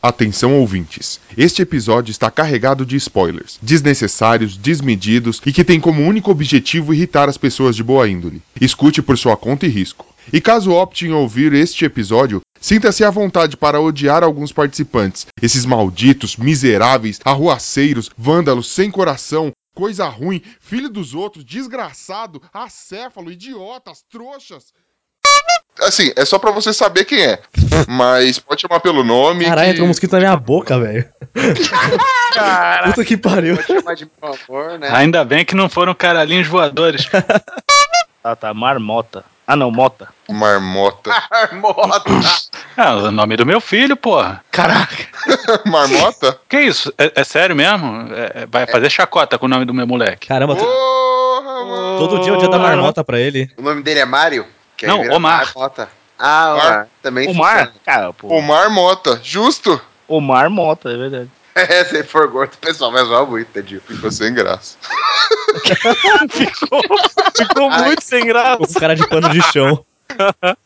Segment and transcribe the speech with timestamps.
[0.00, 6.30] Atenção ouvintes, este episódio está carregado de spoilers, desnecessários, desmedidos e que tem como único
[6.30, 8.40] objetivo irritar as pessoas de boa índole.
[8.60, 10.06] Escute por sua conta e risco.
[10.32, 15.66] E caso opte em ouvir este episódio, sinta-se à vontade para odiar alguns participantes, esses
[15.66, 24.72] malditos, miseráveis, arruaceiros, vândalos sem coração, coisa ruim, filho dos outros, desgraçado, acéfalo, idiotas, trouxas.
[25.82, 27.38] Assim, é só pra você saber quem é.
[27.86, 29.44] Mas pode chamar pelo nome.
[29.44, 29.70] Caralho, que...
[29.72, 31.04] entrou um mosquito na minha boca, velho.
[32.84, 33.56] Puta que pariu.
[33.56, 34.88] pode chamar de meu amor, né?
[34.92, 37.08] Ainda bem que não foram caralhinhos voadores.
[38.24, 38.52] Ah, tá.
[38.52, 39.24] Marmota.
[39.46, 40.08] Ah, não, Mota.
[40.28, 41.10] Marmota.
[41.30, 42.10] Marmota.
[42.76, 44.44] É o nome do meu filho, porra.
[44.50, 45.06] Caraca.
[45.64, 46.38] Marmota?
[46.46, 46.92] Que isso?
[46.98, 48.12] É, é sério mesmo?
[48.12, 50.26] É- é- vai fazer chacota com o nome do meu moleque.
[50.26, 51.98] Caramba, Porra, mano.
[51.98, 53.48] todo dia é o dia da marmota pra ele.
[53.56, 54.44] O nome dele é Mário?
[54.78, 55.44] Que Não, Omar.
[55.54, 55.88] Marmota.
[56.16, 56.88] Ah, Omar.
[57.02, 57.56] Também O Mar.
[57.66, 57.74] funciona.
[57.84, 58.28] Cara, pô.
[58.28, 59.80] Omar Mota, justo?
[60.06, 61.30] O Marmota, é verdade.
[61.58, 63.80] É, se for gordo, o pessoal vai zoar muito, tadinho.
[63.80, 64.76] Ficou sem graça.
[66.30, 66.80] Ficou,
[67.36, 67.84] ficou Ai.
[67.86, 68.58] muito sem graça.
[68.58, 69.84] Com cara de pano de chão.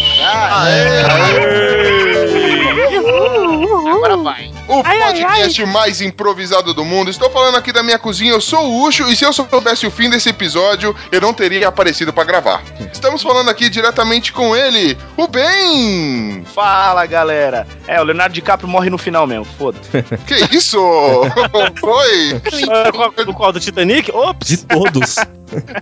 [4.05, 4.51] Agora vai.
[4.69, 7.11] O podcast mais improvisado do mundo.
[7.11, 9.91] Estou falando aqui da minha cozinha, eu sou o Ucho, e se eu soubesse o
[9.91, 12.63] fim desse episódio, eu não teria aparecido pra gravar.
[12.93, 16.45] Estamos falando aqui diretamente com ele, o Ben!
[16.55, 17.67] Fala, galera.
[17.89, 19.91] É, o Leonardo DiCaprio morre no final mesmo, foda-se.
[20.27, 20.79] Que isso?
[21.81, 22.41] Foi?
[22.71, 23.53] Ah, qual- Do qual?
[23.53, 24.11] Do Titanic?
[24.13, 24.49] Ops!
[24.49, 25.17] De todos.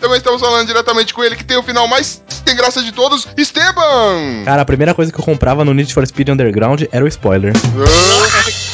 [0.00, 3.26] Também estamos falando diretamente com ele, que tem o final mais sem graça de todos,
[3.36, 4.42] Esteban!
[4.44, 7.52] Cara, a primeira coisa que eu comprava no Need for Speed Underground era o spoiler.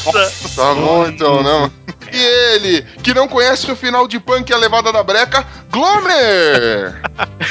[0.07, 1.71] Ah, tá bom então, não.
[2.13, 2.21] E
[2.55, 7.03] ele, que não conhece o final de punk e a levada da breca, Glomer!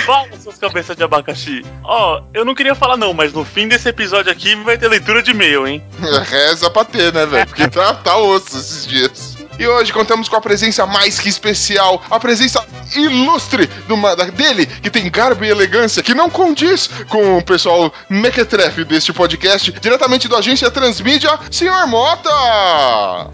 [0.06, 1.64] Fala, seus cabeças de abacaxi.
[1.84, 5.22] Ó, eu não queria falar não, mas no fim desse episódio aqui vai ter leitura
[5.22, 5.84] de e-mail, hein?
[6.26, 7.46] Reza pra ter, né, velho?
[7.46, 9.37] Porque tá, tá osso esses dias.
[9.60, 12.64] E hoje contamos com a presença mais que especial, a presença
[12.96, 17.92] ilustre do, da- dele, que tem garbo e elegância, que não condiz com o pessoal
[18.10, 22.30] mequetrefe deste podcast, diretamente do Agência Transmídia, Senhor Mota!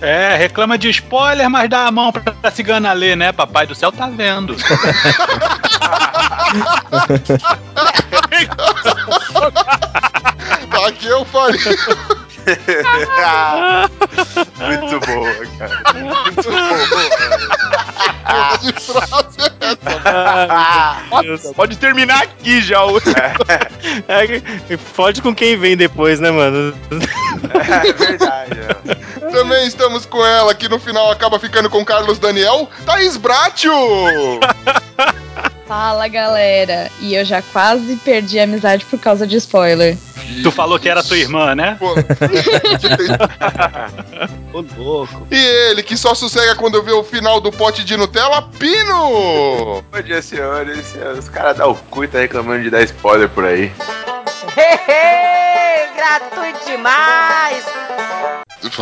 [0.01, 3.31] É, reclama de spoiler, mas dá a mão pra, pra cigana ler, né?
[3.31, 4.55] Papai do céu tá vendo.
[10.87, 11.59] Aqui eu faria.
[14.59, 15.81] Muito boa, cara.
[15.93, 16.77] Muito boa.
[18.59, 20.01] de frase é essa.
[20.05, 20.97] Ah,
[21.55, 22.83] pode terminar aqui já.
[22.85, 22.99] o-
[24.07, 24.43] É, que-
[24.77, 26.73] fode com quem vem depois, né, mano?
[26.91, 28.59] É verdade.
[28.59, 28.73] é.
[29.31, 33.73] Também estamos com ela, que no final acaba ficando com Carlos Daniel, Thaís Bratio!
[35.75, 39.97] Fala galera, e eu já quase perdi a amizade por causa de spoiler.
[40.43, 41.75] Tu falou que era tua irmã, né?
[41.79, 41.95] Pô.
[44.53, 45.27] Ô, louco.
[45.31, 49.81] e ele, que só sossega quando vê o final do pote de Nutella, Pino!
[49.91, 50.95] Bom dia, senhores.
[51.17, 53.71] Os caras dão o cu e tá reclamando de dar spoiler por aí.
[55.95, 57.65] gratuito demais!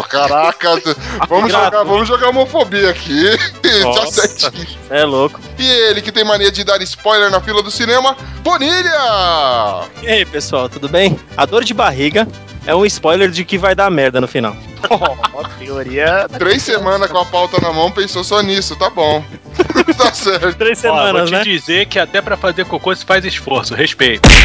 [0.10, 0.70] Caraca,
[1.28, 3.30] vamos jogar, vamos jogar homofobia aqui.
[3.80, 4.28] Tá Nossa.
[4.28, 4.68] certinho.
[4.90, 5.40] É louco.
[5.58, 9.88] E ele, que tem mania de dar spoiler na fila do cinema, Bonilha!
[10.02, 11.18] E aí, pessoal, tudo bem?
[11.38, 12.28] A dor de barriga
[12.66, 14.56] é um spoiler de que vai dar merda no final.
[14.90, 16.28] Ó, teoria.
[16.38, 19.24] Três semanas com a pauta na mão, pensou só nisso, tá bom.
[19.98, 20.56] tá certo.
[20.56, 21.44] Três Ó, vou semanas, te né?
[21.44, 24.28] dizer que até pra fazer cocô se faz esforço, respeito.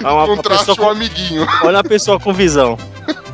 [0.00, 1.46] É uma, uma Contraste um com, amiguinho.
[1.64, 2.78] olha a pessoa com visão.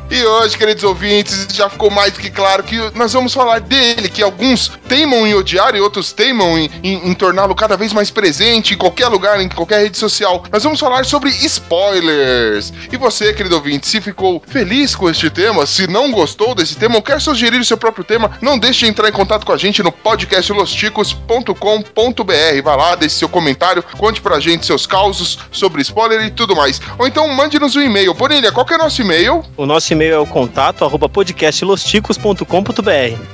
[0.09, 4.07] E hoje, queridos ouvintes, já ficou mais do que claro que nós vamos falar dele,
[4.07, 8.11] que alguns teimam em odiar e outros teimam em, em- em torná-lo cada vez mais
[8.11, 10.43] presente em qualquer lugar, em qualquer rede social.
[10.51, 12.71] Nós vamos falar sobre spoilers.
[12.91, 16.95] E você, querido ouvinte, se ficou feliz com este tema, se não gostou desse tema
[16.97, 19.57] ou quer sugerir o seu próprio tema, não deixe de entrar em contato com a
[19.57, 22.61] gente no podcastlosticos.com.br.
[22.63, 26.79] Vai lá, deixe seu comentário, conte pra gente seus causos sobre spoiler e tudo mais.
[26.97, 28.13] Ou então mande-nos um e-mail.
[28.13, 29.43] Bonilha, qual que é o nosso e-mail?
[29.57, 32.43] O nosso e-mail é o contato arroba podcastlosticos.com.br.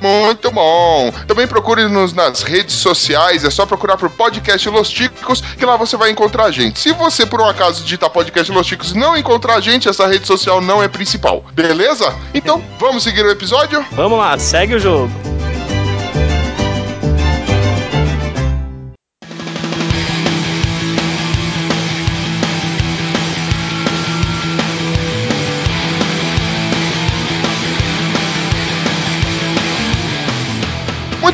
[0.00, 1.12] Muito bom!
[1.26, 5.96] Também procure-nos nas redes sociais, é só procurar por Podcast Los Ticos, que lá você
[5.96, 6.78] vai encontrar a gente.
[6.78, 10.06] Se você, por um acaso, digitar Podcast Los Ticos e não encontrar a gente, essa
[10.06, 12.14] rede social não é principal, beleza?
[12.32, 13.84] Então, vamos seguir o episódio?
[13.92, 15.10] Vamos lá, segue o jogo.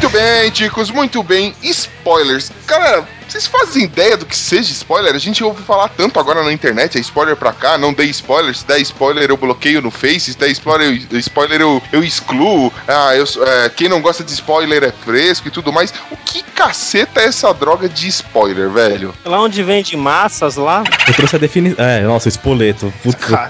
[0.06, 1.54] Bem, ticos, muito bem.
[1.62, 2.52] Spoilers.
[2.66, 5.14] Galera, vocês fazem ideia do que seja spoiler?
[5.14, 8.54] A gente ouve falar tanto agora na internet, é spoiler pra cá, não dei spoiler,
[8.56, 12.72] se der spoiler eu bloqueio no Face, se der spoiler eu, spoiler eu, eu excluo,
[12.86, 15.92] ah, eu, é, quem não gosta de spoiler é fresco e tudo mais.
[16.10, 19.14] O que caceta é essa droga de spoiler, velho?
[19.24, 20.82] Lá onde vende massas lá.
[21.06, 21.84] Eu trouxe a definição.
[21.84, 22.92] É, nossa, espoleto.
[23.02, 23.18] Puta.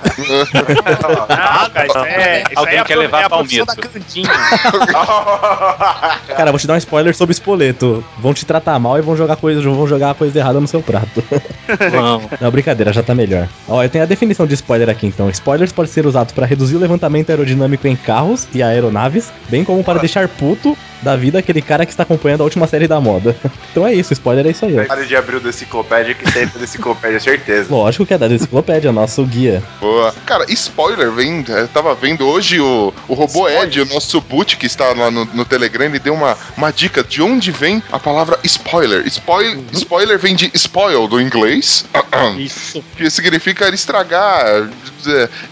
[1.30, 3.64] Ah, cara, isso é, isso Alguém aí é quer pro- levar é a palmito.
[3.64, 4.30] da cantina.
[6.36, 8.04] Cara, vou te dar um spoiler sobre espoleto.
[8.18, 9.36] Vão te tratar mal e vão jogar
[9.68, 11.22] coisa, vão jogar a coisa errada no seu prato.
[11.92, 12.22] Não.
[12.40, 13.48] Não, brincadeira, já tá melhor.
[13.68, 15.28] Ó, eu tenho a definição de spoiler aqui então.
[15.30, 19.82] Spoilers pode ser usado para reduzir o levantamento aerodinâmico em carros e aeronaves, bem como
[19.84, 23.36] para deixar puto da vida aquele cara que está acompanhando a última série da moda.
[23.70, 24.86] Então é isso, spoiler é isso aí.
[24.86, 27.72] Pare de abrir o da enciclopédia, que aí é da enciclopédia, certeza.
[27.72, 29.62] Lógico que é da enciclopédia, nosso guia.
[29.78, 30.12] Boa.
[30.26, 31.44] Cara, spoiler, vem.
[31.46, 35.26] Eu tava vendo hoje o, o robô Ed, o nosso boot que está lá no,
[35.26, 39.06] no Telegram, ele deu uma, uma dica de onde vem a palavra spoiler.
[39.06, 41.84] Spoil, Spoiler vem de spoil do inglês,
[42.38, 42.82] Isso.
[42.96, 44.68] que significa estragar,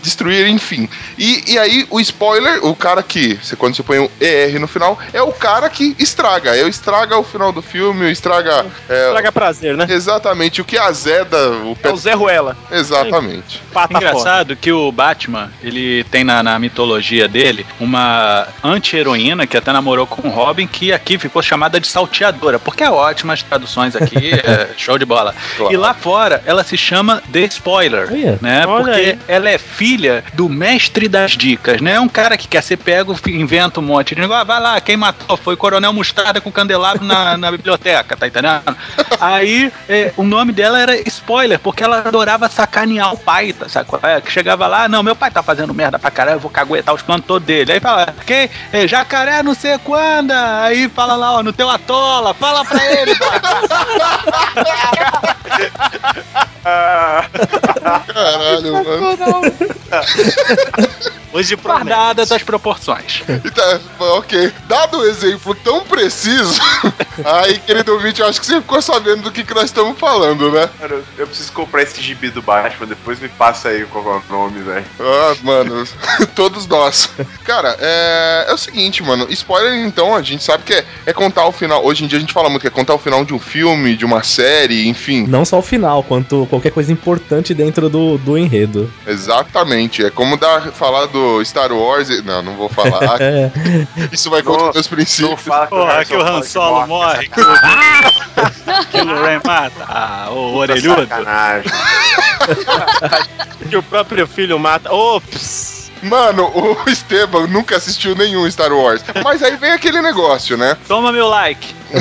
[0.02, 0.88] destruir, enfim.
[1.18, 4.66] E, e aí, o spoiler, o cara que, você- quando você põe um ER no
[4.66, 6.56] final, é o cara que estraga.
[6.56, 8.66] É o estraga o final do filme, estraga.
[8.88, 9.86] é, Traga prazer, né?
[9.88, 12.56] Exatamente, o que azeda o É o Zé Ruela.
[12.70, 13.60] Exatamente.
[13.72, 14.06] Pata fora.
[14.06, 20.06] Engraçado que o Batman, ele tem na, na mitologia dele uma anti-heroína que até namorou
[20.06, 24.32] com o Robin, que aqui ficou chamada de salteadora, porque é ótima as traduções aqui,
[24.44, 25.34] é show de bola.
[25.56, 25.72] Claro.
[25.72, 28.38] E lá fora, ela se chama The Spoiler, Olha.
[28.40, 28.66] né?
[28.66, 29.18] Olha porque aí.
[29.28, 31.98] ela é filha do mestre das dicas, né?
[32.00, 34.36] Um cara que quer ser pego, inventa um monte de negócio.
[34.42, 38.26] Ah, vai lá, quem matou foi o Coronel Mostarda com candelabro na, na biblioteca, tá
[38.26, 38.76] entendendo?
[39.20, 43.98] Aí é, o nome dela era Spoiler, porque ela adorava sacanear o pai, tá, sacou?
[44.02, 46.94] É, que chegava lá, não, meu pai tá fazendo merda pra caralho, eu vou caguetar
[46.94, 47.72] os planos todos dele.
[47.72, 48.50] Aí fala, quem?
[48.72, 50.32] É, jacaré não sei quando.
[50.32, 53.14] Aí fala lá, ó, no teu atola, fala pra ele,
[57.82, 59.16] Caralho, mano.
[61.32, 61.84] Hoje promete.
[61.84, 63.22] guardadas as proporções.
[63.54, 64.52] Tá, ok.
[64.66, 66.60] Dado exemplo tão preciso,
[67.24, 70.50] aí, querido ouvinte, eu acho que você ficou sabendo do que, que nós estamos falando,
[70.52, 70.68] né?
[70.78, 74.22] Cara, eu preciso comprar esse gibi do Batman, depois me passa aí qual é o
[74.32, 74.84] nome, velho.
[75.00, 75.86] Ah, mano,
[76.34, 77.08] todos nós.
[77.44, 79.26] Cara, é, é o seguinte, mano.
[79.30, 81.84] Spoiler, então, a gente sabe que é, é contar o final.
[81.84, 83.96] Hoje em dia a gente fala muito que é contar o final de um filme,
[83.96, 85.26] de uma série, enfim.
[85.26, 88.92] Não só o final, quanto qualquer coisa importante dentro do, do enredo.
[89.06, 90.04] Exatamente.
[90.04, 92.08] É como dar, falar do Star Wars.
[92.24, 93.16] Não, não vou falar.
[93.26, 93.50] É.
[94.12, 94.86] Isso vai contra os meus
[95.20, 95.42] Não princípios.
[95.42, 97.44] fala que o Porra, que o Han Solo morre, que o,
[98.90, 99.84] que o Ray mata.
[99.88, 101.02] Ah, o Puta orelhudo.
[101.08, 101.72] Sacanagem.
[103.68, 104.92] Que o próprio filho mata.
[104.92, 105.90] Ops!
[106.02, 109.02] Mano, o Esteban nunca assistiu nenhum Star Wars.
[109.24, 110.76] Mas aí vem aquele negócio, né?
[110.86, 111.74] Toma meu like.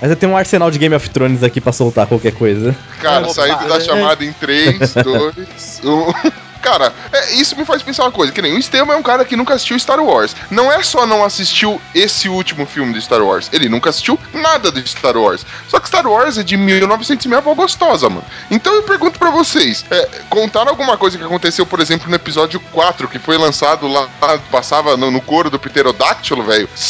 [0.00, 2.76] Mas eu tenho um arsenal de Game of Thrones aqui pra soltar qualquer coisa.
[3.00, 6.12] Cara, Opa, saindo da chamada em 3, 2, 1.
[6.62, 9.24] Cara, é, isso me faz pensar uma coisa, que nem o Esteban é um cara
[9.24, 10.34] que nunca assistiu Star Wars.
[10.50, 14.70] Não é só não assistiu esse último filme de Star Wars, ele nunca assistiu nada
[14.70, 15.44] de Star Wars.
[15.68, 18.24] Só que Star Wars é de 1900 e meia avó gostosa, mano.
[18.50, 22.60] Então eu pergunto pra vocês, é, contaram alguma coisa que aconteceu, por exemplo, no episódio
[22.72, 24.08] 4, que foi lançado lá,
[24.50, 26.68] passava no, no couro do pterodáctilo, velho.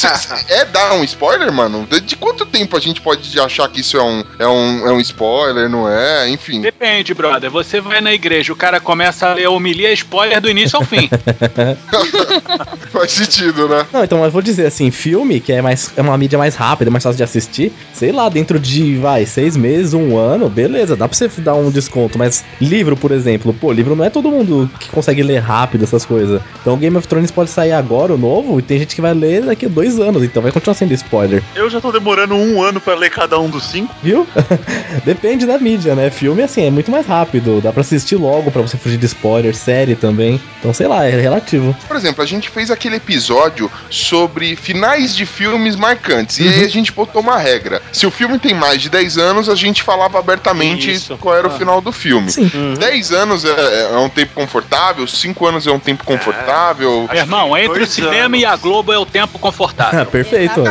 [0.49, 1.87] É dar um spoiler, mano?
[1.87, 4.93] De, de quanto tempo a gente pode achar que isso é um, é um, é
[4.93, 6.29] um spoiler, não é?
[6.29, 6.61] Enfim.
[6.61, 7.50] Depende, brother.
[7.50, 10.85] Você vai na igreja, o cara começa a ler a homilia spoiler do início ao
[10.85, 11.09] fim.
[12.90, 13.87] Faz sentido, né?
[13.93, 16.90] Não, então eu vou dizer assim, filme, que é mais é uma mídia mais rápida,
[16.90, 21.07] mais fácil de assistir, sei lá, dentro de, vai, seis meses, um ano, beleza, dá
[21.07, 22.19] pra você dar um desconto.
[22.19, 26.05] Mas livro, por exemplo, pô, livro não é todo mundo que consegue ler rápido essas
[26.05, 26.40] coisas.
[26.61, 29.43] Então Game of Thrones pode sair agora, o novo, e tem gente que vai ler
[29.45, 32.81] daqui a dois anos, então vai continuar sendo spoiler, Eu já tô demorando um ano
[32.81, 33.95] pra ler cada um dos cinco.
[34.02, 34.26] viu?
[35.05, 36.11] Depende da mídia, né?
[36.11, 39.50] Filme, assim, é muito mais rápido, dá pra assistir logo pra você fugir de spoiler,
[39.54, 40.40] série também.
[40.59, 41.75] Então, sei lá, é relativo.
[41.88, 46.38] Por exemplo, a gente fez aquele episódio sobre finais de filmes marcantes.
[46.38, 47.80] E aí a gente botou uma regra.
[47.92, 51.16] Se o filme tem mais de 10 anos, a gente falava abertamente Isso.
[51.19, 51.59] qual era o Ah.
[51.59, 52.30] final do filme.
[52.30, 52.50] Sim.
[52.78, 57.07] 10 anos é, é um tempo confortável, 5 anos é um tempo confortável.
[57.11, 58.40] Meu irmão, entre o cinema anos.
[58.40, 60.07] e a Globo é o tempo Ah, confortável.
[60.11, 60.62] perfeito.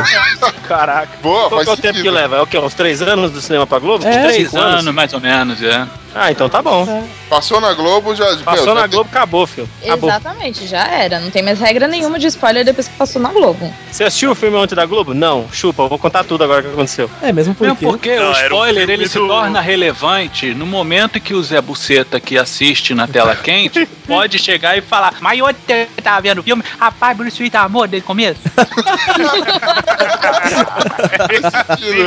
[0.68, 1.08] Caraca.
[1.22, 2.36] Boa, Qual é o tempo que leva?
[2.36, 2.58] É o quê?
[2.58, 4.06] Uns três anos do cinema pra Globo?
[4.06, 5.86] É, Três Cinco anos, mais ou menos, é.
[6.14, 7.08] Ah, então tá bom.
[7.28, 8.24] Passou na Globo, já.
[8.38, 9.68] Passou meu, já na Globo, acabou, filho.
[9.84, 10.10] Acabou.
[10.10, 11.20] Exatamente, já era.
[11.20, 13.72] Não tem mais regra nenhuma de spoiler depois que passou na Globo.
[13.92, 15.14] Você assistiu o filme ontem da Globo?
[15.14, 17.08] Não, chupa, eu vou contar tudo agora o que aconteceu.
[17.22, 17.86] É, mesmo Mesmo porque.
[17.86, 21.32] porque Não, o um spoiler filme ele se do- torna relevante no momento em que
[21.32, 26.02] o Zé Buceta que assiste na tela quente pode chegar e falar: Mas ontem você
[26.02, 26.64] tava vendo o filme?
[26.78, 28.40] Rapaz, Bruce Willis tá amor desde o começo.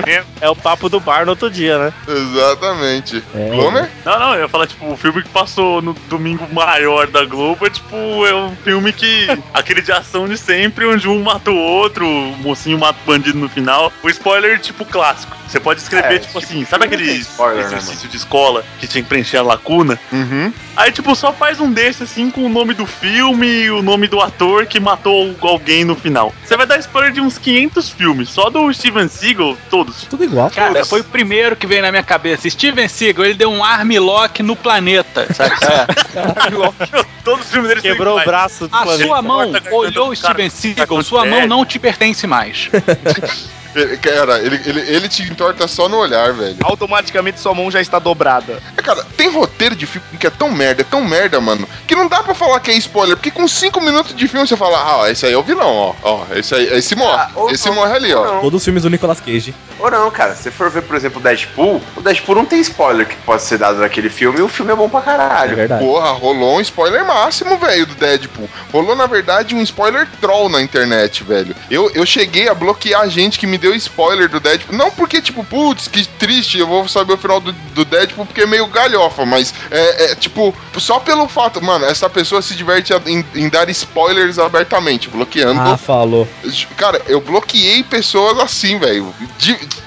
[0.05, 0.27] Mesmo.
[0.41, 1.93] É o papo do bar no outro dia, né?
[2.07, 3.23] Exatamente.
[3.33, 3.49] É.
[3.49, 3.89] Glomer?
[4.05, 7.65] Não, não, eu ia falar, tipo, o filme que passou no domingo maior da Globo
[7.65, 9.27] é tipo, é um filme que.
[9.53, 13.37] aquele de ação de sempre, onde um mata o outro, o mocinho mata o bandido
[13.37, 13.91] no final.
[14.03, 15.35] O spoiler, tipo, clássico.
[15.47, 18.87] Você pode escrever, É, tipo, tipo, assim, sabe aquele spoiler, né, exercício de escola que
[18.87, 19.99] tinha que preencher a lacuna?
[20.11, 20.51] Uhum.
[20.75, 24.07] Aí, tipo, só faz um desse, assim, com o nome do filme e o nome
[24.07, 26.33] do ator que matou alguém no final.
[26.43, 29.22] Você vai dar spoiler de uns 500 filmes, só do Steven Seagal,
[29.69, 30.03] todos.
[30.09, 30.49] Tudo igual.
[30.49, 32.49] Cara, foi o primeiro que veio na minha cabeça.
[32.49, 35.53] Steven Seagal, ele deu um armlock no planeta, sabe?
[35.63, 37.03] É.
[37.23, 39.05] Todos os filmes dele Quebrou o braço do A planeta.
[39.05, 41.47] sua mão olhou Steven Seagal, sua mão dread.
[41.47, 42.69] não te pertence mais.
[43.75, 46.55] Ele- Cara, ele, ele, ele te entorta só no olhar, velho.
[46.63, 48.61] Automaticamente sua mão já está dobrada.
[48.77, 51.95] É, Cara, tem roteiro de filme que é tão merda, é tão merda, mano, que
[51.95, 55.03] não dá pra falar que é spoiler, porque com 5 minutos de filme você fala,
[55.03, 57.67] ah, esse aí é o vilão, ó, ó, esse aí, esse morre, Ah, ou- esse
[57.69, 58.23] ou- morre ali, ó.
[58.25, 58.41] não.
[58.41, 59.53] Todos os filmes do Nicolas Cage.
[59.79, 60.35] Ou não, cara.
[60.35, 63.57] Se for ver, por exemplo, o Deadpool, o Deadpool não tem spoiler que pode ser
[63.57, 65.55] dado naquele filme e o filme é bom pra É caralho.
[65.55, 65.83] verdade.
[65.83, 68.49] Porra, rolou um spoiler máximo, velho, do Deadpool.
[68.71, 71.55] Rolou, na verdade, um spoiler troll na internet, velho.
[71.69, 74.77] Eu, eu cheguei a bloquear gente que me deu spoiler do Deadpool.
[74.77, 78.41] Não porque, tipo, putz, que triste, eu vou saber o final do, do Deadpool porque
[78.41, 82.91] é meio galhofa, mas é, é, tipo, só pelo fato, mano, essa pessoa se diverte
[83.05, 85.61] em, em dar spoilers abertamente, bloqueando.
[85.61, 86.27] Ah, falou.
[86.75, 89.13] Cara, eu bloqueei pessoas assim, velho.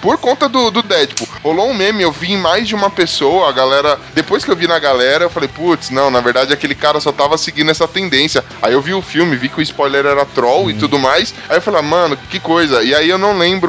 [0.00, 1.28] Por conta do, do Deadpool.
[1.42, 4.00] Rolou um meme, eu vi em mais de uma pessoa, a galera.
[4.14, 7.12] Depois que eu vi na galera, eu falei, putz, não, na verdade aquele cara só
[7.12, 8.42] tava seguindo essa tendência.
[8.62, 11.34] Aí eu vi o filme, vi que o spoiler era troll e tudo mais.
[11.48, 12.82] Aí eu falei, ah, mano, que coisa.
[12.82, 13.65] E aí eu não lembro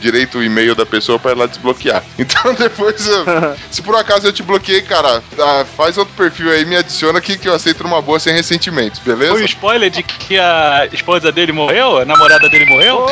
[0.00, 2.02] direito o e-mail da pessoa pra ela desbloquear.
[2.18, 3.24] Então depois, eu-
[3.70, 7.36] se por acaso eu te bloqueei, cara, ah, faz outro perfil aí, me adiciona aqui
[7.38, 9.32] que eu aceito numa boa sem ressentimentos, beleza?
[9.32, 11.98] Foi o spoiler de que a esposa dele morreu?
[11.98, 13.06] A namorada dele morreu?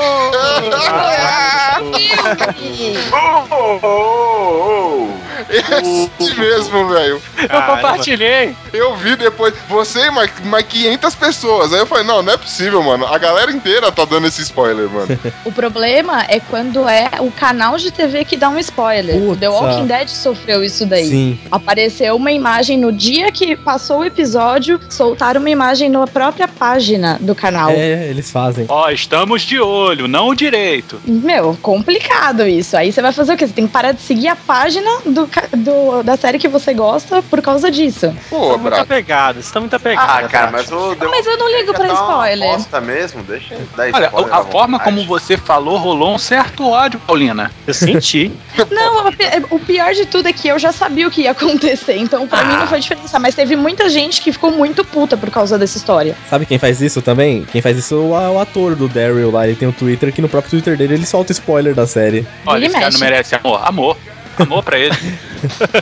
[3.13, 5.32] Oh, oh, oh, oh.
[5.49, 7.21] Esse mesmo, velho.
[7.39, 8.55] Eu compartilhei.
[8.73, 11.73] Eu vi depois, você e mais, mais 500 pessoas.
[11.73, 13.07] Aí eu falei, não, não é possível, mano.
[13.07, 15.19] A galera inteira tá dando esse spoiler, mano.
[15.45, 19.17] O problema é quando é o canal de TV que dá um spoiler.
[19.23, 19.87] O The Walking.
[19.87, 21.09] Dead sofreu isso daí.
[21.09, 21.39] Sim.
[21.51, 27.19] Apareceu uma imagem no dia que passou o episódio, soltaram uma imagem na própria página
[27.21, 27.71] do canal.
[27.71, 28.67] É, eles fazem.
[28.69, 31.01] Ó, estamos de olho, não direito.
[31.05, 32.77] Meu, complicado isso.
[32.77, 33.47] Aí você vai fazer o quê?
[33.47, 36.73] Você tem que parar de seguir a página do, ca- do- da série que você
[36.75, 38.15] gosta por causa disso.
[38.31, 40.25] Pô, Tá muito apegado, você tá muito apegado.
[40.25, 40.97] Ah, cara, mas o.
[41.01, 42.49] Ah, mas eu não ligo pra spoiler.
[42.51, 46.69] bosta mesmo, deixa eu dar Olha, spoiler a, forma como você falou rolou um certo
[46.69, 47.51] ódio, Paulina.
[47.67, 48.33] Eu senti.
[48.71, 49.09] Não,
[49.51, 52.45] o pior de tudo é que eu já sabia o que ia acontecer, então pra
[52.45, 53.19] mim não foi diferença.
[53.19, 56.15] Mas teve muita gente que ficou muito puta por causa dessa história.
[56.29, 57.45] Sabe quem faz isso também?
[57.51, 59.47] Quem faz isso é o, o ator do Daryl lá.
[59.47, 62.27] Ele tem um Twitter que no próprio Twitter dele ele solta spoiler da série.
[62.47, 62.99] Olha, Ele esse cara mexe.
[62.99, 63.61] não merece amor.
[63.65, 63.97] Amor.
[64.39, 64.95] Amor pra ele.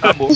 [0.03, 0.31] Amor.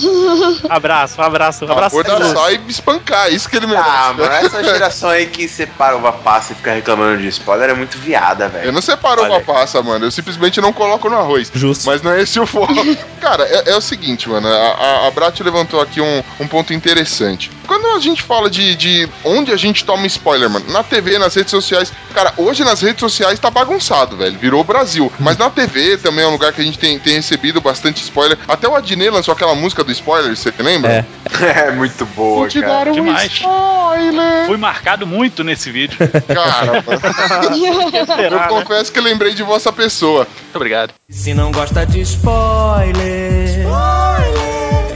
[0.69, 1.99] Abraço, um abraço, um abraço.
[1.99, 3.89] Abordaçar e espancar, isso que ele merece.
[3.89, 7.73] Ah, mano, essa geração aí que separa uva passa e fica reclamando de spoiler é
[7.73, 8.71] muito viada, Eu velho.
[8.71, 10.05] não separo Olha uma passa, mano.
[10.05, 11.51] Eu simplesmente não coloco no arroz.
[11.53, 11.85] Justo.
[11.85, 12.73] Mas não é esse o foco.
[13.21, 14.47] Cara, é, é o seguinte, mano.
[14.47, 17.49] A, a, a Brat levantou aqui um, um ponto interessante.
[17.67, 21.33] Quando a gente fala de, de onde a gente toma spoiler, mano, na TV, nas
[21.33, 21.91] redes sociais.
[22.13, 24.37] Cara, hoje nas redes sociais tá bagunçado, velho.
[24.37, 25.11] Virou o Brasil.
[25.19, 28.37] Mas na TV também é um lugar que a gente tem, tem recebido bastante spoiler.
[28.47, 30.91] Até o Adnet lançou aquela música do spoiler, você lembra?
[30.91, 31.05] É.
[31.65, 32.85] É muito boa, te cara.
[32.85, 33.31] dar um demais.
[33.31, 34.45] spoiler.
[34.45, 35.97] Fui marcado muito nesse vídeo.
[36.27, 36.83] Cara,
[38.31, 40.27] eu confesso que lembrei de vossa pessoa.
[40.43, 40.93] Muito obrigado.
[41.09, 43.65] Se não gosta de spoiler,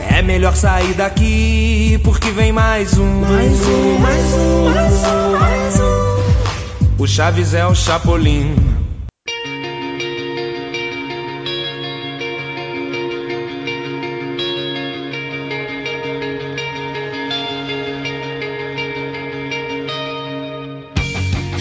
[0.10, 3.22] é melhor sair daqui porque vem mais um.
[3.22, 7.04] Mais um, mais um, mais um, mais um.
[7.04, 8.56] O Chaves é o Chapolin.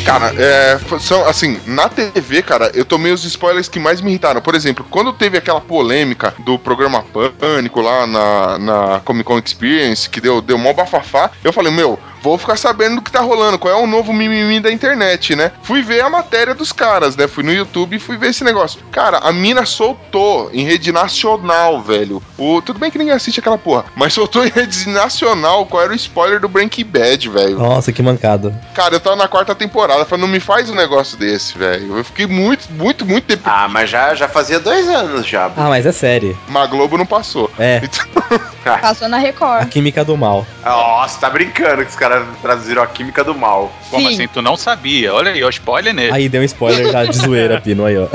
[0.08, 4.40] Cara, é, são assim, na TV, cara, eu tomei os spoilers que mais me irritaram.
[4.40, 7.04] Por exemplo, quando teve aquela polêmica do programa
[7.38, 11.98] Pânico lá na, na Comic Con Experience, que deu, deu mó bafafá, eu falei, meu,
[12.22, 15.52] vou ficar sabendo do que tá rolando, qual é o novo mimimi da internet, né?
[15.62, 17.26] Fui ver a matéria dos caras, né?
[17.28, 18.80] Fui no YouTube e fui ver esse negócio.
[18.90, 22.22] Cara, a mina soltou em rede nacional, velho.
[22.37, 25.92] O, tudo bem que ninguém assiste aquela porra, mas soltou em rede nacional qual era
[25.92, 27.58] o spoiler do Breaking Bad, velho.
[27.58, 28.58] Nossa, que mancada.
[28.75, 31.96] Cara, eu tava na quarta temporada, falei, não me faz um negócio desse, velho.
[31.96, 33.58] Eu fiquei muito, muito, muito deprimido.
[33.58, 35.46] Ah, mas já, já fazia dois anos já.
[35.56, 36.37] Ah, mas é série.
[36.48, 37.50] Mas a Globo não passou.
[37.58, 37.80] É,
[38.80, 39.68] Passou na a Record.
[39.68, 40.46] química do mal.
[40.64, 43.70] Nossa, tá brincando que os caras traduziram a química do mal.
[43.90, 44.14] Como Sim.
[44.14, 44.28] assim?
[44.28, 45.12] Tu não sabia?
[45.12, 46.12] Olha aí, ó, spoiler nele.
[46.12, 48.06] Aí deu um spoiler já de zoeira, Pino, aí, ó.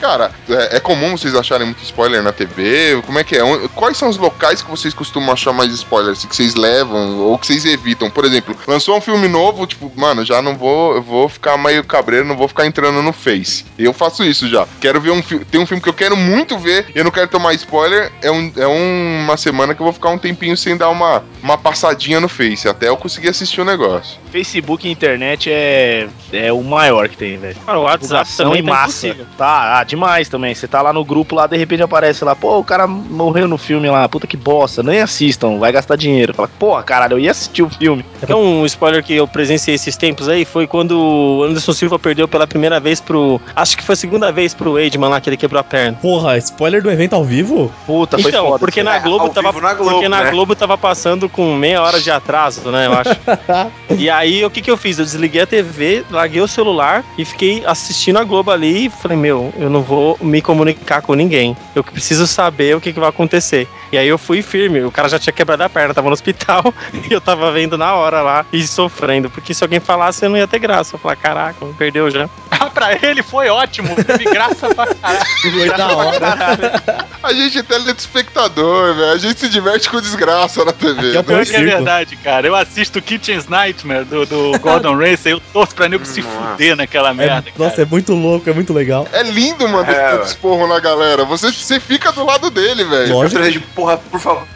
[0.00, 3.00] Cara, é, é comum vocês acharem muito spoiler na TV?
[3.06, 3.40] Como é que é?
[3.74, 6.24] Quais são os locais que vocês costumam achar mais spoilers?
[6.24, 8.10] Que vocês levam ou que vocês evitam?
[8.10, 11.84] Por exemplo, lançou um filme novo, tipo, mano, já não vou, eu vou ficar meio
[11.84, 13.64] cabreiro, não vou ficar entrando no Face.
[13.78, 14.66] Eu faço isso já.
[14.80, 15.44] Quero ver um filme.
[15.44, 18.12] Tem um filme que eu quero muito ver e eu não quero tomar spoiler.
[18.22, 21.58] É, um, é uma semana que eu vou ficar um tempinho sem dar uma, uma
[21.58, 24.18] passadinha no Face, até eu conseguir assistir o negócio.
[24.30, 27.56] Facebook e internet é, é o maior que tem, velho.
[27.64, 29.06] Cara, o WhatsApp também em tá massa.
[29.08, 29.26] impossível.
[29.36, 30.54] Tá, ah, demais também.
[30.54, 33.56] Você tá lá no grupo lá, de repente aparece lá, pô, o cara morreu no
[33.58, 36.34] filme lá, puta que bosta, nem assistam, vai gastar dinheiro.
[36.34, 38.04] Fala, porra, caralho, eu ia assistir o filme.
[38.28, 42.26] É um spoiler que eu presenciei esses tempos aí foi quando o Anderson Silva perdeu
[42.26, 43.40] pela primeira vez pro.
[43.54, 45.96] Acho que foi a segunda vez pro Eidman lá, que ele quebrou a perna.
[46.02, 47.70] Porra, spoiler do evento ao vivo?
[47.86, 48.58] Puta, foi Então, foda.
[48.58, 48.96] porque na.
[48.96, 49.52] É, Globo ao tava.
[49.60, 50.30] na Globo, porque na né?
[50.30, 52.86] Globo tava passando com meia hora de atraso, né?
[52.86, 53.10] Eu acho.
[53.98, 54.98] e aí, o que que eu fiz?
[54.98, 59.16] Eu desliguei a TV, larguei o celular e fiquei assistindo a Globo ali e falei,
[59.16, 61.56] meu, eu não vou me comunicar com ninguém.
[61.74, 63.68] Eu preciso saber o que, que vai acontecer.
[63.92, 66.74] E aí eu fui firme, o cara já tinha quebrado a perna, tava no hospital
[67.08, 69.30] e eu tava vendo na hora lá e sofrendo.
[69.30, 70.96] Porque se alguém falasse, eu não ia ter graça.
[70.96, 72.28] Eu falar, caraca, perdeu já.
[72.58, 73.94] Ah, pra ele foi ótimo.
[73.96, 75.26] Teve graça pra caralho.
[75.42, 77.12] Foi da hora.
[77.22, 79.12] A gente é telespectador, velho.
[79.12, 81.18] A gente se diverte com desgraça na TV.
[81.18, 81.44] Aqui é o né?
[81.44, 81.64] que é circo.
[81.64, 82.46] verdade, cara.
[82.46, 87.14] Eu assisto Kitchen's Nightmare do, do Gordon Ramsay, eu torço pra nego se fuder naquela
[87.14, 89.06] merda, É, nossa, é muito louco, é muito legal.
[89.12, 91.24] É lindo, mano, É, tanto esporro na galera.
[91.24, 93.12] Você, você fica do lado dele, velho.
[93.14, 93.40] Lógico.
[93.42, 94.46] Eu de porra, por favor,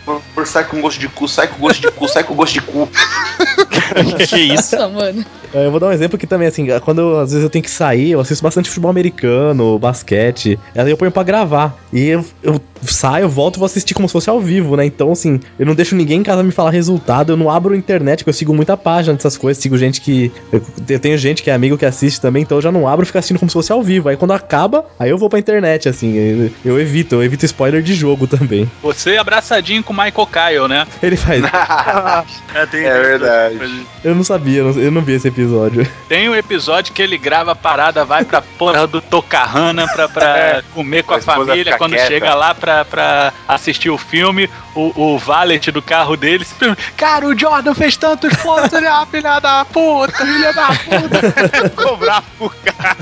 [0.45, 2.89] sai com gosto de cu, sai com gosto de cu, sai com gosto de cu.
[4.29, 4.77] que isso?
[4.77, 5.25] Nossa, mano.
[5.53, 7.63] É, Eu vou dar um exemplo que também, assim, quando eu- às vezes eu tenho
[7.65, 11.75] que sair, eu assisto bastante futebol americano, basquete, aí eu ponho pra gravar.
[11.93, 14.85] E eu, eu saio, volto e vou assistir como se fosse ao vivo, né?
[14.85, 17.77] Então, assim, eu não deixo ninguém em casa me falar resultado, eu não abro a
[17.77, 20.33] internet, porque eu sigo muita página dessas coisas, sigo gente que.
[20.53, 23.05] Eu, eu tenho gente que é amigo que assiste também, então eu já não abro
[23.05, 24.09] e fico assistindo como se fosse ao vivo.
[24.09, 27.83] Aí quando acaba, aí eu vou pra internet, assim, eu, eu evito, eu evito spoiler
[27.83, 28.71] de jogo também.
[28.83, 30.87] Você abraçadinho com o Michael Kyle, né?
[31.03, 31.43] Ele faz.
[32.55, 33.87] É, tem, É verdade.
[34.03, 35.87] Eu não sabia, eu não, vi esse episódio.
[36.09, 40.63] Tem um episódio que ele grava a parada, vai pra porra do Tocarrana pra, pra
[40.75, 41.77] comer com A a, família.
[41.77, 42.07] Quando quieta.
[42.07, 46.83] chega lá pra, pra assistir o filme, o, o valet do carro dele se pergunta:
[46.97, 51.71] Cara, o Jordan fez tanto esforço, ele é uma filha da puta, filha da puta.
[51.83, 52.97] Cobrar pro cara.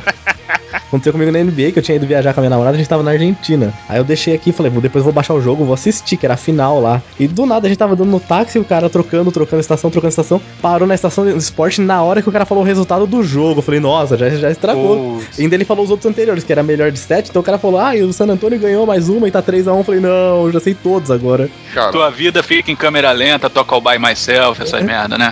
[0.72, 2.88] Aconteceu comigo na NBA, que eu tinha ido viajar com a minha namorada, a gente
[2.88, 3.72] tava na Argentina.
[3.88, 6.16] Aí eu deixei aqui e falei, vou, depois eu vou baixar o jogo, vou assistir,
[6.16, 7.03] que era a final lá.
[7.18, 10.11] E do nada a gente tava dando no táxi, o cara trocando, trocando estação, trocando
[10.11, 13.22] estação, parou na estação de esporte na hora que o cara falou o resultado do
[13.22, 13.59] jogo.
[13.59, 15.22] Eu falei, nossa, já, já estragou.
[15.38, 17.59] E ainda ele falou os outros anteriores, que era melhor de sete, então o cara
[17.59, 19.79] falou, ah, e o San Antônio ganhou mais uma e tá 3x1.
[19.79, 21.51] Eu falei, não, eu já sei todos agora.
[21.74, 25.27] Cara, Tua vida fica em câmera lenta, toca o by myself, essas merda, né?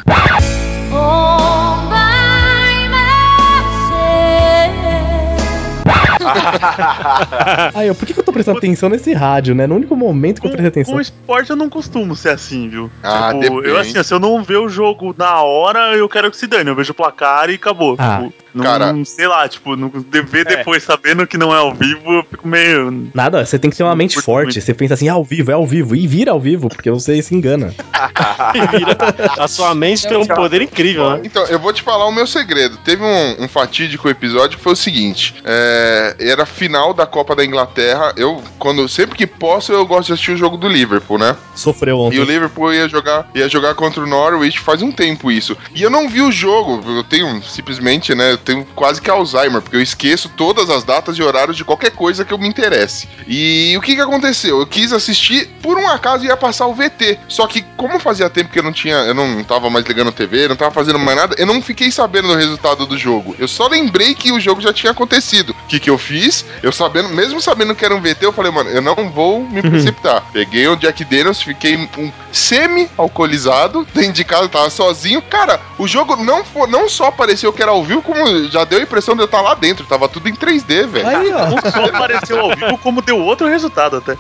[7.75, 9.67] Aí eu, por que, que eu tô prestando atenção nesse rádio, né?
[9.67, 10.95] No único momento que eu prestei atenção.
[10.95, 12.91] com esporte eu não costumo ser assim, viu?
[13.03, 13.69] Ah, tipo, depende.
[13.69, 16.69] eu assim, se eu não ver o jogo na hora, eu quero que se dane.
[16.71, 17.97] Eu vejo o placar e acabou.
[17.99, 18.23] Ah.
[18.23, 18.95] Tipo, não, Cara.
[19.05, 22.49] sei lá, tipo, não, de- ver depois sabendo que não é ao vivo, eu fico
[22.49, 23.11] meio.
[23.15, 24.47] Nada, você tem que ter uma mente forte.
[24.55, 24.61] muito.
[24.61, 25.95] Você pensa assim, ah, ao vivo, é ao vivo.
[25.95, 27.75] E vira ao vivo, porque você se engana.
[29.39, 31.21] A sua mente tem um poder incrível, né?
[31.25, 32.77] Então, eu vou te falar o meu segredo.
[32.79, 37.35] Teve um, um fatídico episódio que foi o seguinte: é, era a final da Copa
[37.35, 38.13] da Inglaterra.
[38.17, 41.37] Eu, quando sempre que posso, eu gosto de assistir o jogo do Liverpool, né?
[41.55, 42.19] Sofreu E ontem.
[42.21, 45.57] o Liverpool ia jogar, ia jogar contra o Norwich faz um tempo isso.
[45.75, 46.81] E eu não vi o jogo.
[46.87, 48.37] Eu tenho simplesmente, né?
[48.47, 52.25] Tenho quase que Alzheimer, porque eu esqueço todas as datas e horários de qualquer coisa
[52.25, 53.09] que eu me interesse.
[53.27, 54.61] E o que que aconteceu?
[54.61, 57.19] Eu quis assistir, por um acaso ia passar o VT.
[57.29, 60.13] Só que, como fazia tempo que eu não tinha, eu não tava mais ligando a
[60.13, 63.35] TV, não tava fazendo mais nada, eu não fiquei sabendo do resultado do jogo.
[63.39, 65.51] Eu só lembrei que o jogo já tinha acontecido.
[65.51, 66.45] O que que eu fiz?
[66.63, 69.61] Eu sabendo, mesmo sabendo que era um VT, eu falei, mano, eu não vou me
[69.61, 70.25] precipitar.
[70.33, 75.21] Peguei o Jack Daniels, fiquei um semi-alcoolizado, dentro de casa, tava sozinho.
[75.23, 78.79] Cara, o jogo não, fo- não só pareceu que era ao vivo, como Já deu
[78.79, 79.87] a impressão de eu estar lá dentro.
[79.87, 81.07] Tava tudo em 3D, velho.
[81.09, 81.47] Aí, ó.
[81.47, 84.17] Não só apareceu ao vivo, como deu outro resultado até.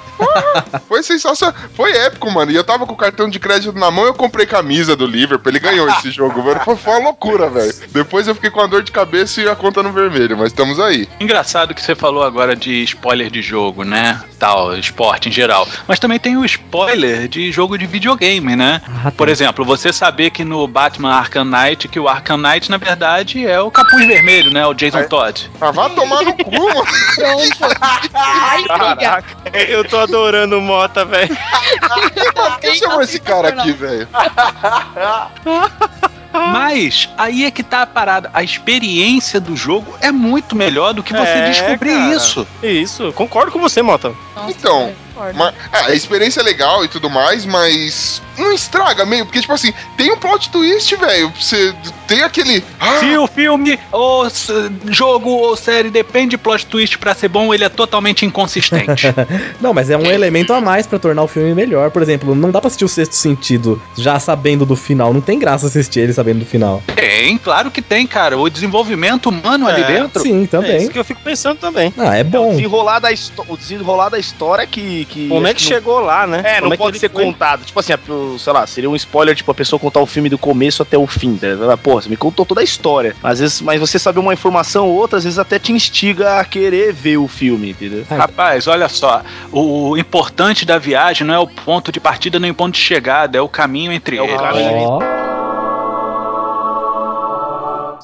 [0.89, 1.55] Foi sensacional.
[1.75, 2.51] Foi épico, mano.
[2.51, 5.51] E eu tava com o cartão de crédito na mão eu comprei camisa do Liverpool.
[5.51, 6.61] Ele ganhou esse jogo, mano.
[6.65, 7.73] Foi, foi uma loucura, velho.
[7.93, 10.79] Depois eu fiquei com a dor de cabeça e a conta no vermelho, mas estamos
[10.81, 11.09] aí.
[11.21, 14.21] Engraçado que você falou agora de spoiler de jogo, né?
[14.39, 15.67] Tal, esporte em geral.
[15.87, 18.81] Mas também tem o spoiler de jogo de videogame, né?
[19.05, 22.77] Ah, Por exemplo, você saber que no Batman Arkham Knight, que o Arkham Knight, na
[22.77, 24.67] verdade, é o capuz vermelho, né?
[24.67, 25.05] O Jason É.
[25.05, 25.51] Todd.
[25.61, 26.85] Ah, vá tomar no cu, mano.
[27.15, 27.77] Pronto.
[28.15, 29.25] Ai, briga.
[29.69, 31.37] Eu tô adorando o Mota, velho.
[32.61, 34.09] Quem chamou esse cara aqui, velho?
[36.33, 38.31] Mas aí é que tá a parada.
[38.35, 42.15] A experiência do jogo é muito melhor do que você É, descobrir cara.
[42.15, 42.47] isso.
[42.63, 44.13] Isso, concordo com você, Mota.
[44.35, 45.39] Nossa, Então, concordo.
[45.39, 49.53] Mas, ah, a experiência é legal e tudo mais, mas não estraga meio, porque, tipo
[49.53, 51.33] assim, tem um plot twist, velho.
[51.41, 51.75] Você
[52.07, 52.63] tem aquele.
[52.79, 54.27] Ah, Se o filme, ou
[54.89, 59.07] jogo, ou série depende de plot twist pra ser bom, ele é totalmente inconsistente.
[59.61, 61.91] Não, mas é um elemento a mais pra tornar o filme melhor.
[61.91, 65.13] Por exemplo, não dá pra assistir o sexto sentido já sabendo do final.
[65.15, 66.83] Não tem graça assistir ele sabendo do final.
[66.95, 68.37] tem, claro que tem, cara.
[68.39, 70.23] O desenvolvimento humano ali É, dentro.
[70.23, 70.77] Sim, É também.
[70.79, 71.93] isso que eu fico pensando também.
[71.97, 72.51] Ah, é O bom.
[72.51, 73.09] desenrolar da,
[73.49, 75.06] o desenrolar da história que.
[75.09, 76.43] Que Como é que não- chegou lá, né?
[76.45, 77.25] É, Como não que pode ser foi?
[77.25, 77.65] contado.
[77.65, 80.29] Tipo assim, a- o- sei lá, seria um spoiler, tipo, a pessoa contar o filme
[80.29, 81.37] do começo até o fim.
[81.37, 81.77] Tá?
[81.77, 83.15] Porra, você me contou toda a história.
[83.23, 86.45] Às vezes, mas você saber uma informação ou outra, às vezes até te instiga a
[86.45, 88.05] querer ver o filme, entendeu?
[88.09, 89.23] Rapaz, olha só.
[89.53, 93.39] O importante da viagem não é o ponto de partida nem o ponto de chegada,
[93.39, 94.41] é o caminho entre É o eles.
[94.41, 94.99] caminho.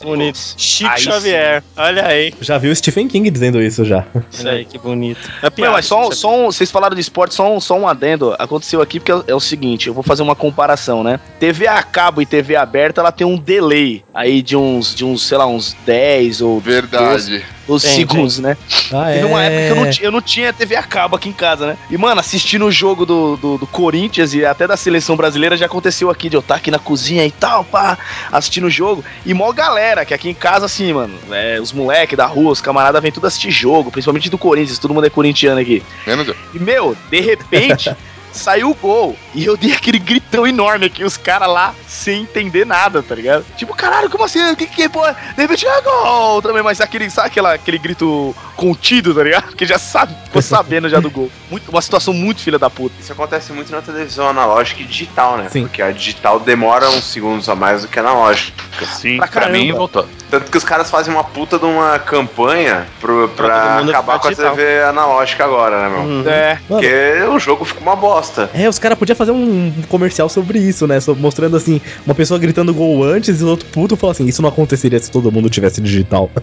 [0.02, 0.38] Ó, Bonito.
[0.56, 1.10] Chico Aí sim.
[1.10, 1.62] Xavier.
[1.76, 2.34] Olha aí.
[2.40, 4.04] já vi o Stephen King dizendo isso já.
[4.30, 5.20] Isso aí, que bonito.
[5.40, 7.86] É Não, piada, mas só, só um, vocês falaram de esporte, só um, só um
[7.86, 8.34] adendo.
[8.38, 11.20] Aconteceu aqui porque é, é o seguinte, eu vou fazer uma comparação, né?
[11.38, 15.26] TV a cabo e TV aberta, ela tem um delay aí de uns, de uns,
[15.26, 17.44] sei lá, uns 10 ou verdade.
[17.66, 18.56] 12 Tem, segundos, né?
[18.92, 19.14] Ah, é.
[19.14, 21.66] Teve uma época que eu não, eu não tinha TV a cabo aqui em casa,
[21.66, 21.76] né?
[21.90, 25.66] E, mano, assistindo o jogo do, do, do Corinthians e até da seleção brasileira já
[25.66, 27.96] aconteceu aqui, de eu estar aqui na cozinha e tal, pá,
[28.30, 29.04] assistindo o jogo.
[29.24, 32.60] E mó galera, que aqui em casa, assim, mano, é, os moleques da rua, os
[32.60, 35.82] camaradas vêm tudo assistir jogo, principalmente do Corinthians, todo mundo é corintiano aqui.
[36.06, 36.36] Menos eu.
[36.54, 37.94] E, meu, de repente,
[38.32, 39.16] saiu o gol.
[39.34, 43.44] E eu dei aquele gritão enorme aqui, os caras lá sem entender nada, tá ligado?
[43.56, 44.50] Tipo, caralho, como assim?
[44.50, 45.02] O que que é, pô?
[45.06, 49.44] De repente, é gol também, mas aquele, sabe aquela, aquele grito contido, tá ligado?
[49.52, 51.30] Porque já sabe, ficou sabendo já do gol.
[51.50, 52.94] Muito, uma situação muito filha da puta.
[52.98, 55.48] Isso acontece muito na televisão analógica e digital, né?
[55.50, 55.62] Sim.
[55.62, 58.62] Porque a digital demora uns segundos a mais do que a analógica.
[58.86, 59.18] Sim.
[59.18, 60.06] Pra Pra mim, voltou.
[60.30, 64.28] Tanto que os caras fazem uma puta de uma campanha pro, Pra pra acabar com
[64.28, 64.34] a.
[64.34, 66.00] TV analógica agora, né, meu?
[66.00, 66.24] Uhum.
[66.26, 66.52] É.
[66.54, 68.21] Mano, Porque o jogo fica uma bosta.
[68.54, 71.00] É, os caras podiam fazer um comercial sobre isso, né?
[71.00, 74.40] Só mostrando assim, uma pessoa gritando gol antes e o outro puto falou assim: Isso
[74.42, 76.30] não aconteceria se todo mundo tivesse digital.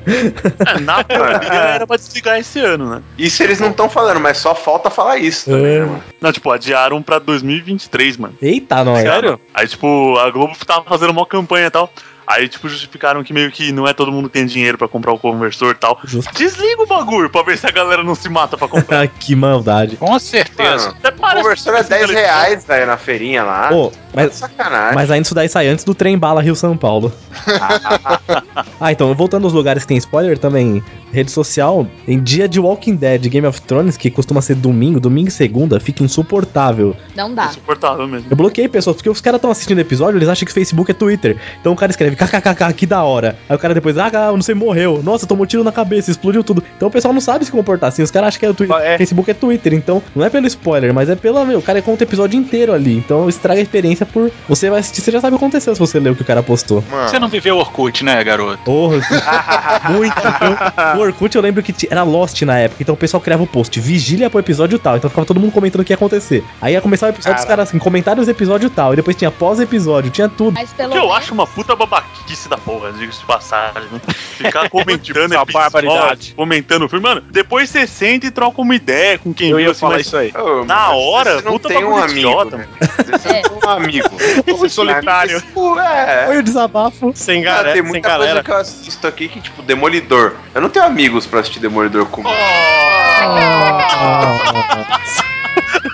[0.65, 3.01] É, na teoria era pra desligar esse ano, né?
[3.17, 5.79] Isso eles não estão falando, mas só falta falar isso também, É.
[5.79, 6.03] né, mano?
[6.21, 8.35] Não, tipo, adiaram pra 2023, mano.
[8.41, 9.01] Eita, nós.
[9.01, 9.39] Sério?
[9.53, 11.91] Aí, tipo, a Globo tava fazendo uma campanha e tal.
[12.29, 15.11] Aí, tipo, justificaram que meio que não é todo mundo que tem dinheiro pra comprar
[15.11, 15.99] o conversor e tal.
[16.03, 16.31] Justo.
[16.35, 19.07] Desliga o bagulho pra ver se a galera não se mata pra comprar.
[19.19, 19.97] que maldade.
[19.97, 20.93] Com certeza.
[21.19, 23.69] Mano, o conversor é que 10 televisão- reais, velho, na feirinha lá.
[23.69, 24.93] Pô, mas, Sacanagem.
[24.95, 27.11] mas ainda isso daí sai antes do trem bala Rio São Paulo.
[28.79, 30.83] ah, então, voltando aos lugares que tem spoiler também.
[31.11, 35.29] Rede social, em dia de Walking Dead, Game of Thrones, que costuma ser domingo, domingo
[35.29, 36.95] e segunda, fica insuportável.
[37.15, 37.45] Não dá.
[37.47, 38.27] Insuportável mesmo.
[38.29, 40.93] Eu bloqueei pessoas, porque os caras estão assistindo o episódio, eles acham que Facebook é
[40.93, 41.35] Twitter.
[41.59, 43.35] Então o cara escreve kkkk, que da hora.
[43.47, 45.01] Aí o cara depois, ah, não sei, morreu.
[45.03, 46.63] Nossa, tomou tiro na cabeça, explodiu tudo.
[46.75, 48.01] Então o pessoal não sabe se comportar assim.
[48.03, 48.77] Os caras acham que é o Twitter.
[48.77, 48.97] É.
[48.97, 49.73] Facebook é Twitter.
[49.73, 51.45] Então não é pelo spoiler, mas é pela.
[51.45, 52.97] Meu, o cara conta o episódio inteiro ali.
[52.97, 54.31] Então estraga a experiência por.
[54.47, 56.25] Você vai assistir, você já sabe o que aconteceu se você ler o que o
[56.25, 56.83] cara postou.
[56.89, 58.57] Mano, Você não viveu Orkut, né, garoto?
[58.63, 58.97] Porra,
[59.89, 60.15] muito.
[60.17, 63.43] Eu- no Orkut eu lembro que ti- era Lost na época, então o pessoal criava
[63.43, 66.43] o post, vigília pro episódio tal, então ficava todo mundo comentando o que ia acontecer.
[66.61, 69.31] Aí ia começar o episódio, os caras assim, comentários do episódio tal, e depois tinha
[69.31, 70.53] pós-episódio, tinha tudo.
[70.53, 71.75] Mas O que eu acho uma puta
[72.09, 73.99] babaquice da porra, diga-se de passagem, né?
[74.07, 76.33] Ficar comentando Essa episódio, barbaridade.
[76.35, 77.03] comentando o filme.
[77.03, 79.95] Mano, depois você senta e troca uma ideia com quem Eu viu, ia assim, falar
[79.95, 80.31] mas isso aí.
[80.65, 82.67] Na mas hora, você não puta tem um amigo, idiota, né?
[82.79, 84.09] Você não tem um amigo.
[84.47, 85.43] Esse solitário.
[85.79, 86.25] É.
[86.27, 87.11] Foi o desabafo.
[87.15, 88.31] Sem, Cara, galera, tem sem muita galera.
[88.31, 90.35] coisa que eu assisto aqui que, tipo, Demolidor.
[90.53, 92.33] Eu não tenho amigos pra assistir Demolidor comigo.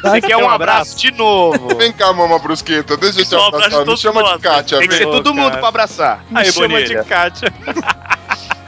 [0.03, 1.75] Você quer um abraço de novo?
[1.75, 3.85] Vem cá, mama brusqueta, deixa eu te um abraçar.
[3.85, 6.23] Me chama de Kátia, Tem que ser todo mundo pra abraçar.
[6.29, 7.03] Me Aí, chama Bonilha.
[7.03, 7.53] de Kátia.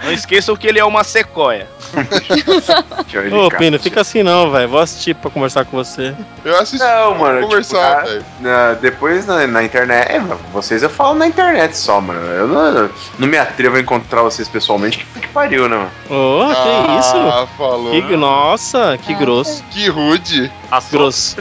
[0.07, 1.67] Não esqueçam que ele é uma sequoia.
[3.31, 3.49] Ô.
[3.57, 4.67] Pino, fica assim não, velho.
[4.69, 6.13] Vou assistir pra conversar com você.
[6.43, 6.83] Eu assisti.
[6.85, 8.25] Não, mano, Conversar, tipo, velho.
[8.41, 10.11] na- na- depois na, na internet.
[10.11, 12.19] É, mano, vocês eu falo na internet só, mano.
[12.27, 12.89] Eu não,
[13.19, 14.99] não me atrevo a encontrar vocês pessoalmente.
[15.13, 15.91] Que, que pariu, né, mano?
[16.09, 17.17] Ô, que isso?
[17.17, 17.91] Ah, falou.
[17.91, 19.63] Que, nossa, que grosso.
[19.71, 20.51] Que rude.
[20.91, 21.37] Grosso.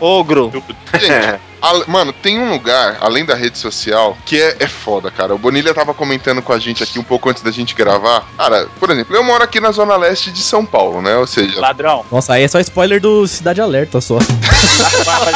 [0.00, 0.52] Ogro.
[0.98, 1.40] Gente,
[1.86, 5.34] mano, tem um lugar, além da rede social, que é, é foda, cara.
[5.34, 8.24] O Bonilha tava comentando com a gente aqui um pouco antes da gente gravar.
[8.36, 11.16] Cara, por exemplo, eu moro aqui na zona leste de São Paulo, né?
[11.16, 12.04] Ou seja, Ladrão.
[12.10, 14.18] Nossa, aí é só spoiler do Cidade Alerta só.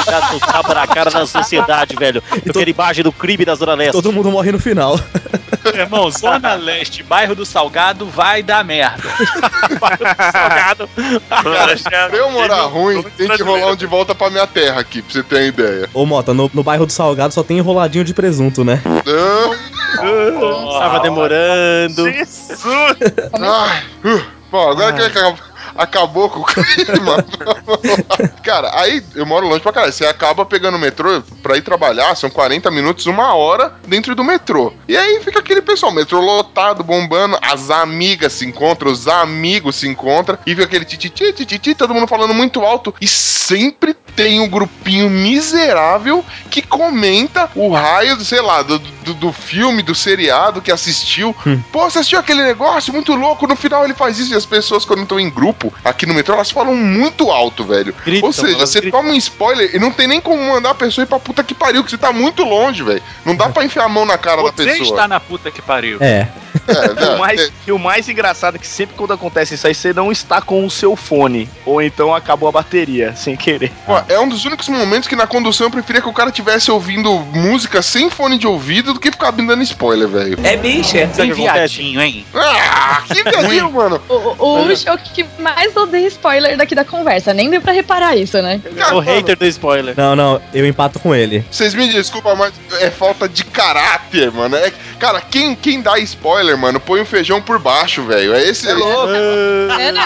[0.07, 2.23] Dar um tapa na cara da sociedade, velho.
[2.31, 3.93] Aquela imagem do crime da Zona Leste.
[3.93, 4.99] Todo mundo morre no final.
[5.75, 9.03] Irmão, Zona Leste, bairro do Salgado, vai dar merda.
[10.33, 10.88] Salgado.
[11.29, 14.81] Cara, já- pra eu morar ruim, tem que rolar um de volta pra minha terra
[14.81, 15.91] aqui, pra você ter uma ideia.
[15.93, 18.83] Ô, Mota, no, no bairro do Salgado só tem enroladinho de presunto, né?
[20.81, 22.11] Tava demorando.
[22.11, 22.96] Jesus!
[23.40, 25.38] ai, uh, bom, agora que acabou,
[25.79, 27.25] acabou com o clima.
[28.43, 29.93] cara, aí eu moro longe pra caralho.
[29.93, 34.25] Você acaba pegando o metrô pra ir trabalhar, são 40 minutos, uma hora dentro do
[34.25, 34.73] metrô.
[34.88, 39.88] E aí fica aquele pessoal, metrô lotado, bombando, as amigas se encontram, os amigos se
[39.88, 44.49] encontram, e fica aquele tititi, tititi, todo mundo falando muito alto, e sempre tem um
[44.49, 50.73] grupinho miserável que comenta o raio, sei lá, do, do, do filme, do seriado que
[50.73, 51.35] assistiu.
[51.71, 54.85] Pô, você assistiu aquele negócio muito louco, no final ele faz isso, e as pessoas,
[54.85, 57.94] quando estão em grupo, aqui no metrô, elas falam muito alto, velho.
[58.04, 59.00] Gritam, Ou seja, você gritam.
[59.00, 61.54] toma um spoiler e não tem nem como mandar a pessoa ir pra puta que
[61.54, 63.02] pariu, que você tá muito longe, velho.
[63.24, 64.88] Não dá pra enfiar a mão na cara da Você pessoa.
[64.90, 65.98] está na puta que pariu.
[66.00, 66.28] É.
[66.68, 67.14] É, E né?
[67.14, 70.12] o, mais, e o mais engraçado é que sempre quando acontece isso aí, você não
[70.12, 71.48] está com o seu fone.
[71.64, 73.72] Ou então acabou a bateria, sem querer.
[73.87, 76.70] Pô, é um dos únicos momentos que na condução eu preferia que o cara tivesse
[76.70, 80.38] ouvindo música sem fone de ouvido do que ficar me dando spoiler, velho.
[80.42, 81.09] É bicha.
[81.14, 82.24] Que viadinho, hein?
[82.35, 84.00] Ah, que viadinho, mano.
[84.09, 87.33] O, o, o show que mais odeia spoiler daqui da conversa.
[87.33, 88.61] Nem deu pra reparar isso, né?
[88.76, 89.94] Cara, O mano, hater do spoiler.
[89.96, 91.44] Não, não, eu empato com ele.
[91.50, 94.57] Vocês me desculpam, mas é falta de caráter, mano.
[94.57, 98.35] É, cara, quem, quem dá spoiler, mano, põe o feijão por baixo, velho.
[98.35, 98.68] É esse.
[98.68, 99.09] É louco.
[99.79, 100.03] É, não.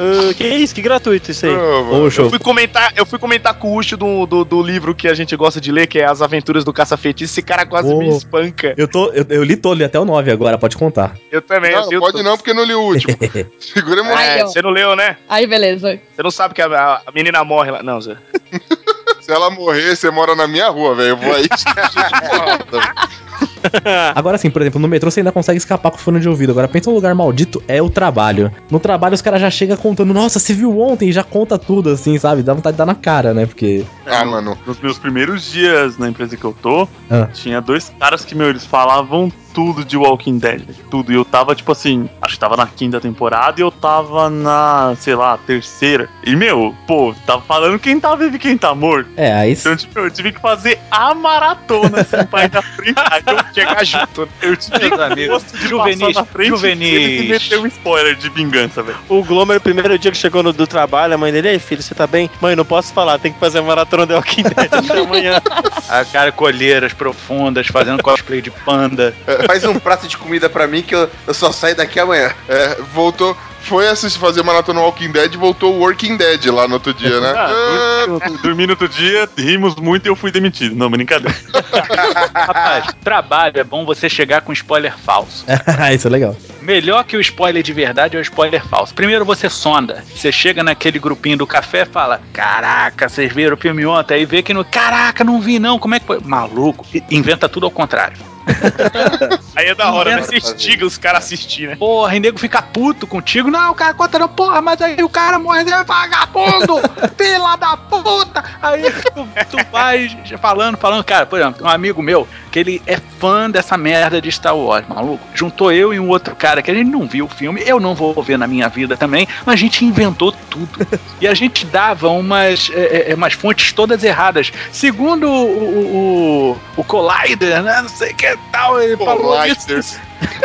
[0.00, 0.74] Ah, que isso?
[0.74, 1.52] Que gratuito isso aí.
[1.52, 1.92] Mano.
[1.92, 2.30] Ô, Eu show.
[2.30, 5.34] fui comentar, eu fui comentar com o Ucho do, do, do livro que a gente
[5.34, 7.32] gosta de ler, que é As Aventuras do Caça-Feitiço.
[7.32, 7.98] Esse cara quase Ô.
[7.98, 8.74] me espanca.
[8.76, 11.16] Eu, tô, eu, eu li todo, li até o 9 agora, pode contar.
[11.32, 11.72] Eu também.
[11.72, 12.24] Não, eu pode todos.
[12.24, 13.16] não, porque eu não li o último.
[13.58, 15.16] Segura a É, você não leu, né?
[15.28, 15.98] Aí, beleza.
[16.14, 17.82] Você não sabe que a, a- a menina morre lá.
[17.82, 18.16] Não, Zé.
[19.20, 21.08] Se ela morrer, você mora na minha rua, velho.
[21.10, 21.46] Eu vou aí.
[24.14, 26.50] Agora sim, por exemplo, no metrô você ainda consegue escapar com fone de ouvido.
[26.50, 28.52] Agora pensa um lugar maldito, é o trabalho.
[28.70, 31.90] No trabalho os caras já chegam contando, nossa, você viu ontem e já conta tudo,
[31.90, 32.42] assim, sabe?
[32.42, 33.46] Dá vontade de dar na cara, né?
[33.46, 33.84] Porque.
[34.06, 34.56] ah, mano.
[34.66, 37.28] Nos meus primeiros dias na empresa que eu tô, Ah.
[37.32, 41.10] tinha dois caras que, meu, eles falavam tudo de Walking Dead, tudo.
[41.10, 44.94] E eu tava, tipo assim, acho que tava na quinta temporada e eu tava na,
[45.00, 46.08] sei lá, terceira.
[46.24, 49.10] E, meu, pô, tava falando quem tá vivo e quem tá morto.
[49.16, 49.52] É, aí.
[49.52, 52.94] Então, tipo, eu tive que fazer a maratona, assim, pra ir na frente.
[53.10, 54.28] Aí eu Chegar junto.
[54.42, 56.90] Eu tive Meus amigos, gosto de juvenis, frente juvenis.
[56.90, 58.98] deles e meter um spoiler de vingança, velho.
[59.08, 61.82] O Glomer, o primeiro dia que chegou no, do trabalho, a mãe dele, aí filho,
[61.82, 62.30] você tá bem?
[62.40, 65.40] Mãe, não posso falar, tem que fazer a maratona The Walking Dead até amanhã.
[65.88, 69.14] A cara colheiras profundas, fazendo cosplay de panda.
[69.46, 72.32] Faz um prato de comida pra mim que eu, eu só saio daqui amanhã.
[72.48, 73.36] É, voltou.
[73.68, 77.34] Foi assistir fazer maratona Walking Dead voltou o Working Dead lá no outro dia, né?
[77.38, 80.74] Ah, dormi- Dormi no outro dia, rimos muito e eu fui demitido.
[80.74, 81.36] Não, brincadeira.
[82.34, 85.44] Rapaz, trabalho é bom você chegar com spoiler falso.
[85.94, 86.36] Isso é legal.
[86.62, 88.94] Melhor que o spoiler de verdade é o spoiler falso.
[88.94, 90.02] Primeiro você sonda.
[90.14, 94.14] Você chega naquele grupinho do café e fala: Caraca, vocês viram o filme ontem?
[94.14, 94.64] Aí vê que no.
[94.64, 95.78] Caraca, não vi não.
[95.78, 96.20] Como é que foi?
[96.24, 96.86] Maluco.
[97.10, 98.16] Inventa tudo ao contrário.
[99.56, 100.22] Aí é da hora, né?
[100.22, 101.76] Você instiga os caras a assistir, né?
[101.76, 103.50] Porra, e nego fica puto contigo.
[103.50, 106.80] Não, o cara conta não, porra, mas aí o cara morre, é vagabundo,
[107.16, 108.44] fila da puta.
[108.62, 110.08] Aí tu, tu vai
[110.40, 114.30] falando, falando, cara, por exemplo, um amigo meu, que ele é fã dessa merda de
[114.30, 115.26] Star Wars, maluco.
[115.34, 117.94] Juntou eu e um outro cara que a gente não viu o filme, eu não
[117.94, 120.86] vou ver na minha vida também, mas a gente inventou tudo.
[121.20, 124.52] E a gente dava umas, é, é, umas fontes todas erradas.
[124.70, 127.82] Segundo o, o, o, o Collider, né?
[127.82, 130.00] Não sei o que tal, ele falou isso.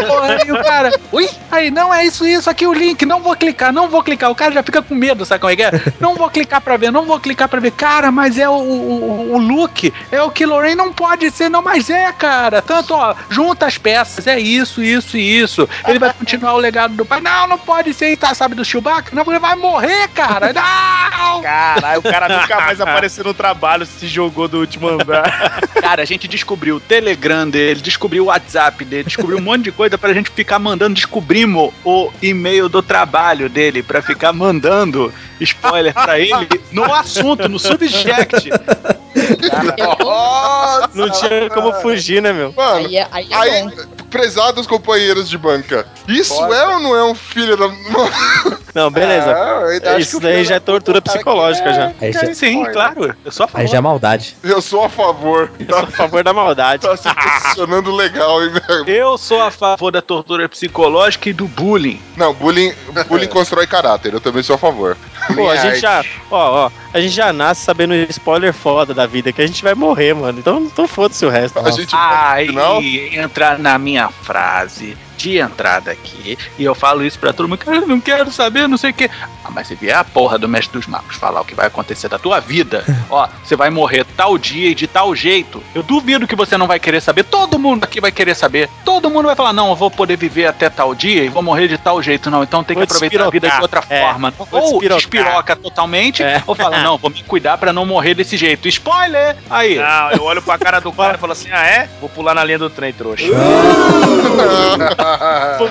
[0.07, 3.35] Porra, aí o cara, ui, aí não é isso, isso, aqui o link, não vou
[3.35, 4.31] clicar, não vou clicar.
[4.31, 5.71] O cara já fica com medo, sabe como é que é?
[5.99, 7.71] Não vou clicar pra ver, não vou clicar pra ver.
[7.71, 11.61] Cara, mas é o, o, o Luke, é o que Lorraine não pode ser, não,
[11.61, 12.61] mas é, cara.
[12.61, 15.67] Tanto, ó, junta as peças, é isso, isso e isso.
[15.87, 17.21] Ele vai continuar o legado do pai.
[17.21, 19.15] Não, não pode ser, tá, sabe, do Chewbacca?
[19.15, 20.53] Não, ele vai morrer, cara.
[20.53, 21.41] Não!
[21.41, 25.61] Caralho, o cara nunca mais apareceu no trabalho, se jogou do último andar.
[25.81, 29.71] Cara, a gente descobriu o Telegram dele, descobriu o WhatsApp dele, descobriu um monte de
[29.71, 30.95] coisa pra gente ficar mandando.
[30.95, 37.57] Descobrimos o e-mail do trabalho dele pra ficar mandando spoiler pra ele no assunto, no
[37.57, 38.49] subject.
[39.99, 42.53] Nossa, Não tinha como fugir, né, meu?
[42.55, 43.67] Mano, Aí é, aí é aí.
[44.13, 47.67] Prezados companheiros de banca, isso é ou não é um filho da.
[48.73, 49.31] Não, beleza.
[49.31, 51.93] Ah, Isso daí já é tortura tá psicológica aqui já.
[52.01, 53.15] Aí já, Sim, claro.
[53.23, 53.67] Eu sou a aí favor.
[53.67, 54.35] já é maldade.
[54.41, 55.51] Eu sou a favor.
[55.59, 56.81] Eu sou a favor da maldade.
[56.87, 58.89] Tá se posicionando legal, hein, velho?
[58.89, 62.01] Eu sou a favor da tortura psicológica e do bullying.
[62.17, 62.73] Não, bullying,
[63.07, 64.97] bullying constrói caráter, eu também sou a favor.
[65.35, 69.33] Pô, a gente já, ó, ó, a gente já nasce sabendo spoiler foda da vida,
[69.33, 70.37] que a gente vai morrer, mano.
[70.37, 71.57] Então, então foda-se o resto.
[71.59, 72.81] A gente Aí final?
[72.81, 77.59] entra na minha frase de entrada aqui e eu falo isso pra todo mundo.
[77.59, 79.09] Cara, eu não quero saber, não sei o quê.
[79.43, 82.07] Ah, mas se vier a porra do mestre dos magos falar o que vai acontecer
[82.09, 85.61] da tua vida, ó, você vai morrer tal dia e de tal jeito.
[85.75, 87.23] Eu duvido que você não vai querer saber.
[87.23, 88.69] Todo mundo aqui vai querer saber.
[88.85, 91.67] Todo mundo vai falar: não, eu vou poder viver até tal dia e vou morrer
[91.67, 92.29] de tal jeito.
[92.29, 93.83] Não, então tem que aproveitar a vida de outra.
[93.89, 94.31] É, forma.
[94.31, 94.97] vou Ou despirocar.
[94.97, 96.41] despiroca totalmente, É.
[96.47, 98.67] ou fala: não, vou me cuidar pra não morrer desse jeito.
[98.67, 99.35] Spoiler!
[99.49, 99.75] Aí.
[99.75, 101.89] Não, eu olho pra cara do cara e falo assim: ah, é?
[101.99, 103.25] Vou pular na linha do trem, trouxa.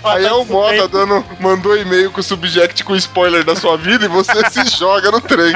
[0.04, 4.04] Aí é o Mota dando, mandou e-mail com o subject com spoiler da sua vida
[4.04, 5.54] e você se joga no trem.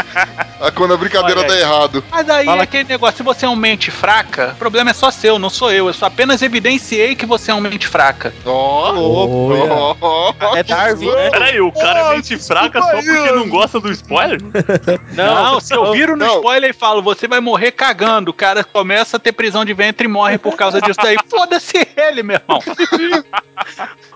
[0.61, 2.03] Ah, Quando a brincadeira dá errado.
[2.11, 4.95] Mas aí Fala- é aquele negócio, se você é um mente fraca, o problema é
[4.95, 5.87] só seu, não sou eu.
[5.89, 8.33] Eu só apenas evidenciei que você é um mente fraca.
[8.45, 9.73] Ó, Olha.
[9.73, 11.31] ó, ó, É Darwin, né?
[11.31, 14.41] Peraí, o cara é mente fraca só porque não gosta do spoiler?
[15.13, 16.37] Não, se eu viro no não.
[16.37, 20.07] spoiler e falo, você vai morrer cagando, o cara começa a ter prisão de ventre
[20.07, 21.17] e morre por causa disso daí.
[21.29, 22.61] Foda-se ele, meu irmão.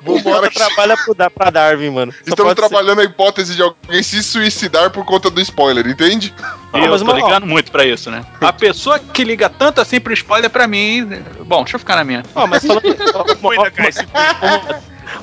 [0.05, 0.15] O
[0.49, 2.13] que trabalha pro, pra Darwin, mano.
[2.13, 2.69] Só estamos pode ser.
[2.69, 6.33] trabalhando a hipótese de alguém se suicidar por conta do spoiler, entende?
[6.73, 8.25] Ah, eu mas tô uma- ligando muito pra isso, né?
[8.41, 11.09] A pessoa que liga tanto assim pro spoiler pra mim.
[11.45, 12.23] Bom, deixa eu ficar na minha.
[12.35, 12.85] Ó, mas falando.
[13.15, 13.25] ó,
[13.63, 14.07] ó, esse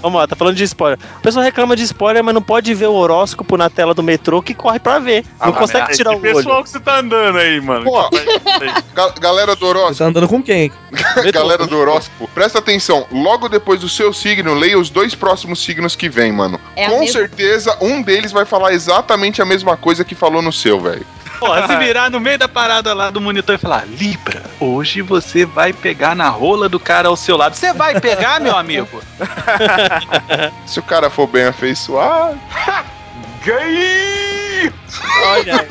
[0.02, 0.98] Ô, Mota, falando de spoiler.
[1.18, 4.42] O pessoal reclama de spoiler, mas não pode ver o horóscopo na tela do metrô
[4.42, 5.24] que corre pra ver.
[5.40, 6.22] não mas consegue merda, tirar o olho.
[6.22, 7.86] pessoal que você tá andando aí, mano?
[7.86, 8.10] Pô,
[8.94, 10.72] ga- galera do Você horóscopo, tá andando com quem?
[11.34, 13.06] galera do horóscopo, presta atenção.
[13.12, 16.60] Logo depois do seu signo, leia os dois próximos signos que vem, mano.
[16.76, 20.52] É Com mesma- certeza, um deles vai falar exatamente a mesma coisa que falou no
[20.52, 21.06] seu, velho.
[21.39, 25.45] Porra, se virar no meio da parada lá do monitor e falar, Libra, hoje você
[25.45, 27.56] vai pegar na rola do cara ao seu lado.
[27.56, 29.02] Você vai pegar, meu amigo?
[30.65, 32.38] Se o cara for bem afeiçoado.
[33.43, 34.71] Gay!
[35.26, 35.67] Olha.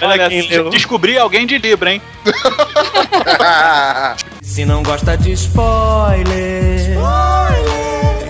[0.00, 0.70] Olha quem leu.
[0.70, 2.00] descobri alguém de Libra, hein?
[4.42, 6.96] Se não gosta de spoiler,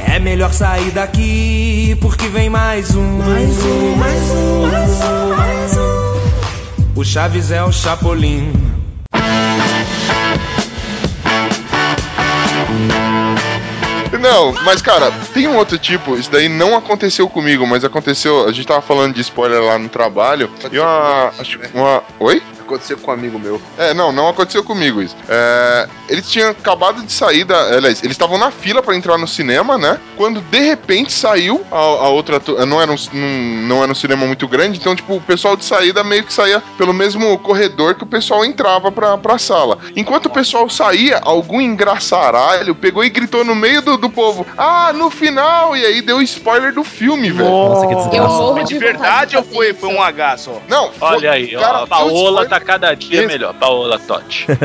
[0.06, 3.18] é melhor sair daqui porque vem mais um.
[3.18, 5.77] Mais um, mais um, mais um, mais um.
[6.94, 8.53] O Chaves é o Chapolin.
[14.20, 18.53] Não, mas cara, tem um outro tipo, isso daí não aconteceu comigo, mas aconteceu, a
[18.53, 22.42] gente tava falando de spoiler lá no trabalho, e uma, acho, uma, oi?
[22.68, 23.61] Aconteceu com um amigo meu.
[23.78, 25.16] É, não, não aconteceu comigo isso.
[25.26, 27.59] É, eles tinham acabado de sair da.
[27.76, 29.98] Aliás, eles estavam na fila pra entrar no cinema, né?
[30.18, 32.40] Quando de repente saiu a, a outra.
[32.66, 33.28] Não era, um, não,
[33.68, 36.62] não era um cinema muito grande, então, tipo, o pessoal de saída meio que saía
[36.76, 39.78] pelo mesmo corredor que o pessoal entrava pra, pra sala.
[39.96, 44.92] Enquanto o pessoal saía, algum engraçaralho pegou e gritou no meio do, do povo: Ah,
[44.94, 45.76] no final!
[45.76, 47.48] E aí deu spoiler do filme, velho.
[47.48, 48.28] Nossa, que Eu desgraça.
[48.28, 50.52] morro Mas de de verdade de ou foi, foi um H só?
[50.68, 51.78] Não, Olha aí, cara ó.
[51.81, 53.29] deu Paola spoiler- tá cada dia Isso.
[53.29, 53.55] melhor.
[53.55, 54.47] Paola Totti.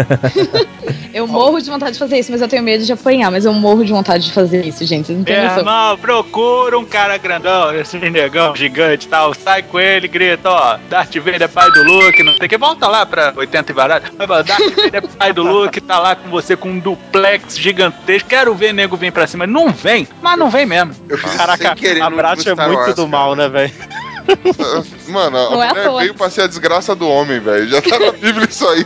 [1.13, 3.29] Eu morro de vontade de fazer isso, mas eu tenho medo de apanhar.
[3.29, 5.05] Mas eu morro de vontade de fazer isso, gente.
[5.05, 5.59] Vocês não têm Meu noção.
[5.59, 9.31] irmão, procura um cara grandão, esse negão gigante e tal.
[9.35, 10.77] Sai com ele, grita, ó.
[10.89, 12.57] Darth Vader é pai do Luke, não sei o que.
[12.57, 14.05] Volta lá pra 80 e varado.
[14.17, 18.27] Darth Vader é pai do Luke, tá lá com você com um duplex gigantesco.
[18.27, 19.45] Quero ver nego vir pra cima.
[19.45, 20.95] Não vem, mas não vem mesmo.
[21.07, 23.07] Eu Caraca, sem querer a Brat é muito Wars, do cara.
[23.07, 23.71] mal, né, velho?
[25.09, 27.67] Mano, a Não é mulher veio pra ser a desgraça do homem, velho.
[27.67, 28.83] Já tá na Bíblia isso aí.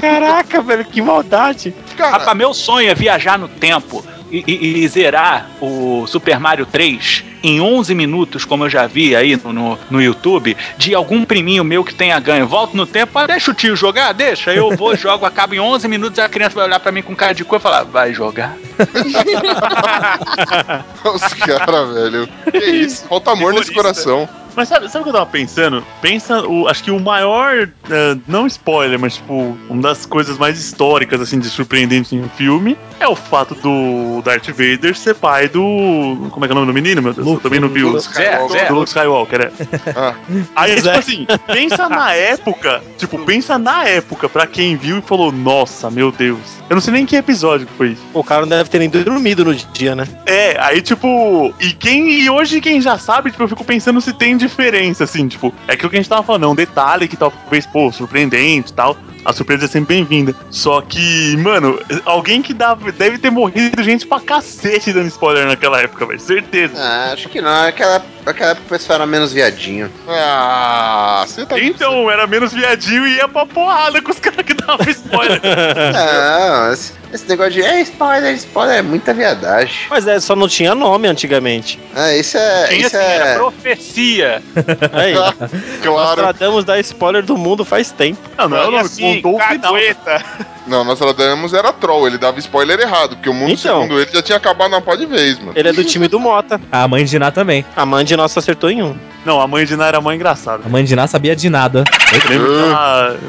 [0.00, 1.74] Caraca, velho, que maldade.
[1.96, 6.64] Cara, Rapaz, meu sonho é viajar no tempo e, e- e zerar o Super Mario
[6.66, 11.24] 3 em 11 minutos, como eu já vi aí no, no, no YouTube, de algum
[11.24, 12.46] priminho meu que tenha ganho.
[12.46, 14.52] Volto no tempo, ah, deixa o tio jogar, deixa.
[14.54, 17.14] Eu vou, jogo, acabo em 11 minutos e a criança vai olhar pra mim com
[17.16, 18.56] cara de cu e falar, vai jogar?
[21.04, 22.28] Os caras, velho.
[22.50, 23.06] Que isso?
[23.08, 24.04] Falta amor nesse Terrorista.
[24.04, 24.28] coração.
[24.54, 25.84] Mas sabe, sabe o que eu tava pensando?
[26.00, 30.58] Pensa, o, acho que o maior, eh, não spoiler, mas tipo, uma das coisas mais
[30.58, 35.48] históricas, assim, de surpreendente em um filme é o fato do Darth Vader ser pai
[35.48, 36.28] do.
[36.30, 37.26] Como é que é o nome do menino, meu Deus?
[37.26, 37.90] eu também não vi o.
[37.90, 38.68] Luke Skywalker.
[38.68, 39.52] Do Luke Skywalker, é.
[39.96, 40.14] Ah.
[40.54, 40.96] Aí, tipo Zé.
[40.96, 46.12] assim, pensa na época, tipo, pensa na época pra quem viu e falou, nossa, meu
[46.12, 46.62] Deus.
[46.70, 48.02] Eu não sei nem que episódio que foi isso.
[48.14, 50.06] O cara não deve ter nem dormido no dia, né?
[50.24, 54.12] É, aí tipo, e quem e hoje quem já sabe, tipo, eu fico pensando se
[54.12, 57.16] tem diferença, assim, tipo, é aquilo que a gente tava falando, é um detalhe que
[57.16, 58.96] talvez, pô, surpreendente e tal.
[59.24, 60.34] A surpresa é sempre bem-vinda.
[60.50, 65.80] Só que, mano, alguém que dá, deve ter morrido gente pra cacete dando spoiler naquela
[65.80, 66.18] época, velho.
[66.18, 66.74] Certeza.
[66.76, 67.50] Ah, acho que não.
[67.62, 69.90] Naquela, naquela época o pessoal era menos viadinho.
[70.08, 71.58] Ah, você tá.
[71.58, 75.40] Então, era menos viadinho e ia pra porrada com os caras que davam spoiler.
[75.92, 79.74] Não, esse, esse negócio de é spoiler, spoiler é muita viadagem.
[79.90, 81.78] Mas é, só não tinha nome antigamente.
[81.94, 82.66] Ah, isso é.
[82.68, 83.14] Tinha isso assim, é...
[83.16, 84.42] era profecia.
[84.92, 85.34] Aí, nós
[85.82, 86.20] Claro.
[86.20, 88.20] tratamos da spoiler do mundo faz tempo.
[88.38, 89.74] Não, não é o Olha nome, assim, contou o final.
[90.66, 93.82] Não, nós tratamos era troll, ele dava spoiler errado, porque o mundo, Então.
[93.82, 95.52] segundo ele, já tinha acabado na pó de vez, mano.
[95.54, 96.60] Ele é do time do Mota.
[96.70, 97.64] A mãe de Ná também.
[97.76, 98.96] A mãe de nossa acertou em um.
[99.24, 100.62] Não, a mãe de Ná era mãe engraçada.
[100.64, 101.84] A mãe de Ná sabia de nada.
[102.28, 102.62] Lembra que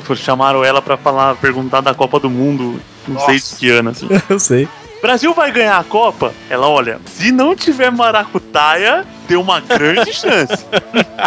[0.05, 3.89] ela, chamaram ela pra falar, perguntar da Copa do Mundo, não sei de que ano,
[3.89, 4.07] assim.
[4.29, 4.67] Eu sei.
[5.01, 6.31] Brasil vai ganhar a Copa?
[6.49, 10.65] Ela, olha, se não tiver maracutaia, tem uma grande chance.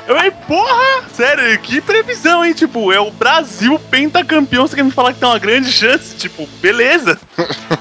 [0.07, 1.05] Eu falei, porra!
[1.13, 2.53] Sério, que previsão, hein?
[2.53, 6.15] Tipo, é o Brasil pentacampeão, você quer me falar que tem uma grande chance?
[6.17, 7.19] Tipo, beleza.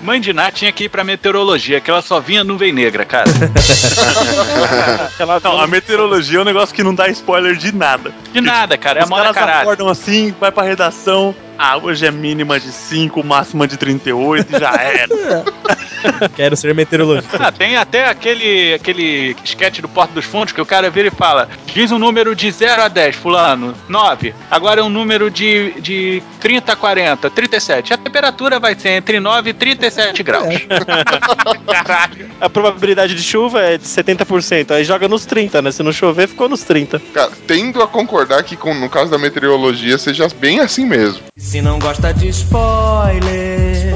[0.01, 3.29] Mãe de Ná tinha que ir pra meteorologia, que ela só vinha nuvem negra, cara.
[5.19, 8.11] Ela Não, a meteorologia é um negócio que não dá spoiler de nada.
[8.31, 8.99] De nada, cara.
[8.99, 9.59] É Os a caras caralho.
[9.61, 11.35] acordam assim, vai pra redação.
[11.57, 15.45] Ah, hoje é mínima de 5, máxima de 38 e já era.
[16.35, 17.37] Quero ser meteorologista.
[17.39, 21.11] Ah, tem até aquele, aquele sketch do Porto dos Fundos que o cara vira e
[21.11, 24.33] fala: diz um número de 0 a 10, fulano, 9.
[24.51, 27.93] Agora é um número de, de 30 a 40, 37.
[27.93, 30.45] A temperatura vai ser entre 9 e 37 graus.
[31.67, 32.29] Caralho.
[32.39, 34.71] A probabilidade de chuva é de 70%.
[34.71, 35.71] Aí joga nos 30, né?
[35.71, 37.01] Se não chover, ficou nos 30.
[37.13, 41.19] Cara, tendo a concordar que com- no caso da meteorologia seja bem assim mesmo.
[41.37, 43.93] Se não gosta de spoiler,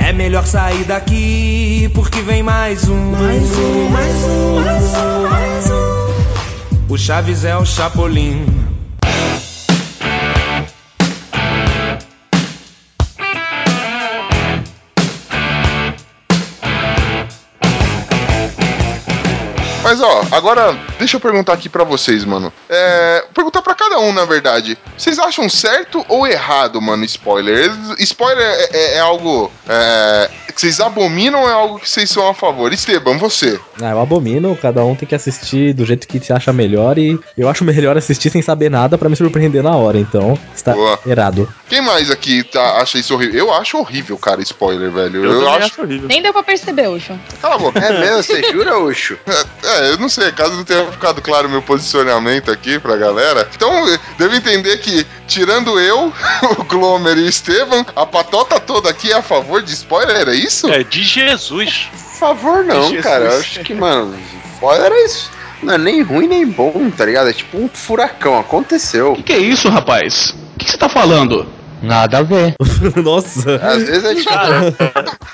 [0.00, 1.51] é melhor sair daqui
[1.94, 3.10] porque vem mais um.
[3.12, 6.92] Mais um, mais um, mais um, mais um.
[6.92, 8.44] O Chaves é o Chapolin.
[19.82, 22.52] Mas ó, agora deixa eu perguntar aqui pra vocês, mano.
[22.68, 24.78] É, perguntar pra cada um, na verdade.
[24.96, 27.70] Vocês acham certo ou errado, mano, spoiler?
[27.98, 32.28] Spoiler é, é- é algo é, que vocês abominam ou é algo que vocês são
[32.28, 32.72] a favor?
[32.72, 33.58] Esteban, você.
[33.80, 37.18] Ah, eu abomino, cada um tem que assistir do jeito que se acha melhor e
[37.36, 40.98] eu acho melhor assistir sem saber nada pra me surpreender na hora, então está Boa.
[41.06, 41.52] errado.
[41.68, 43.38] Quem mais aqui tá, acha isso horrível?
[43.46, 45.24] Eu acho horrível, cara, spoiler, velho.
[45.24, 45.66] Eu, Eu, acho.
[45.66, 46.06] acho horrível.
[46.08, 47.18] Nem deu pra perceber, Ucho.
[47.40, 47.78] Cala a boca.
[47.80, 49.18] É mesmo, você jura, Ucho?
[49.64, 53.48] É, eu não sei, caso não tenha ficado claro o meu posicionamento aqui pra galera.
[53.54, 53.70] Então,
[54.18, 56.12] devo entender que, tirando eu,
[56.58, 60.34] o Glomer e o Estevam, a patota toda aqui é a favor de spoiler, é
[60.34, 60.70] isso?
[60.70, 61.88] É de Jesus.
[61.92, 63.24] Por favor, não, cara.
[63.24, 64.16] Eu acho que, mano,
[64.54, 65.30] spoiler é isso.
[65.62, 67.30] Não é nem ruim nem bom, tá ligado?
[67.30, 69.14] É tipo um furacão, aconteceu.
[69.24, 70.34] que é isso, rapaz?
[70.54, 71.46] O que você tá falando?
[71.82, 72.54] Nada a ver.
[73.02, 73.56] Nossa.
[73.56, 74.30] Às vezes é tipo.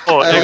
[0.07, 0.39] Ó, é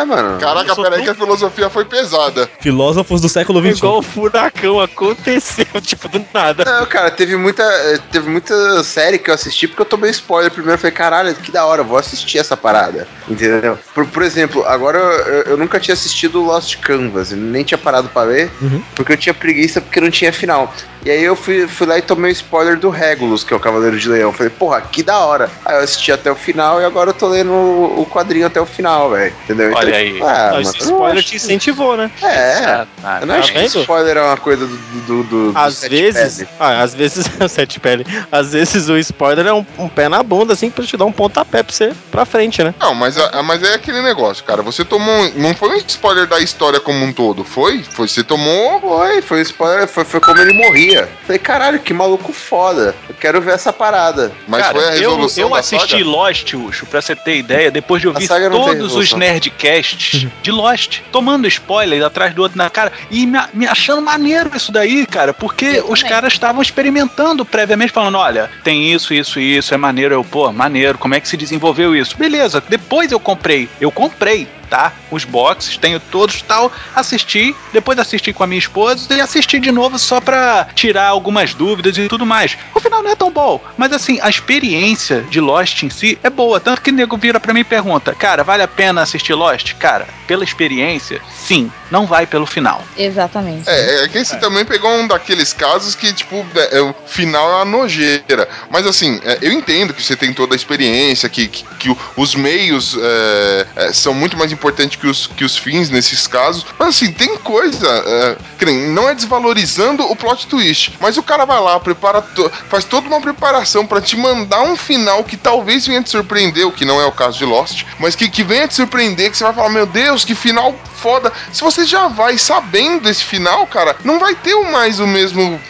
[0.00, 0.38] É, mano.
[0.38, 2.48] Caraca, eu peraí tão- que a filosofia foi pesada.
[2.60, 3.70] Filósofos do século XXI.
[3.78, 6.64] igual o furacão aconteceu, tipo, do nada.
[6.64, 10.50] Não, cara, teve muita, eh, teve muita série que eu assisti porque eu tomei spoiler
[10.50, 10.74] primeiro.
[10.74, 13.06] Eu falei, caralho, que da hora, eu vou assistir essa parada.
[13.28, 13.78] Entendeu?
[13.94, 18.24] Por, por exemplo, agora eu, eu nunca tinha assistido Lost Canvas, nem tinha parado pra
[18.24, 18.82] ver, Uhum.
[18.94, 20.72] porque eu tinha preguiça porque não tinha final.
[21.04, 23.60] E aí eu fui, fui lá e tomei o spoiler do Regulus, que é o
[23.60, 24.32] Cavaleiro de Leão.
[24.32, 25.47] Falei, porra, que da hora.
[25.64, 28.66] Aí eu assisti até o final e agora eu tô lendo o, quadrinho até o
[28.66, 29.34] final, velho.
[29.44, 29.72] Entendeu?
[29.74, 30.12] Olha aí.
[30.14, 32.10] tipo, ah, Não, esse spoiler acho te que- incentivou, né?
[32.22, 33.80] É, Ah, eu não tá acho que vendo?
[33.80, 34.76] spoiler é uma coisa do.
[34.76, 36.48] do, do, do Às sete vezes, pele.
[36.58, 40.52] ah, às vezes, sete pele, às vezes o spoiler é um, um pé na bunda,
[40.52, 42.74] assim, pra te dar um pontapé pra você pra frente, né?
[42.80, 44.62] Não, mas, a- mas é aquele negócio, cara.
[44.62, 45.14] Você tomou.
[45.14, 47.82] um- Não foi um spoiler da história como um todo, foi?
[47.90, 48.80] Foi você tomou.
[48.80, 51.08] Foi, foi spoiler, foi, foi como ele morria.
[51.26, 52.94] Falei, caralho, que maluco foda.
[53.08, 54.32] Eu quero ver essa parada.
[54.46, 56.04] Mas Cara, foi a eu, resolução eu da assisti saga?
[56.04, 61.46] Lost, Ucho, pra você ter ideia, depois de ouvir todos os nerdcasts de Lost, tomando
[61.48, 65.64] spoiler atrás do outro na cara e me, me achando maneiro isso daí, cara, porque
[65.64, 66.14] Eu os também.
[66.14, 70.14] caras estavam experimentando previamente, falando: olha, tem isso, isso e isso, é maneiro.
[70.14, 72.16] Eu, pô, maneiro, como é que se desenvolveu isso?
[72.16, 74.48] Beleza, depois eu comprei, eu comprei.
[74.68, 79.60] juntar os boxes, tenho todos tal, assistir, depois assistir com a minha esposa e assistir
[79.60, 82.58] de novo só pra tirar algumas dúvidas e tudo mais.
[82.74, 86.30] O final não é tão bom, mas assim, a experiência de Lost em si é
[86.30, 86.58] boa.
[86.58, 89.74] Tanto que o nego vira pra mim e pergunta: Cara, vale a pena assistir Lost?
[89.74, 91.70] Cara, pela experiência, sim.
[91.90, 92.82] Não vai pelo final.
[92.96, 93.68] Exatamente.
[93.68, 97.50] É, é que esse também pegou um daqueles casos que, tipo, é, é, o final
[97.50, 98.48] é uma nojeira.
[98.70, 102.34] Mas assim, é, eu entendo que você tem toda a experiência, que, que, que os
[102.34, 106.64] meios é, é, são muito mais importantes que os, que os fins nesses casos.
[106.78, 107.86] Mas assim, tem coisa.
[107.88, 110.92] É, que nem, não é desvalorizando o plot twist.
[111.00, 114.76] Mas o cara vai lá, prepara to- faz toda uma preparação pra te mandar um
[114.76, 118.14] final que talvez venha te surpreender, o que não é o caso de Lost, mas
[118.14, 121.32] que, que venha te surpreender, que você vai falar, meu Deus, que final foda.
[121.52, 125.60] Se você já vai sabendo esse final, cara, não vai ter o mais o mesmo.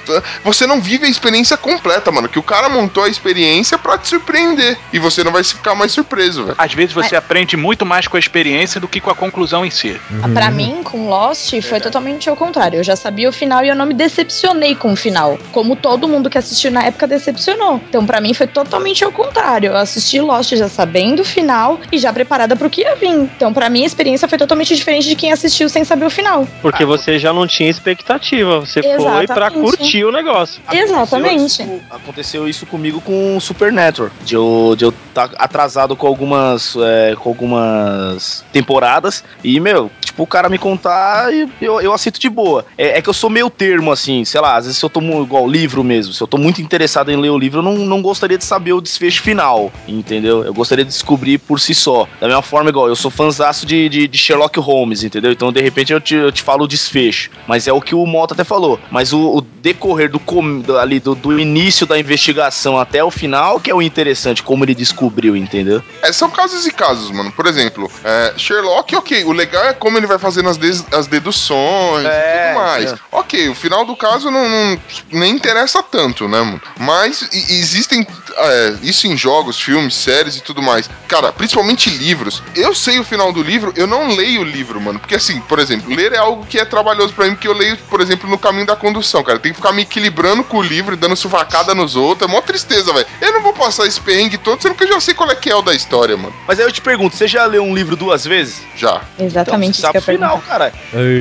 [0.44, 2.28] Você não vive a experiência completa, mano.
[2.28, 4.78] Que o cara montou a experiência pra te surpreender.
[4.92, 6.56] E você não vai ficar mais surpreso, velho.
[6.59, 9.70] Às vezes você aprende muito mais com a experiência do que com a conclusão em
[9.70, 10.00] si.
[10.32, 12.78] Pra mim, com Lost, foi totalmente ao contrário.
[12.78, 15.38] Eu já sabia o final e eu não me decepcionei com o final.
[15.52, 17.80] Como todo mundo que assistiu na época decepcionou.
[17.88, 19.70] Então, pra mim, foi totalmente ao contrário.
[19.70, 23.09] Eu assisti Lost já sabendo o final e já preparada pro que ia vir.
[23.09, 26.46] Então, pra mim, a experiência foi totalmente diferente de quem assistiu sem saber o final.
[26.62, 28.61] Porque você já não tinha expectativa.
[28.61, 28.96] Você foi
[29.26, 29.61] pra Exatamente.
[29.61, 30.61] curtir o negócio.
[30.70, 31.62] Exatamente.
[31.62, 34.11] Aconteceu isso, aconteceu isso comigo com Supernatural.
[34.24, 39.24] De eu de eu estar atrasado com algumas, é, com algumas temporadas.
[39.42, 42.64] E, meu, o cara me contar e eu, eu aceito de boa.
[42.76, 45.00] É, é que eu sou meio termo, assim, sei lá, às vezes se eu tô
[45.00, 47.74] mu- igual livro mesmo, se eu tô muito interessado em ler o livro, eu não,
[47.78, 50.44] não gostaria de saber o desfecho final, entendeu?
[50.44, 52.06] Eu gostaria de descobrir por si só.
[52.20, 55.32] Da mesma forma, igual, eu sou fãzaço de, de, de Sherlock Holmes, entendeu?
[55.32, 57.30] Então, de repente, eu te, eu te falo o desfecho.
[57.46, 58.78] Mas é o que o Mota até falou.
[58.90, 63.10] Mas o, o decorrer do, com- do- ali, do, do início da investigação até o
[63.10, 65.82] final, que é o interessante, como ele descobriu, entendeu?
[66.02, 67.30] É, são casos e casos, mano.
[67.32, 69.24] Por exemplo, é, Sherlock, ok.
[69.24, 72.92] O legal é como ele vai fazendo as, des- as deduções É, e tudo mais.
[72.92, 72.98] é.
[73.12, 74.80] Ok, o final do caso não, não-
[75.12, 76.61] nem interessa tanto, né, mano?
[76.78, 78.06] Mas e- existem
[78.36, 80.88] é, isso em jogos, filmes, séries e tudo mais.
[81.06, 82.42] Cara, principalmente livros.
[82.56, 84.98] Eu sei o final do livro, eu não leio o livro, mano.
[84.98, 87.76] Porque assim, por exemplo, ler é algo que é trabalhoso pra mim, porque eu leio,
[87.88, 89.38] por exemplo, no caminho da condução, cara.
[89.38, 92.28] Tem que ficar me equilibrando com o livro, dando suvacada nos outros.
[92.28, 93.06] É mó tristeza, velho.
[93.20, 95.50] Eu não vou passar esse perrengue todo, sendo que eu já sei qual é que
[95.50, 96.34] é o da história, mano.
[96.46, 98.62] Mas aí eu te pergunto, você já leu um livro duas vezes?
[98.76, 99.02] Já.
[99.18, 100.72] Exatamente Então, você final, cara.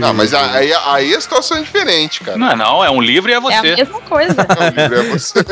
[0.03, 2.37] Ah, mas aí, aí a situação é diferente, cara.
[2.37, 3.75] Não é não, é um livro e é É a você.
[3.75, 4.35] mesma coisa.
[4.35, 5.39] Não, o livro é você.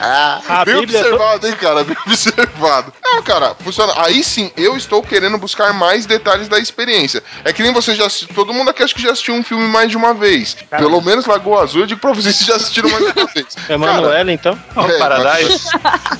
[0.00, 1.00] A Bem Bíblia.
[1.00, 1.84] observado, hein, cara?
[1.84, 2.92] Bem observado.
[3.02, 3.92] Não, cara, funciona.
[3.96, 7.22] Aí sim, eu estou querendo buscar mais detalhes da experiência.
[7.44, 8.34] É que nem você já assistiu.
[8.34, 10.56] Todo mundo aqui acho que já assistiu um filme mais de uma vez.
[10.70, 13.46] Pelo menos Lagoa Azul, eu digo pra vocês que já assistiram mais de uma vez.
[13.68, 14.58] É Manuela, então?
[14.76, 15.68] É, Paradise.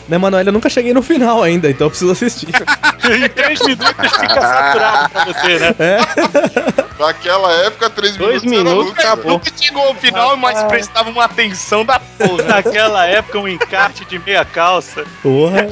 [0.09, 2.49] Né, Manoel, eu nunca cheguei no final ainda, então eu preciso assistir.
[2.49, 3.89] em três minutos
[4.19, 5.99] fica saturado pra você, né?
[6.99, 8.67] Naquela época, três Dois minutos.
[8.67, 9.33] era minutos, acabou.
[9.33, 12.45] Nunca chegou ao final, mas prestava uma atenção da porra.
[12.45, 15.05] Naquela época, um encarte de meia calça.
[15.23, 15.67] Porra.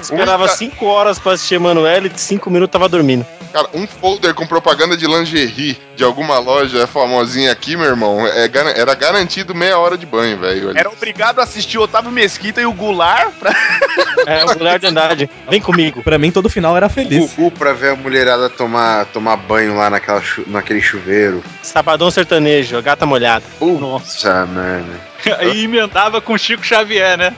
[0.00, 3.24] Esperava cinco horas pra assistir Emanuele e cinco minutos tava dormindo.
[3.52, 8.50] Cara, um folder com propaganda de lingerie de alguma loja famosinha aqui, meu irmão, é,
[8.76, 10.76] era garantido meia hora de banho, velho.
[10.76, 13.54] Era obrigado a assistir o Otávio Mesquita e o Goulart pra...
[14.26, 15.30] É, o mulher de andade.
[15.50, 16.02] Vem comigo.
[16.02, 17.34] Pra mim, todo final era feliz.
[17.34, 21.44] Gugu pra ver a mulherada tomar, tomar banho lá naquela chu- naquele chuveiro.
[21.62, 23.44] Sabadão sertanejo, a gata molhada.
[23.60, 24.94] Nossa, mano.
[25.38, 27.34] Aí emendava com Chico Xavier, né?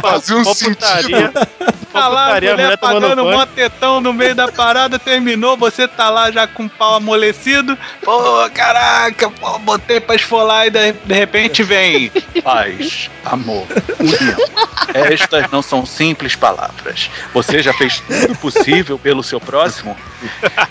[0.00, 0.74] Fazia um sentido.
[0.74, 1.32] putaria.
[1.92, 3.36] Tá lá, a putaria, a mulher pagando banho.
[3.36, 7.78] mó tetão no meio da parada, terminou, você tá lá já com o pau amolecido.
[8.02, 12.10] Pô, caraca, pô, botei pra esfolar e de, de repente vem
[12.42, 13.66] paz, amor,
[13.98, 14.36] união.
[14.92, 17.10] Estas não são simples palavras.
[17.32, 19.96] Você já fez tudo possível pelo seu próximo?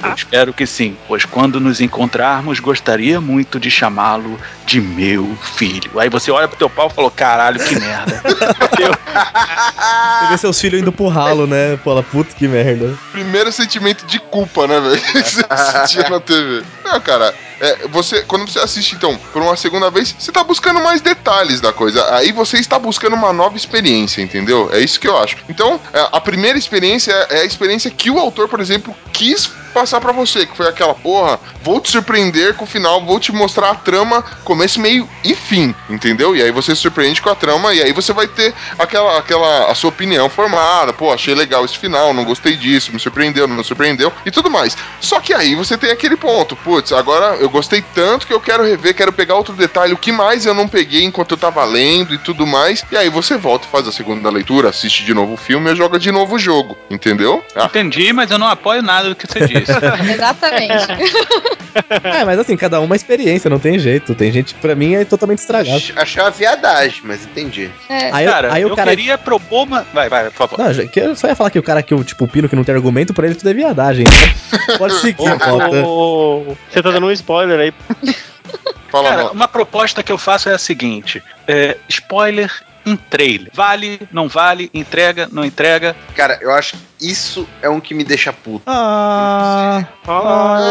[0.04, 5.72] Eu espero que sim, pois quando nos encontrarmos, gostaria muito de chamá-lo de meu filho.
[5.97, 8.21] Aí você olha pro teu pau e falou, caralho, que merda.
[10.24, 11.78] Você vê seus filhos indo pro ralo, né?
[11.84, 12.97] Fala, putz, que merda.
[13.11, 15.01] Primeiro sentimento de culpa, né, velho?
[15.01, 16.63] Que você assistia na TV.
[16.84, 20.82] Não, cara, é, você, quando você assiste, então, por uma segunda vez, você tá buscando
[20.82, 22.14] mais detalhes da coisa.
[22.16, 24.70] Aí você está buscando uma nova experiência, entendeu?
[24.74, 25.38] É isso que eu acho.
[25.48, 30.00] Então, é, a primeira experiência é a experiência que o autor, por exemplo, quis passar
[30.00, 33.72] pra você, que foi aquela porra, vou te surpreender com o final, vou te mostrar
[33.72, 36.36] a trama, começo, meio e fim, entendeu?
[36.36, 39.72] E aí você se surpreende com a trama e aí você vai ter aquela, aquela
[39.72, 43.56] a sua opinião formada, pô, achei legal esse final, não gostei disso, me surpreendeu, não
[43.56, 44.78] me surpreendeu e tudo mais.
[45.02, 48.63] Só que aí você tem aquele ponto, putz, agora eu gostei tanto que eu quero
[48.63, 52.15] rever, quero pegar outro detalhe, o que mais eu não peguei enquanto eu tava lendo
[52.15, 52.84] e tudo mais.
[52.91, 55.99] E aí você volta, faz a segunda leitura, assiste de novo o filme e joga
[55.99, 57.43] de novo o jogo, entendeu?
[57.55, 59.71] Ah, Entendi, mas eu não apoio nada do que você disse.
[60.11, 60.88] Exatamente.
[62.03, 64.13] É, mas assim, cada um uma experiência, não tem jeito.
[64.13, 65.82] Tem gente, pra mim, é totalmente estragado.
[65.95, 67.67] Achei uma viadagem, mas entendi.
[67.89, 68.11] É.
[68.11, 68.89] Aí, eu- cara, aí eu o cara.
[68.91, 69.86] queria propor uma.
[69.91, 70.59] Vai, vai, por favor.
[70.59, 72.63] Não, eu só ia falar que o cara que eu, tipo, o Pino que não
[72.63, 74.05] tem argumento, pra ele tudo é viadagem.
[74.05, 75.47] Então, pode seguir, Mota.
[76.74, 77.74] Você tá dando um spoiler aí.
[78.89, 82.51] fala Cara, uma proposta que eu faço é a seguinte: é, spoiler
[82.86, 83.50] em trailer.
[83.54, 85.96] Vale, não vale, entrega, não entrega.
[86.16, 88.64] Cara, eu acho que isso é um que me deixa puto.
[88.66, 90.66] Ah, Olha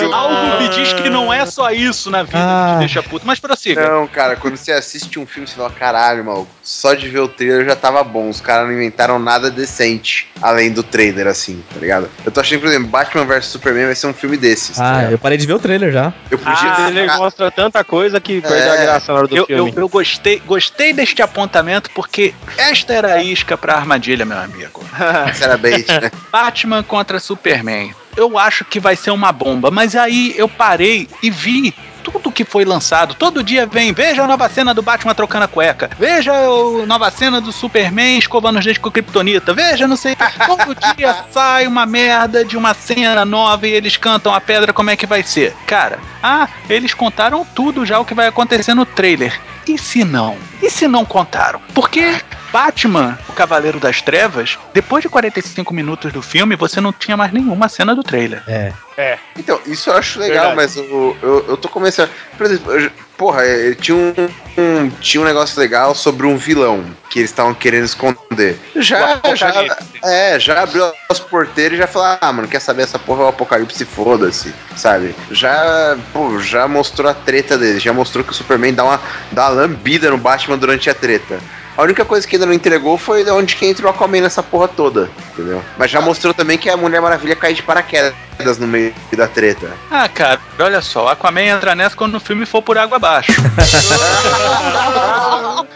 [0.00, 0.12] só.
[0.14, 2.66] Algo me diz que não é só isso na vida Ah.
[2.70, 3.88] que te deixa puto, mas prossiga.
[3.88, 7.28] Não, cara, quando você assiste um filme, você fala, caralho, maluco, só de ver o
[7.28, 8.28] trailer já tava bom.
[8.28, 12.08] Os caras não inventaram nada decente além do trailer, assim, tá ligado?
[12.24, 14.76] Eu tô achando, por exemplo, Batman vs Superman vai ser um filme desses.
[14.76, 15.12] tá ah, ligado?
[15.12, 16.12] eu parei de ver o trailer já.
[16.30, 18.82] eu podia Ah, ele ficar- mostra tanta coisa que perdeu a É.
[18.82, 19.72] graça na hora do Eu, eu, filme.
[19.76, 24.82] eu gostei, gostei deste apontamento porque esta era a isca pra armadilha, meu amigo.
[25.32, 26.10] Sinceramente, né?
[26.32, 27.94] Batman contra Superman.
[28.16, 31.72] Eu acho que vai ser uma bomba, mas aí eu parei e vi
[32.10, 33.14] tudo que foi lançado.
[33.14, 35.90] Todo dia vem, veja a nova cena do Batman trocando a cueca.
[35.98, 39.52] Veja a nova cena do Superman escovando os dentes com Kryptonita.
[39.52, 40.16] Veja, não sei.
[40.46, 44.90] Todo dia sai uma merda de uma cena nova e eles cantam a pedra, como
[44.90, 45.54] é que vai ser?
[45.66, 49.38] Cara, ah, eles contaram tudo já o que vai acontecer no trailer.
[49.66, 50.36] E se não?
[50.62, 51.60] E se não contaram?
[51.74, 52.20] Porque
[52.52, 57.32] Batman, o Cavaleiro das Trevas, depois de 45 minutos do filme, você não tinha mais
[57.32, 58.42] nenhuma cena do trailer.
[58.46, 59.18] É.
[59.36, 60.56] Então, isso eu acho legal, Verdade.
[60.56, 62.10] mas eu, eu, eu tô começando.
[62.36, 64.14] Por exemplo, eu porra, eh, tinha um,
[64.56, 68.58] um- tinha um negócio legal sobre um vilão que eles estavam querendo esconder.
[68.76, 72.98] Já, já, é, já abriu as porteiras e já falou: ah, mano, quer saber essa
[72.98, 75.14] porra é o apocalipse, foda-se, sabe?
[75.30, 79.00] Já, pô, já mostrou a treta dele, já mostrou que o Superman dá uma,
[79.32, 81.38] dá uma lambida no Batman durante a treta.
[81.78, 84.42] A única coisa que ainda não entregou foi de onde que entra o Aquaman nessa
[84.42, 85.62] porra toda, entendeu?
[85.78, 89.70] Mas já mostrou também que a Mulher Maravilha cai de paraquedas no meio da treta.
[89.88, 93.30] Ah, cara, olha só, Aquaman entra nessa quando o filme for por água abaixo.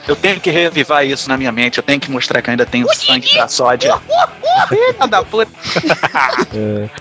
[0.09, 2.67] eu tenho que revivar isso na minha mente, eu tenho que mostrar que eu ainda
[2.67, 3.97] tenho sangue pra sódia.
[4.69, 5.53] Filha da puta.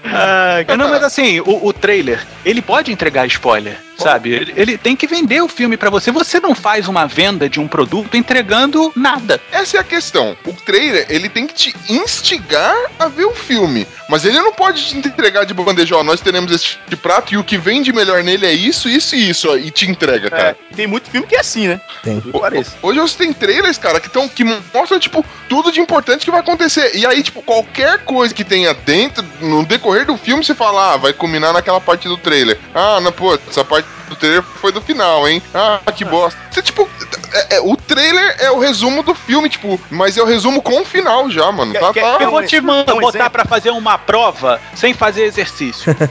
[0.05, 4.31] Ah, não, mas assim, o, o trailer, ele pode entregar spoiler, sabe?
[4.31, 6.11] Ele, ele tem que vender o filme pra você.
[6.11, 9.39] Você não faz uma venda de um produto entregando nada.
[9.51, 10.35] Essa é a questão.
[10.45, 13.87] O trailer, ele tem que te instigar a ver o filme.
[14.09, 17.33] Mas ele não pode te entregar de bandeja, ó, nós teremos esse tipo de prato
[17.33, 20.29] e o que vende melhor nele é isso, isso e isso, ó, e te entrega,
[20.29, 20.57] cara.
[20.71, 21.79] É, tem muito filme que é assim, né?
[22.03, 22.19] Tem.
[22.19, 22.71] Parece.
[22.81, 26.41] Hoje você tem trailers, cara, que, tão, que mostram, tipo, tudo de importante que vai
[26.41, 26.91] acontecer.
[26.93, 30.97] E aí, tipo, qualquer coisa que tenha dentro, no decorrer do filme, você fala, ah,
[30.97, 32.59] vai culminar naquela parte do trailer.
[32.75, 35.41] Ah, não, pô, essa parte do trailer foi do final, hein?
[35.53, 36.39] Ah, que bosta.
[36.51, 36.89] Você, tipo,
[37.33, 40.81] é- é- o trailer é o resumo do filme, tipo, mas é o resumo com
[40.81, 41.73] o final já, mano.
[41.73, 42.17] Tá, tá.
[42.19, 45.95] Eu vou te um mandar botar pra fazer uma prova sem fazer exercício.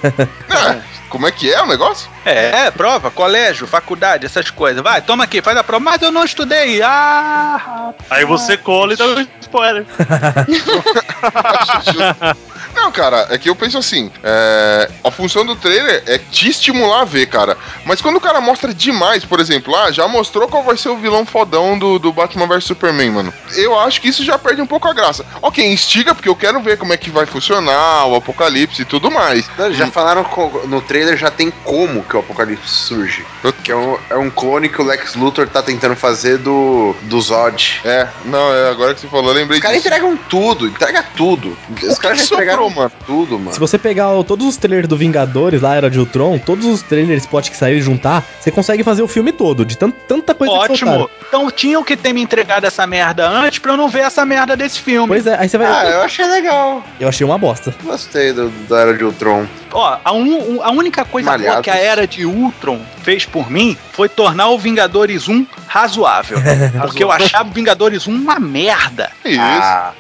[0.53, 2.11] Ah, como é que é o negócio?
[2.25, 4.83] É, é, prova, colégio, faculdade, essas coisas.
[4.83, 5.83] Vai, toma aqui, faz a prova.
[5.85, 6.83] Mas eu não estudei.
[6.83, 9.87] Ah, Aí você cola e dá um spoiler.
[12.75, 17.03] Não, cara, é que eu penso assim: é, a função do trailer é te estimular
[17.03, 17.57] a ver, cara.
[17.85, 20.97] Mas quando o cara mostra demais, por exemplo, ah, já mostrou qual vai ser o
[20.97, 23.35] vilão fodão do, do Batman vs Superman, mano.
[23.57, 25.25] Eu acho que isso já perde um pouco a graça.
[25.43, 29.11] Ok, instiga, porque eu quero ver como é que vai funcionar o apocalipse e tudo
[29.11, 29.49] mais.
[29.59, 33.25] Não, já falaram co- no trailer já tem como que o Apocalipse surge.
[33.63, 37.21] Que é um, é um clone que o Lex Luthor tá tentando fazer do, do
[37.21, 37.81] Zod.
[37.85, 41.57] É, não, é agora que você falou, eu lembrei Os caras entregam tudo, entrega tudo.
[41.83, 42.91] Os caras já sobrou, mano?
[43.07, 43.53] tudo, mano.
[43.53, 46.83] Se você pegar o- todos os trailers do Vingadores, lá era de Ultron, todos os
[46.83, 50.35] trailers spot que saíram e juntar, você consegue fazer o filme todo, de tan- tanta
[50.35, 50.77] coisa que ótimo.
[50.91, 51.11] soltaram.
[51.29, 54.57] Então tinham que ter me entregado essa merda antes pra eu não ver essa merda
[54.57, 55.07] desse filme.
[55.09, 55.67] Pois é, aí você vai.
[55.69, 56.83] Ah, eu achei legal.
[56.99, 57.73] Eu achei uma bosta.
[57.83, 59.47] Gostei do, da Era de Ultron.
[59.73, 63.77] Ó, a, un- a única coisa boa que a era de Ultron fez por mim
[63.93, 66.39] foi tornar o Vingadores 1 razoável.
[66.83, 69.11] porque eu achava o Vingadores 1 uma merda.
[69.25, 69.41] Isso.
[69.41, 69.93] Ah,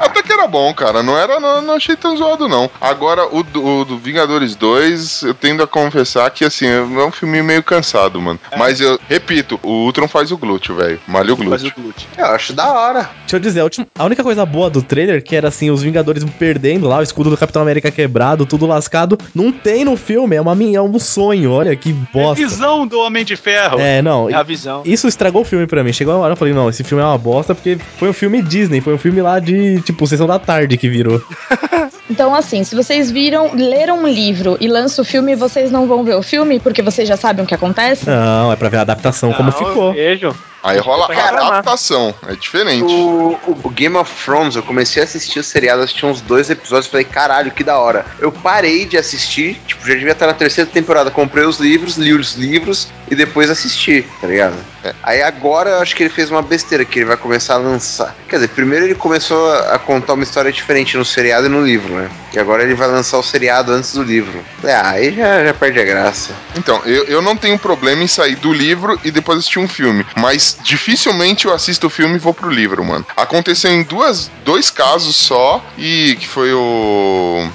[0.00, 1.02] Até que era bom, cara.
[1.02, 2.70] Não era, não, não achei tão zoado, não.
[2.80, 7.10] Agora, o do, o do Vingadores 2, eu tendo a confessar que, assim, é um
[7.12, 8.38] filme meio cansado, mano.
[8.56, 10.98] Mas eu repito, o Ultron faz o glúteo, velho.
[11.06, 11.72] Malha o Faz glúteo.
[11.76, 12.08] o glúteo.
[12.16, 13.10] eu acho da hora.
[13.20, 15.82] Deixa eu dizer, a, última- a única coisa boa do trailer, que era assim, os
[15.82, 20.36] Vingadores perdendo lá, o escudo do Capitão América quebrado, tudo lascado, não tem no filme,
[20.36, 22.34] é, uma, é um sonho, olha que bosta.
[22.42, 23.78] Visão do Homem de Ferro.
[23.80, 24.82] É, não, É a visão.
[24.84, 25.92] isso estragou o filme pra mim.
[25.92, 28.42] Chegou uma hora eu falei, não, esse filme é uma bosta, porque foi um filme
[28.42, 31.22] Disney, foi um filme lá de, tipo, Sessão da Tarde que virou.
[32.10, 36.02] Então, assim, se vocês viram, leram um livro e lançam o filme, vocês não vão
[36.02, 38.04] ver o filme porque vocês já sabem o que acontece?
[38.04, 39.88] Não, é pra ver a adaptação, como Não, ficou.
[39.90, 40.34] eu Vejo.
[40.62, 42.14] Aí rola adaptação.
[42.28, 42.92] É diferente.
[42.92, 46.86] O, o Game of Thrones, eu comecei a assistir o seriado, assisti uns dois episódios
[46.86, 48.04] e falei, caralho, que da hora.
[48.18, 51.10] Eu parei de assistir, tipo, já devia estar na terceira temporada.
[51.10, 54.56] Comprei os livros, li os livros e depois assisti, tá ligado?
[55.02, 58.14] Aí agora eu acho que ele fez uma besteira, que ele vai começar a lançar.
[58.28, 61.64] Quer dizer, primeiro ele começou a a contar uma história diferente no seriado e no
[61.64, 62.08] livro, né?
[62.32, 64.42] E agora ele vai lançar o seriado antes do livro.
[64.64, 66.32] É, aí já, já perde a graça.
[66.56, 70.04] Então, eu, eu não tenho problema em sair do livro e depois assistir um filme.
[70.16, 73.06] Mas dificilmente eu assisto o filme e vou pro livro, mano.
[73.16, 77.48] Aconteceu em duas, dois casos só, e que foi o.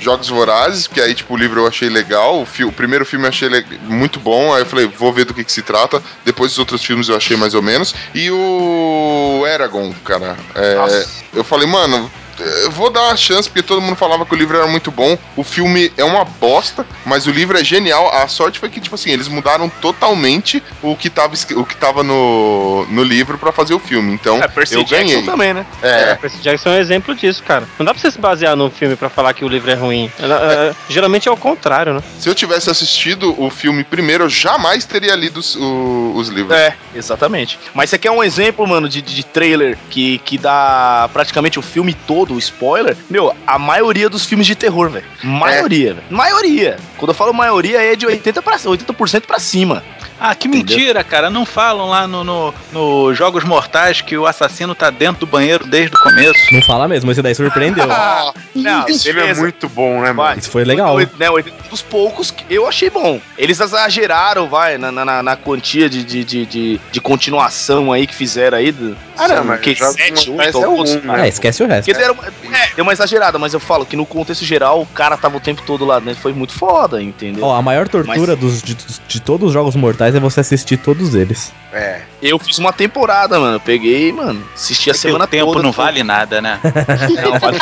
[0.00, 2.40] Jogos Vorazes, que aí, tipo, o livro eu achei legal.
[2.42, 3.48] O, fi- o primeiro filme eu achei
[3.82, 4.54] muito bom.
[4.54, 6.00] Aí eu falei, vou ver do que, que se trata.
[6.24, 7.92] Depois os outros filmes eu achei mais ou menos.
[8.14, 10.36] E o Eragon, cara.
[10.54, 12.08] é, eu falei, mano,
[12.38, 15.16] eu vou dar uma chance, porque todo mundo falava que o livro era muito bom.
[15.36, 18.12] O filme é uma bosta, mas o livro é genial.
[18.14, 22.02] A sorte foi que, tipo assim, eles mudaram totalmente o que tava, o que tava
[22.02, 24.12] no, no livro pra fazer o filme.
[24.12, 25.22] Então, É, Percy eu Jackson ganhei.
[25.24, 25.66] também, né?
[25.82, 27.68] É, Percy Jackson é um exemplo disso, cara.
[27.78, 30.10] Não dá pra você se basear no filme pra falar que o livro é ruim.
[30.18, 32.02] Ela- é, geralmente é o contrário, né?
[32.18, 36.56] se eu tivesse assistido o filme primeiro, eu jamais teria lido os, o- os livros.
[36.56, 37.58] É, exatamente.
[37.74, 41.62] Mas isso aqui é um exemplo, mano, de, de trailer que, que dá praticamente o
[41.62, 42.96] filme todo, o spoiler.
[43.10, 45.04] Meu, a maioria dos filmes de terror, velho.
[45.22, 46.06] Maioria, velho.
[46.10, 46.76] Maioria.
[46.96, 49.82] Quando eu falo maioria, é de 80%, pra, 80 pra cima.
[50.20, 50.76] Ah, que Entendeu?
[50.76, 51.30] mentira, cara.
[51.30, 55.64] Não falam lá no, no, no Jogos Mortais que o assassino tá dentro do banheiro
[55.64, 56.34] desde o começo.
[56.52, 57.86] Não fala mesmo, esse daí surpreendeu.
[57.90, 60.14] Ah, Não, Esse filme é muito bom, né, mano?
[60.14, 60.38] Vai.
[60.38, 60.94] Isso foi legal.
[60.94, 61.26] Oito- Né,
[61.70, 63.20] dos poucos que eu achei bom.
[63.36, 68.14] Eles exageraram, vai, na, na, na quantia de, de, de, de, de continuação aí que
[68.14, 68.72] fizeram aí.
[68.72, 71.24] Do, Ah, não, mas que, Jogos sete, Mortais oito, é alguns, um, cara.
[71.26, 71.84] É, esquece o resto.
[71.86, 75.16] Porque deram, é, deu uma exagerada, mas eu falo que no contexto geral o cara
[75.16, 76.20] tava o tempo todo lá dentro.
[76.20, 77.44] Foi muito foda, entendeu?
[77.44, 81.14] Ó, a maior tortura dos, de, de todos os jogos mortais é você assistir todos
[81.14, 81.52] eles.
[81.72, 82.02] É.
[82.20, 83.56] Eu fiz uma temporada, mano.
[83.56, 85.62] Eu peguei, mano, assisti a semana o tempo toda.
[85.62, 86.58] não vale nada, né?
[87.22, 87.58] Não, vale.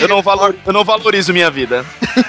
[0.00, 1.84] eu, não valor, eu não valorizo minha vida.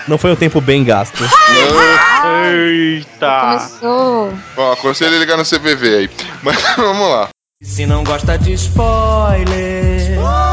[0.07, 1.23] Não foi um tempo bem gasto.
[2.53, 3.39] Eita!
[3.41, 4.33] Começou.
[4.57, 6.09] Ó, aconselho a ligar no CVV aí.
[6.41, 7.29] Mas vamos lá.
[7.61, 10.52] Se não gosta de spoiler, é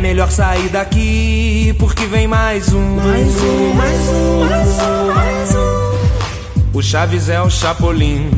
[0.00, 2.96] melhor sair daqui porque vem mais um.
[2.96, 6.78] Mais um, mais um, mais um, mais um.
[6.78, 8.30] O Chaves é o Chapolin.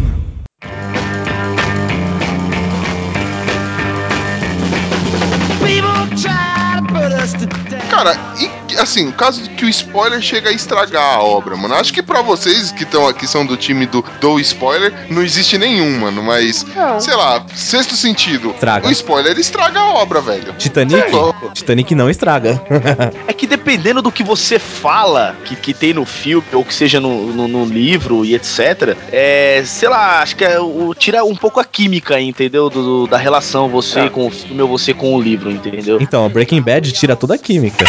[5.60, 7.90] People try to put us to death.
[7.90, 11.74] Cara, e assim, o caso de que o spoiler chega a estragar a obra, mano.
[11.74, 15.56] Acho que pra vocês que estão aqui são do time do, do spoiler, não existe
[15.58, 16.22] nenhum, mano.
[16.22, 16.64] Mas,
[17.00, 18.50] sei lá, sexto sentido.
[18.50, 18.88] Estraga.
[18.88, 20.52] O spoiler estraga a obra, velho.
[20.58, 21.02] Titanic?
[21.14, 21.48] É.
[21.54, 22.60] Titanic não estraga.
[23.26, 27.00] É que dependendo do que você fala, que, que tem no filme, ou que seja
[27.00, 31.34] no, no, no livro e etc., é, sei lá, acho que é, o, tira um
[31.34, 32.68] pouco a química, entendeu?
[32.68, 35.98] Do, do- da relação você com o filme ou você com o livro, entendeu?
[36.00, 37.84] então, Breaking Bad tira toda a química.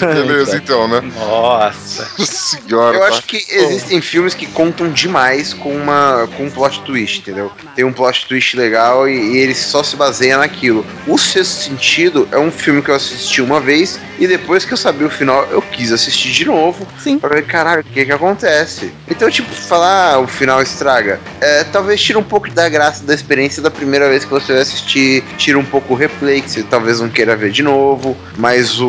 [0.00, 1.00] Beleza, então, né?
[1.14, 2.08] Nossa.
[2.24, 2.96] Senhora.
[2.96, 3.08] Eu tá?
[3.08, 7.50] acho que existem filmes que contam demais com uma com um plot twist, entendeu?
[7.74, 10.84] Tem um plot twist legal e, e ele só se baseia naquilo.
[11.06, 14.76] O Sexto Sentido é um filme que eu assisti uma vez e depois que eu
[14.76, 16.86] sabia o final, eu quis assistir de novo.
[16.98, 17.18] Sim.
[17.18, 18.92] Pra ver, caralho, o que que acontece?
[19.08, 23.14] Então, tipo, falar ah, o final estraga, é, talvez tira um pouco da graça da
[23.14, 26.62] experiência da primeira vez que você vai assistir, tira um pouco o replay, que você
[26.62, 28.88] talvez não queira ver de novo, mas o.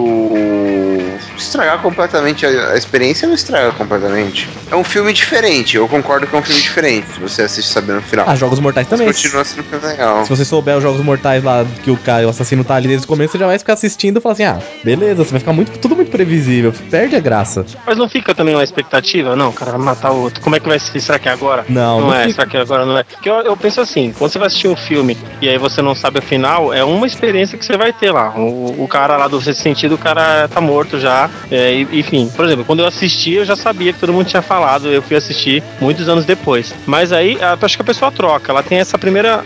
[1.38, 4.50] Estragar completamente a, a experiência não estraga completamente.
[4.72, 8.00] É um filme diferente, eu concordo que é um filme diferente, se você assiste sabendo
[8.00, 8.26] o final.
[8.28, 9.14] Ah, Jogos Mortais Mas também.
[9.14, 10.24] continua sendo um legal.
[10.24, 13.06] Se você souber os Jogos Mortais lá, que o cara, o assassino tá ali desde
[13.06, 15.54] o começo, você já vai ficar assistindo e falar assim, ah, beleza, você vai ficar
[15.54, 17.66] muito, tudo muito previsível, perde a graça.
[17.86, 19.36] Mas não fica também uma expectativa?
[19.36, 20.42] Não, o cara vai matar o outro.
[20.42, 21.00] Como é que vai ser?
[21.00, 21.66] Será que é agora?
[21.68, 22.34] Não, Não, não é, fica.
[22.34, 23.04] será que agora não é?
[23.04, 25.96] Porque eu, eu penso assim, quando você vai assistir um filme e aí você não
[25.96, 28.34] sabe o final, é uma experiência que você vai ter lá.
[28.38, 31.30] O, o cara lá do sexto sentido, o cara cara tá morto já.
[31.52, 34.88] É, enfim, por exemplo, quando eu assisti, eu já sabia que todo mundo tinha falado.
[34.90, 36.74] Eu fui assistir muitos anos depois.
[36.88, 38.52] Mas aí, a- acho que a pessoa troca.
[38.52, 39.44] Ela tem essa primeira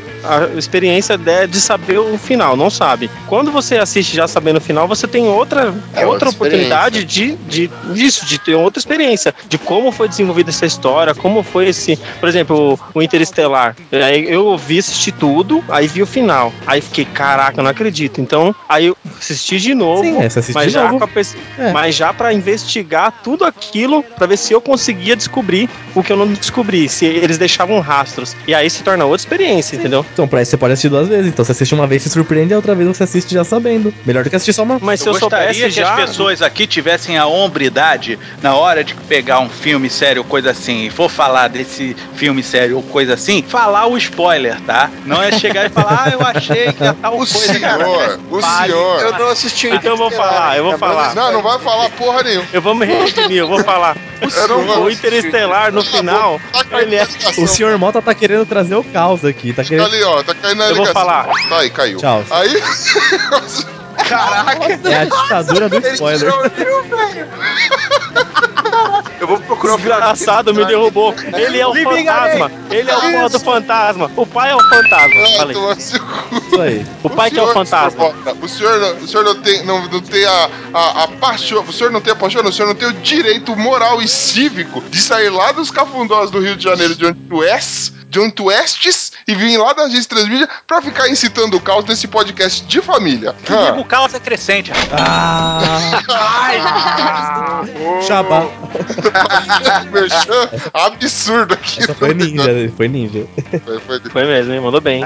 [0.57, 3.09] experiência de, de saber o final, não sabe.
[3.27, 7.35] Quando você assiste já sabendo o final, você tem outra, É outra outra oportunidade de,
[7.47, 11.97] de disso, de ter outra experiência, de como foi desenvolvida essa história, como foi esse,
[12.19, 13.75] por exemplo, o Interestelar.
[13.91, 16.51] Aí eu ouvi assistir tudo, aí vi o final.
[16.65, 18.19] Aí fiquei, caraca, eu não acredito.
[18.19, 20.99] Então, aí eu assisti de novo, Sim, é, mas de já novo.
[20.99, 21.71] com a É.
[21.71, 26.17] mas já pra investigar tudo aquilo, pra ver se eu conseguia descobrir o que eu
[26.17, 28.35] não descobri, se eles deixavam rastros.
[28.47, 30.05] E aí se torna outra experiência, entendeu?
[30.13, 31.27] Então, pra isso você pode assistir duas vezes.
[31.27, 33.93] Então, você assiste uma vez, se surpreende, a outra vez você assiste já sabendo.
[34.05, 34.77] Melhor do que assistir só uma.
[34.81, 38.55] Mas se eu eu, gostaria soubesse que já, as pessoas aqui tivessem a hombridade na
[38.55, 42.77] hora de pegar um filme sério ou coisa assim, e for falar desse filme sério
[42.77, 44.89] ou coisa assim, falar o spoiler, tá?
[45.05, 47.37] Não é chegar e falar, ah, eu achei que a tal O coisa.
[47.37, 48.71] senhor, o Vale.
[48.71, 49.01] senhor.
[49.01, 50.96] Eu não assisti o Então eu vou falar, eu vou falar.
[51.15, 52.47] Não, não vai falar porra nenhuma.
[52.51, 53.95] Eu vou me redimir, eu vou falar.
[54.47, 56.39] Não vou O Interestelar, no final,
[56.69, 57.07] Tá ele é-.
[57.37, 59.53] O senhor Mota tá querendo trazer o caos aqui.
[59.53, 59.85] Tá Tá querendo.
[59.85, 61.27] ali, ó, tá caindo na Eu vou falar.
[61.49, 61.97] Tá aí, caiu.
[61.97, 62.23] Tchau.
[62.29, 62.61] Aí,
[64.89, 66.31] É a ditadura do spoiler.
[69.19, 71.13] Eu vou procurar o desgraçado me derrubou.
[71.35, 71.73] Ele é o
[72.05, 72.51] fantasma.
[72.69, 74.11] Ele é o porra do fantasma.
[74.15, 75.27] O pai é o fantasma.
[75.37, 75.55] Falei.
[75.77, 76.85] Isso aí.
[77.03, 78.13] O pai que é o fantasma.
[78.41, 81.73] O senhor, não- o senhor não tem, não, não tem a, a, a paixão, o
[81.73, 85.01] senhor não tem a paixão, o senhor não tem o direito moral e cívico de
[85.01, 88.51] sair lá dos cafundós do Rio de Janeiro, de onde tu és, de onde tu
[88.51, 92.81] estes, e vir lá da agência Transmídia pra ficar incitando o caos nesse podcast de
[92.81, 93.35] família.
[93.49, 93.71] Ah.
[93.97, 94.71] Caos é crescente.
[94.91, 95.59] Ah,
[96.07, 97.63] Ah,
[98.07, 98.45] Jabá.
[99.91, 101.81] Merchan absurdo aqui.
[101.81, 103.25] Essa foi ninja, foi ninja.
[103.65, 104.59] Foi- foi- Foi mesmo, hein?
[104.59, 105.03] Mandou bem.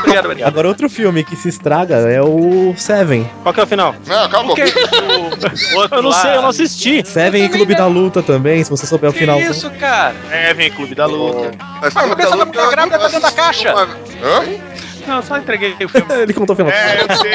[0.00, 0.48] Obrigado, obrigado.
[0.48, 3.28] Agora, outro filme que se estraga é o Seven.
[3.42, 3.94] Qual que é o final?
[4.06, 4.54] Não, acabou.
[5.74, 7.02] O outro Eu não lá- sei, eu não assisti.
[7.04, 9.40] Seven e Clube da Luta também, se você souber o Que final.
[9.40, 10.14] isso, cara?
[10.30, 11.50] É, vem Clube da Luta.
[11.80, 13.74] Mas Ah, a cabeça da mulher grávida tá dentro da caixa.
[13.74, 14.44] Hã?
[15.08, 16.06] Não, só entreguei o filme.
[16.22, 16.70] Ele contou o final.
[16.70, 17.32] É, eu sei.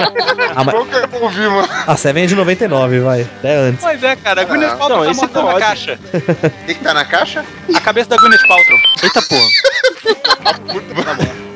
[0.56, 1.68] Ah, mas que eu vou ouvir, mano?
[1.88, 3.22] a Seven é de 99, vai.
[3.24, 3.82] Até antes.
[3.82, 4.42] Pois é, cara.
[4.42, 5.66] A Gwyneth Ah, Paltrow não, tá esse montando a pode.
[5.66, 6.00] caixa.
[6.14, 7.44] O que, que tá na caixa?
[7.76, 8.78] A cabeça da Gwyneth Paltrow.
[9.04, 9.48] Eita porra.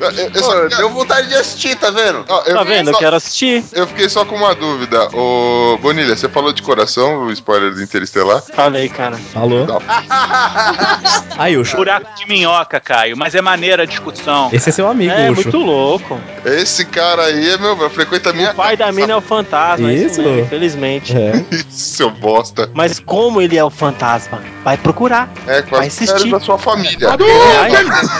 [0.00, 2.24] Eu, eu Pô, só- deu vontade de assistir, tá vendo?
[2.28, 2.88] ó, eu Tá vendo?
[2.90, 3.64] Eu só- quero assistir.
[3.72, 5.08] Eu fiquei só com uma dúvida.
[5.12, 8.40] Ô, Bonilha, você falou de coração, o spoiler do Interestelar.
[8.54, 9.16] Falei, cara.
[9.16, 9.66] Falou.
[9.66, 9.82] Não.
[11.36, 11.76] Aí, Ucho.
[11.76, 13.16] Buraco de minhoca, Caio.
[13.16, 14.50] Mas é maneira a discussão.
[14.52, 15.42] Esse é seu amigo, É, Ucho.
[15.42, 16.20] muito louco.
[16.44, 19.20] Esse cara aí é meu, meu frequenta a minha O pai da mina é o
[19.20, 19.92] fantasma.
[19.92, 20.08] Isso.
[20.08, 21.16] Isso, mesmo, infelizmente.
[21.16, 21.44] É.
[21.68, 22.70] Seu bosta.
[22.72, 24.40] Mas como ele é o fantasma?
[24.64, 25.28] Vai procurar.
[25.46, 26.30] É, com Vai as assistir.
[26.30, 27.08] da sua família.
[27.16, 28.17] Vai.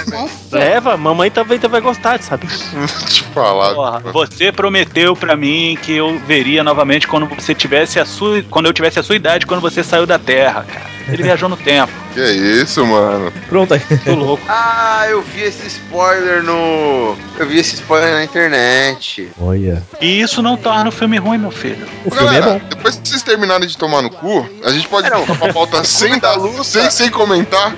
[0.51, 2.47] Leva, mamãe também vai gostar, sabe?
[2.47, 3.75] Te falar.
[3.75, 8.67] Porra, você prometeu pra mim que eu veria novamente quando você tivesse a sua, quando
[8.67, 10.99] eu tivesse a sua idade, quando você saiu da Terra, cara.
[11.09, 11.91] Ele viajou no tempo.
[12.13, 13.33] Que isso, mano.
[13.49, 13.81] Pronto aí.
[14.05, 14.43] Tô louco.
[14.47, 17.17] Ah, eu vi esse spoiler no.
[17.39, 19.31] Eu vi esse spoiler na internet.
[19.41, 19.83] Olha.
[20.03, 21.87] E isso não torna o filme ruim, meu filho.
[22.05, 22.69] O filme é Galera, bom.
[22.69, 25.21] depois que vocês terminarem de tomar no cu, a gente pode É, não.
[25.23, 27.75] ficar pra pauta sem, dar, sem, sem comentar.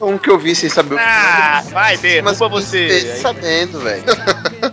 [0.00, 3.16] O um que eu vi sem saber o Ah, vai, Dê, Mas culpa você.
[3.20, 4.02] sabendo, velho.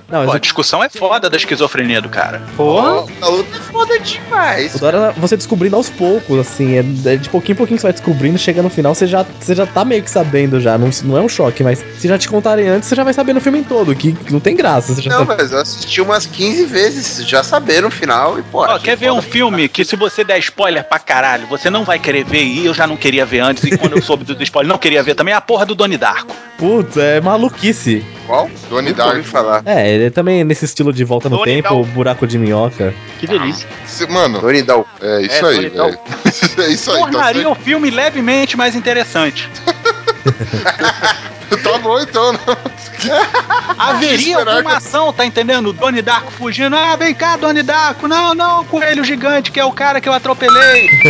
[0.09, 2.41] Não, Pô, a discussão é foda da esquizofrenia do cara.
[2.55, 3.05] Porra.
[3.21, 4.81] A luta é foda demais.
[4.81, 6.75] hora é você descobrindo aos poucos, assim.
[6.77, 9.25] É, é de pouquinho em pouquinho que você vai descobrindo, chega no final, você já,
[9.39, 10.77] você já tá meio que sabendo já.
[10.77, 13.33] Não, não é um choque, mas se já te contarem antes, você já vai saber
[13.33, 14.93] no filme todo, que não tem graça.
[14.93, 15.41] Você já Não, sabe.
[15.41, 18.63] mas eu assisti umas 15 vezes, já sabendo o final e, pô.
[18.79, 22.23] Quer ver um filme que se você der spoiler pra caralho, você não vai querer
[22.23, 24.77] ver e eu já não queria ver antes e quando eu soube do spoiler não
[24.77, 26.33] queria ver também é a porra do Donnie Darko.
[26.63, 28.05] Putz, é maluquice.
[28.25, 28.49] Qual?
[28.69, 29.21] Donnie Darko.
[29.23, 29.61] falar.
[29.65, 31.83] É, ele é também nesse estilo de volta no Donnie tempo, Darko.
[31.91, 32.93] buraco de minhoca.
[33.19, 33.67] Que delícia.
[33.85, 34.87] Cê- Mano, Donnie Dal.
[35.01, 35.99] é isso É, aí, Donnie velho.
[36.65, 36.99] é isso aí.
[37.01, 39.49] Tá, Tornaria o filme levemente mais interessante.
[41.57, 42.39] tá bom então, não.
[43.77, 45.67] Haveria alguma ação, tá entendendo?
[45.69, 46.75] O Donnie Darko fugindo.
[46.75, 48.07] Ah, vem cá, Donnie Darko.
[48.07, 50.87] Não, não, coelho gigante, que é o cara que eu atropelei.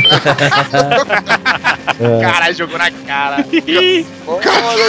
[2.21, 3.45] Caralho, jogou na cara.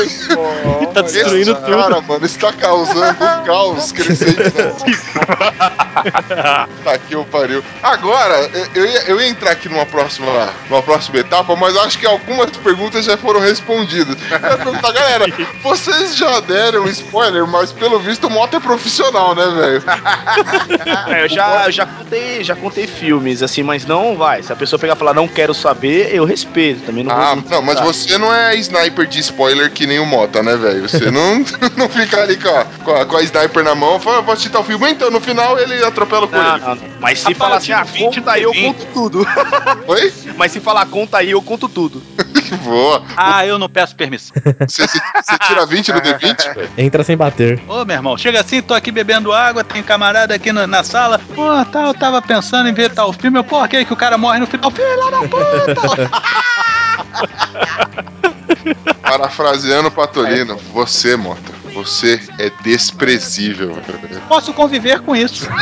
[0.08, 0.86] Só.
[0.92, 1.76] Tá destruindo Esse tudo.
[1.76, 4.38] Cara, mano, está causando um caos crescente.
[4.38, 4.72] Né?
[6.84, 7.62] tá que eu pariu.
[7.82, 11.98] Agora, eu- eu ia, eu ia entrar aqui numa próxima, numa próxima etapa, mas acho
[11.98, 14.16] que algumas perguntas já foram respondidas.
[14.30, 15.24] Eu ia perguntar, galera,
[15.62, 19.82] vocês já deram spoiler, mas pelo visto o moto é profissional, né, velho?
[21.08, 24.42] É, eu já, eu já contei, já contei filmes, assim, mas não vai.
[24.42, 26.82] Se a pessoa pegar e falar não quero saber, eu respeito.
[26.84, 30.06] Também não Ah, vou- não, mas você não é sniper de spoiler que nem o
[30.06, 30.88] Mota, né, velho?
[30.88, 31.44] Você não,
[31.76, 34.50] não fica ali com a, com, a, com a sniper na mão, fala, vou assistir
[34.50, 36.58] tal filme, então no final ele atropela o Não, coelho.
[36.66, 36.84] não, não.
[37.00, 38.74] Mas se Rapaz, falar assim, ah, 20 conta aí, eu de 20.
[38.76, 39.26] conto tudo.
[39.86, 40.12] Oi?
[40.36, 42.02] Mas se falar conta aí, eu conto tudo.
[42.62, 43.02] Boa.
[43.16, 44.34] Ah, eu não peço permissão.
[44.66, 44.86] Você,
[45.46, 46.70] tira 20 no D20, velho?
[46.76, 47.62] Entra sem bater.
[47.68, 51.18] Ô, meu irmão, chega assim, tô aqui bebendo água, tem camarada aqui na, na sala.
[51.34, 53.38] Pô, tá, eu tava pensando em ver tal filme.
[53.38, 54.70] Eu, Pô, que que o cara morre no final?
[54.70, 56.10] Filha da puta!
[59.02, 63.76] Parafraseando o Patolino, você, Mota, você é desprezível.
[64.28, 65.46] Posso conviver com isso.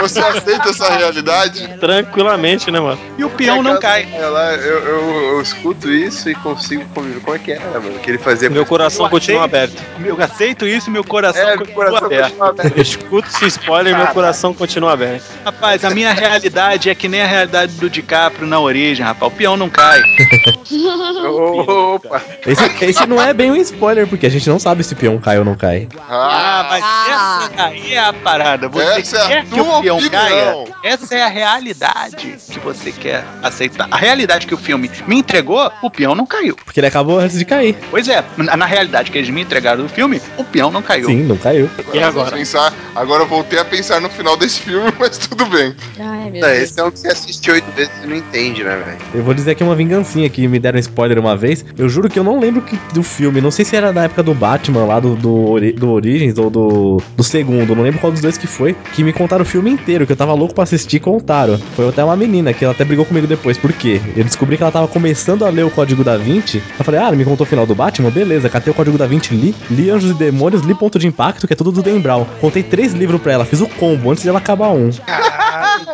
[0.00, 1.68] Você aceita essa realidade?
[1.78, 2.98] Tranquilamente, né, mano?
[3.18, 4.08] E o peão não cai.
[4.14, 7.20] Eu, eu, eu, eu escuto isso e consigo conviver.
[7.20, 7.98] Como é que era, mano?
[7.98, 8.48] Que ele fazia.
[8.48, 9.76] Meu coração continua aceito.
[9.78, 9.82] aberto.
[10.04, 12.24] Eu aceito isso, meu coração É, meu continua coração aberto.
[12.30, 12.76] continua aberto.
[12.76, 15.24] Eu escuto esse spoiler e meu coração continua aberto.
[15.44, 19.30] Rapaz, a minha realidade é que nem a realidade do DiCaprio na origem, rapaz.
[19.32, 20.00] O peão não cai.
[21.26, 22.22] Opa!
[22.46, 25.18] Esse, esse não é bem um spoiler, porque a gente não sabe se o peão
[25.18, 25.88] cai ou não cai.
[26.08, 27.48] Ah, mas Ah.
[27.52, 28.68] essa aí é a parada.
[28.68, 30.22] Você Essa é a quer que tua o peão opinião.
[30.22, 30.64] caia?
[30.82, 33.88] Essa é a realidade que você quer aceitar.
[33.90, 36.56] A realidade que o filme me entregou, o peão não caiu.
[36.64, 37.76] Porque ele acabou antes de cair.
[37.90, 41.06] Pois é, na, realidade que eles me entregaram do filme, o peão não caiu.
[41.06, 41.70] Sim, não caiu.
[41.78, 42.30] E Vou agora?
[42.36, 45.74] Pensar, agora eu voltei a pensar no final desse filme, mas tudo bem.
[45.98, 46.58] Ai, meu Não, Deus.
[46.62, 48.98] esse é um que você assiste oito vezes e não entende, né, velho?
[49.14, 51.64] Eu vou dizer aqui uma vingancinha que me deram spoiler uma vez.
[51.78, 53.40] Eu juro que eu não lembro que- do filme.
[53.40, 56.50] Não sei se era da época do Batman lá, do, do, Ori- do Origins ou
[56.50, 57.74] do, do segundo.
[57.74, 58.74] Não lembro qual dos dois que foi.
[58.94, 61.58] Que me contaram o filme inteiro, que eu tava louco pra assistir e contaram.
[61.74, 63.56] Foi até uma menina que ela até brigou comigo depois.
[63.58, 64.00] Por quê?
[64.16, 66.62] Eu descobri que ela tava começando a ler o Código da Vinci.
[66.78, 68.10] Eu falei, ah, me contou o final do Batman?
[68.10, 69.54] Beleza, catei o Código da Vinci, li.
[69.70, 72.24] Li Anjos e Demônios, li Ponto de Impacto, que é tudo do Dan Brown.
[72.40, 74.90] Contei três livros pra ela, fiz o combo antes de ela acabar um.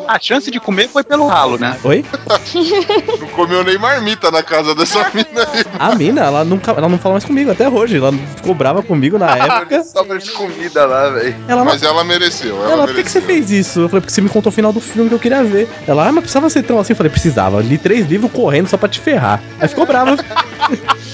[0.09, 1.77] A chance de comer foi pelo ralo, né?
[1.85, 2.05] Oi?
[3.21, 5.65] Não comeu nem marmita na casa dessa mina aí.
[5.79, 7.97] A mina, ela nunca, ela não fala mais comigo até hoje.
[7.97, 9.83] Ela ficou brava comigo na época.
[9.85, 11.35] Sobra de comida lá, velho.
[11.65, 13.47] Mas ela mereceu, ela, ela, por que, que você mereceu.
[13.47, 13.81] fez isso?
[13.81, 15.67] Eu falei, porque você me contou o final do filme que eu queria ver.
[15.87, 16.93] Ela, ah, mas precisava ser tão assim?
[16.93, 17.63] Eu falei, precisava.
[17.63, 19.43] Li três livros correndo só pra te ferrar.
[19.59, 20.17] Aí ficou brava.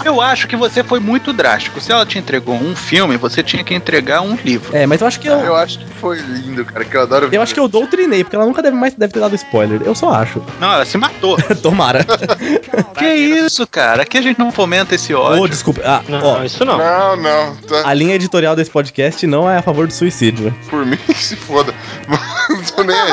[0.05, 1.81] Eu acho que você foi muito drástico.
[1.81, 4.75] Se ela te entregou um filme, você tinha que entregar um livro.
[4.75, 5.35] É, mas eu acho que eu.
[5.39, 8.37] Eu acho que foi lindo, cara, que eu adoro Eu acho que eu doutrinei, porque
[8.37, 9.83] ela nunca deve mais deve ter dado spoiler.
[9.85, 10.41] Eu só acho.
[10.61, 11.37] Não, ela se matou.
[11.63, 12.07] Tomara.
[12.97, 14.03] que isso, cara?
[14.03, 15.43] Aqui a gente não fomenta esse ódio.
[15.43, 15.81] Ô, desculpa.
[15.85, 16.79] Ah, Não, ó, isso não.
[16.79, 17.89] Não, não, tá.
[17.89, 20.55] a linha editorial desse podcast não é a favor do suicídio.
[20.69, 21.75] Por mim, se foda.
[22.09, 23.13] Não tô nem aí.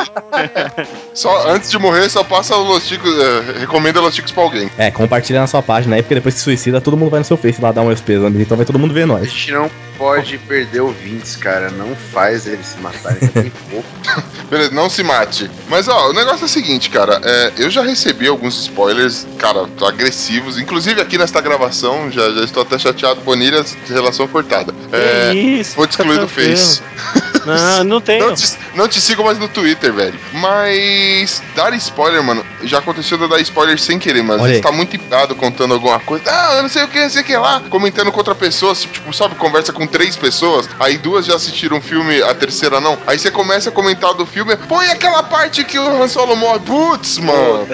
[1.13, 3.13] Só, antes de morrer, só passa o Los Chicos.
[3.17, 4.69] eh, recomenda Los Chicos pra alguém.
[4.77, 7.37] É, compartilha na sua página aí, porque depois que suicida, todo mundo vai no seu
[7.37, 8.41] Face lá dar um pesando.
[8.41, 9.31] Então vai todo mundo ver A nós.
[9.31, 11.69] gente não pode perder ouvintes, cara.
[11.71, 13.27] Não faz eles se matarem.
[13.29, 13.87] Tem pouco.
[14.49, 15.49] Beleza, não se mate.
[15.69, 17.19] Mas ó, o negócio é o seguinte, cara.
[17.23, 20.57] é, eu já recebi alguns spoilers, cara, agressivos.
[20.59, 24.73] Inclusive aqui nesta gravação, já, já estou até chateado, Bonilha, relação cortada.
[24.91, 26.27] É, Que isso, vou te excluir do.
[26.27, 26.81] Face.
[27.45, 28.25] Não, não tenho.
[28.25, 30.19] Não te, não te sigo mais no Twitter, velho.
[30.33, 34.71] Mas dar spoiler, mano, já aconteceu de eu dar spoiler sem querer, mas Olha tá
[34.71, 36.23] muito empolgado contando alguma coisa.
[36.27, 37.61] Ah, eu não sei o que, não sei o que lá.
[37.69, 41.81] Comentando com outra pessoa, tipo, sabe, conversa com três pessoas, aí duas já assistiram o
[41.81, 42.97] filme, a terceira não.
[43.05, 46.59] Aí você começa a comentar do filme, põe aquela parte que o Han Solo morre.
[46.59, 47.67] Putz, mano.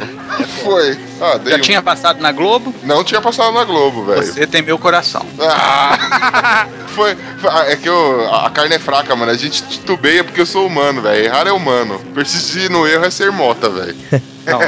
[0.64, 1.11] Foi.
[1.22, 4.24] Ah, dei Já um- tinha passado na Globo, Não tinha passado na Globo, velho.
[4.24, 5.26] você tem meu coração.
[5.40, 9.32] Ah, foi, foi- ah, É que eu, a a carne é fraca, mano.
[9.32, 11.24] A gente titubeia porque eu sou humano, velho.
[11.26, 12.00] Errar é humano.
[12.14, 13.96] Persistir no erro é ser mota, velho.
[14.44, 14.60] Não,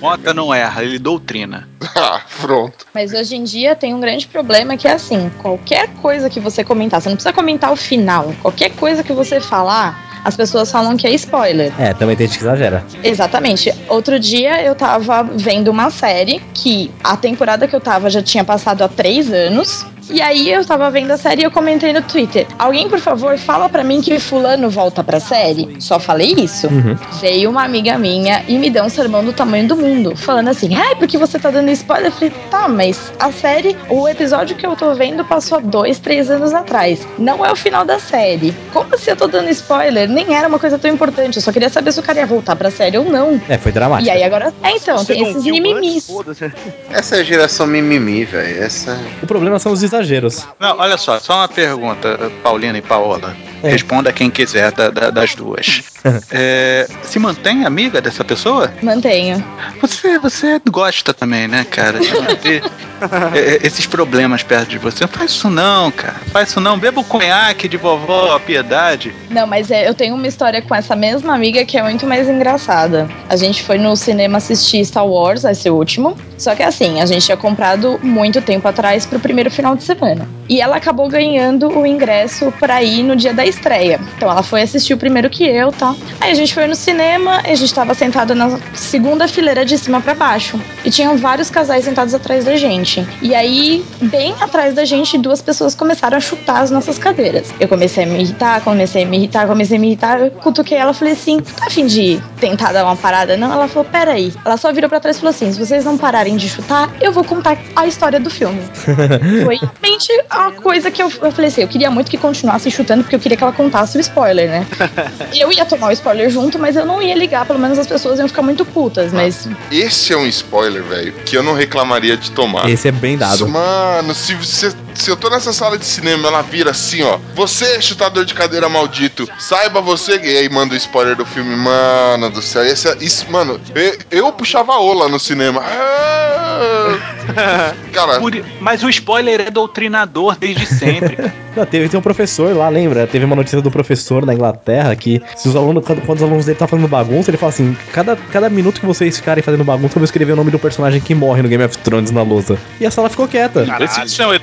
[0.00, 1.68] Mota não erra, ele doutrina.
[1.98, 2.86] Ah, pronto.
[2.94, 6.62] Mas hoje em dia tem um grande problema que é assim, qualquer coisa que você
[6.62, 10.96] comentar, você não precisa comentar o final, qualquer coisa que você falar, as pessoas falam
[10.96, 11.72] que é spoiler.
[11.80, 12.84] É, também tem gente que exagera.
[13.04, 13.72] Exatamente.
[13.88, 18.44] Outro dia eu tava vendo uma série que a temporada que eu tava já tinha
[18.44, 19.86] passado há três anos.
[20.08, 22.46] E aí eu tava vendo a série e eu comentei no Twitter.
[22.58, 25.76] Alguém, por favor, fala pra mim que fulano volta pra série?
[25.80, 26.68] Só falei isso.
[26.68, 26.96] Uhum.
[27.20, 30.16] Veio uma amiga minha e me deu um sermão do tamanho do mundo.
[30.16, 32.06] Falando assim, ai, porque você tá dando spoiler?
[32.06, 35.98] Eu falei, tá, mas a série, o episódio que eu tô vendo passou há dois,
[35.98, 37.06] três anos atrás.
[37.18, 38.54] Não é o final da série.
[38.72, 40.08] Como assim eu tô dando spoiler?
[40.08, 41.36] Nem era uma coisa tão importante.
[41.36, 43.40] Eu só queria saber se o cara ia voltar pra série ou não.
[43.48, 44.08] É, foi dramático.
[44.08, 44.52] E aí agora.
[44.62, 46.08] É, então, Você tem esses mimimis.
[46.10, 46.52] antes?
[46.90, 48.62] Essa é a geração mimimi, velho.
[48.62, 48.98] Essa.
[49.22, 50.46] O problema são os exageros.
[50.60, 53.34] Não, olha só, só uma pergunta, Paulina e Paola.
[53.66, 53.70] É.
[53.70, 55.82] Responda quem quiser da- da- das duas.
[56.30, 58.72] É, se mantém amiga dessa pessoa?
[58.80, 59.44] Mantenho.
[59.80, 61.98] Você, você gosta também, né, cara?
[61.98, 62.62] De manter
[63.34, 65.02] é, esses problemas perto de você.
[65.02, 66.14] Não faz isso não, cara.
[66.30, 66.78] Faz isso não.
[66.78, 69.12] Beba o conhaque de vovó Piedade.
[69.30, 72.28] Não, mas é, eu tenho uma história com essa mesma amiga que é muito mais
[72.28, 73.08] engraçada.
[73.28, 76.16] A gente foi no cinema assistir Star Wars, esse último.
[76.38, 80.28] Só que assim, a gente tinha comprado muito tempo atrás pro primeiro final de semana.
[80.48, 84.00] E ela acabou ganhando o ingresso pra ir no dia da estreia.
[84.16, 85.94] Então ela foi assistir o primeiro que eu, tá?
[86.20, 90.00] Aí a gente foi no cinema, a gente tava sentado na segunda fileira de cima
[90.00, 90.60] pra baixo.
[90.84, 93.06] E tinham vários casais sentados atrás da gente.
[93.20, 97.52] E aí, bem atrás da gente, duas pessoas começaram a chutar as nossas cadeiras.
[97.58, 100.20] Eu comecei a me irritar, comecei a me irritar, comecei a me irritar.
[100.20, 103.36] Eu cutuquei ela falei assim: tá afim de tentar dar uma parada?
[103.36, 103.52] Não?
[103.52, 104.32] Ela falou: peraí.
[104.44, 107.12] Ela só virou pra trás e falou assim: se vocês não pararem de chutar, eu
[107.12, 108.60] vou contar a história do filme.
[109.44, 113.02] Foi realmente a coisa que eu, eu falei assim: eu queria muito que continuasse chutando,
[113.02, 114.66] porque eu queria que ela contasse o spoiler, né?
[115.34, 118.18] Eu ia tomar o spoiler junto, mas eu não ia ligar, pelo menos as pessoas
[118.18, 119.48] iam ficar muito putas, mas.
[119.70, 122.68] Esse é um spoiler, velho, que eu não reclamaria de tomar.
[122.68, 123.46] Esse é bem dado.
[123.48, 127.18] Mano, se, você- se eu tô nessa sala de cinema, ela vira assim, ó.
[127.34, 130.16] Você, chutador de cadeira maldito, saiba você.
[130.18, 132.64] E aí manda o spoiler do filme, mano do céu.
[132.64, 135.62] Esse, é- isso, mano, eu, eu puxava a ola no cinema.
[135.64, 136.98] Ah!
[137.92, 141.16] Cara, Por- mas o spoiler é doutrinador desde sempre.
[141.56, 143.06] Não, teve, tem um professor lá, lembra?
[143.06, 146.44] Teve uma notícia do professor na Inglaterra que se os alunos, quando, quando os alunos
[146.44, 149.94] dele estão fazendo bagunça, ele fala assim: cada, cada minuto que vocês ficarem fazendo bagunça,
[149.96, 152.58] eu vou escrever o nome do personagem que morre no Game of Thrones na lousa.
[152.78, 153.66] E a sala ficou quieta.
[153.80, 154.34] Esse isso é um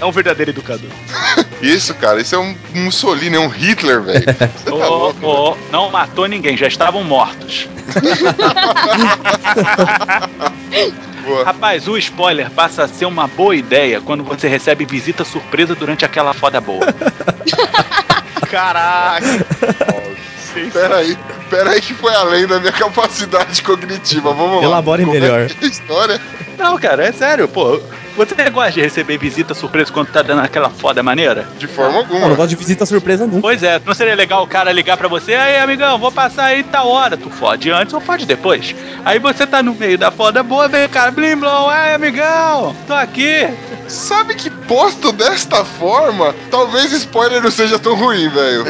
[0.00, 0.90] É um verdadeiro educador.
[1.62, 4.24] isso, cara, isso é um Mussolini, é um Hitler, velho.
[4.24, 5.26] Você tá Ô, louco?
[5.26, 7.68] ô, não matou ninguém, já estavam mortos.
[11.24, 11.44] Boa.
[11.44, 16.04] Rapaz, o spoiler passa a ser uma boa ideia quando você recebe visita surpresa durante
[16.04, 16.84] aquela foda boa.
[18.50, 19.24] Caraca.
[20.72, 21.16] Peraí,
[21.56, 24.32] peraí que foi além da minha capacidade cognitiva.
[24.32, 24.64] Vamos lá.
[24.64, 25.46] Elabore Como é melhor.
[25.48, 26.20] que é história.
[26.58, 27.80] Não, cara, é sério, pô.
[28.16, 31.48] Você gosta de receber visita surpresa quando tá dando aquela foda maneira?
[31.58, 32.34] De forma Eu não alguma.
[32.36, 33.40] gosto de visita surpresa nunca.
[33.40, 36.62] Pois é, não seria legal o cara ligar pra você, aí amigão, vou passar aí
[36.62, 37.16] tal hora.
[37.16, 38.72] Tu fode antes ou fode depois.
[39.04, 42.76] Aí você tá no meio da foda boa, vem o cara, blim blom, ai amigão,
[42.86, 43.48] tô aqui.
[43.88, 48.64] Sabe que posto desta forma, talvez spoiler não seja tão ruim, velho.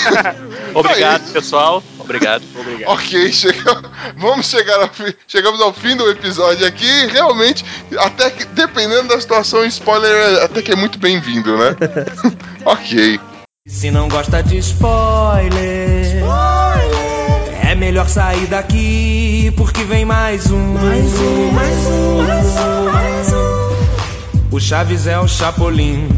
[0.74, 1.32] Obrigado, Aí.
[1.32, 1.82] pessoal.
[2.02, 2.42] Obrigado.
[2.86, 3.82] ok, chega-
[4.16, 7.06] vamos chegar ao fi- chegamos ao fim do episódio aqui.
[7.06, 7.64] Realmente,
[7.98, 11.76] até que, dependendo da situação, spoiler é- até que é muito bem-vindo, né?
[12.64, 13.20] ok.
[13.66, 16.22] Se não gosta de spoiler,
[17.62, 20.58] é melhor sair daqui porque vem mais um.
[20.74, 24.56] Mais um, mais um, mais um, mais um.
[24.56, 26.08] O Chaves é o Chapolin.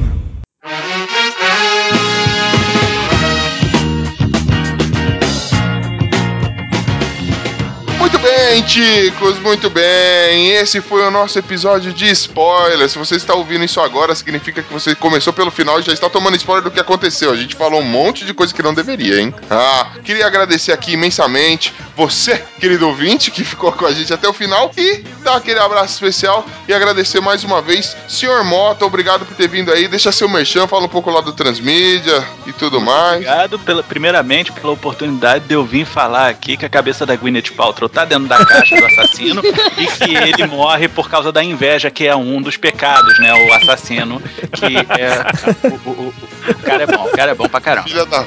[8.55, 10.51] Muito bem, ticos, muito bem.
[10.51, 12.89] Esse foi o nosso episódio de spoiler.
[12.89, 16.09] Se você está ouvindo isso agora, significa que você começou pelo final e já está
[16.09, 17.33] tomando spoiler do que aconteceu.
[17.33, 19.35] A gente falou um monte de coisa que não deveria, hein?
[19.51, 24.33] Ah, queria agradecer aqui imensamente você, querido ouvinte, que ficou com a gente até o
[24.33, 29.37] final e dar aquele abraço especial e agradecer mais uma vez, senhor Mota, obrigado por
[29.37, 29.87] ter vindo aí.
[29.89, 33.15] Deixa seu merchan, fala um pouco lá do Transmídia e tudo mais.
[33.17, 37.53] Obrigado, pela, primeiramente, pela oportunidade de eu vir falar aqui que a cabeça da Gwyneth
[37.57, 39.43] Paltrow tá dentro da caixa do assassino
[39.79, 43.33] e que ele morre por causa da inveja, que é um dos pecados, né?
[43.49, 44.21] O assassino,
[44.53, 45.69] que é.
[45.69, 46.15] O, o- o-
[46.47, 47.89] o cara é bom, o cara é bom pra caramba.
[47.89, 48.25] Filha da.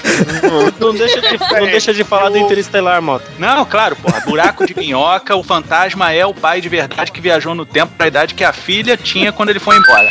[0.79, 3.25] Não deixa de, não deixa de falar do Interestelar, moto.
[3.37, 4.19] Não, claro, porra.
[4.21, 8.07] Buraco de minhoca, o fantasma é o pai de verdade que viajou no tempo pra
[8.07, 10.07] idade que a filha tinha quando ele foi embora.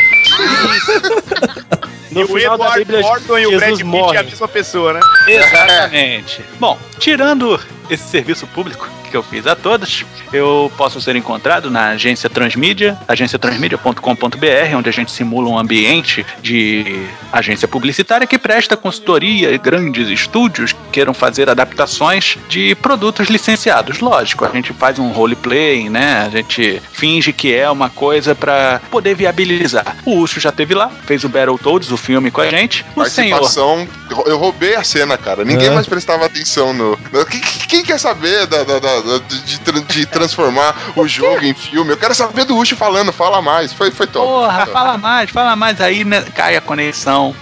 [2.11, 4.17] No e o Edward Bíblia, Norton e o Brad Jesus Pitt morre.
[4.17, 5.01] é a mesma pessoa, né?
[5.27, 6.41] Exatamente.
[6.59, 7.61] Bom, tirando
[7.91, 12.99] esse serviço público que eu fiz a todos, eu posso ser encontrado na agência Transmídia,
[13.07, 20.09] agenciatransmídia.com.br, onde a gente simula um ambiente de agência publicitária que presta consultoria e grandes
[20.09, 24.01] estúdios que queiram fazer adaptações de produtos licenciados.
[24.01, 26.25] Lógico, a gente faz um roleplay, né?
[26.27, 29.97] A gente finge que é uma coisa pra poder viabilizar.
[30.05, 32.85] O Ucho já teve lá, fez o Battletoads, o filme com a gente.
[32.97, 33.89] O senhor Participação.
[34.27, 35.45] Eu roubei a cena, cara.
[35.45, 35.71] Ninguém É.
[35.71, 36.99] mais prestava atenção no.
[37.13, 37.27] no-
[37.69, 41.91] Quem, quem quer saber da, da- da- de, de transformar o jogo em filme?
[41.91, 43.73] Eu quero saber do Ucho falando, fala mais.
[43.73, 44.27] Foi, foi top.
[44.27, 46.23] Porra, fala mais, fala mais aí, né?
[46.35, 47.35] Cai a conexão.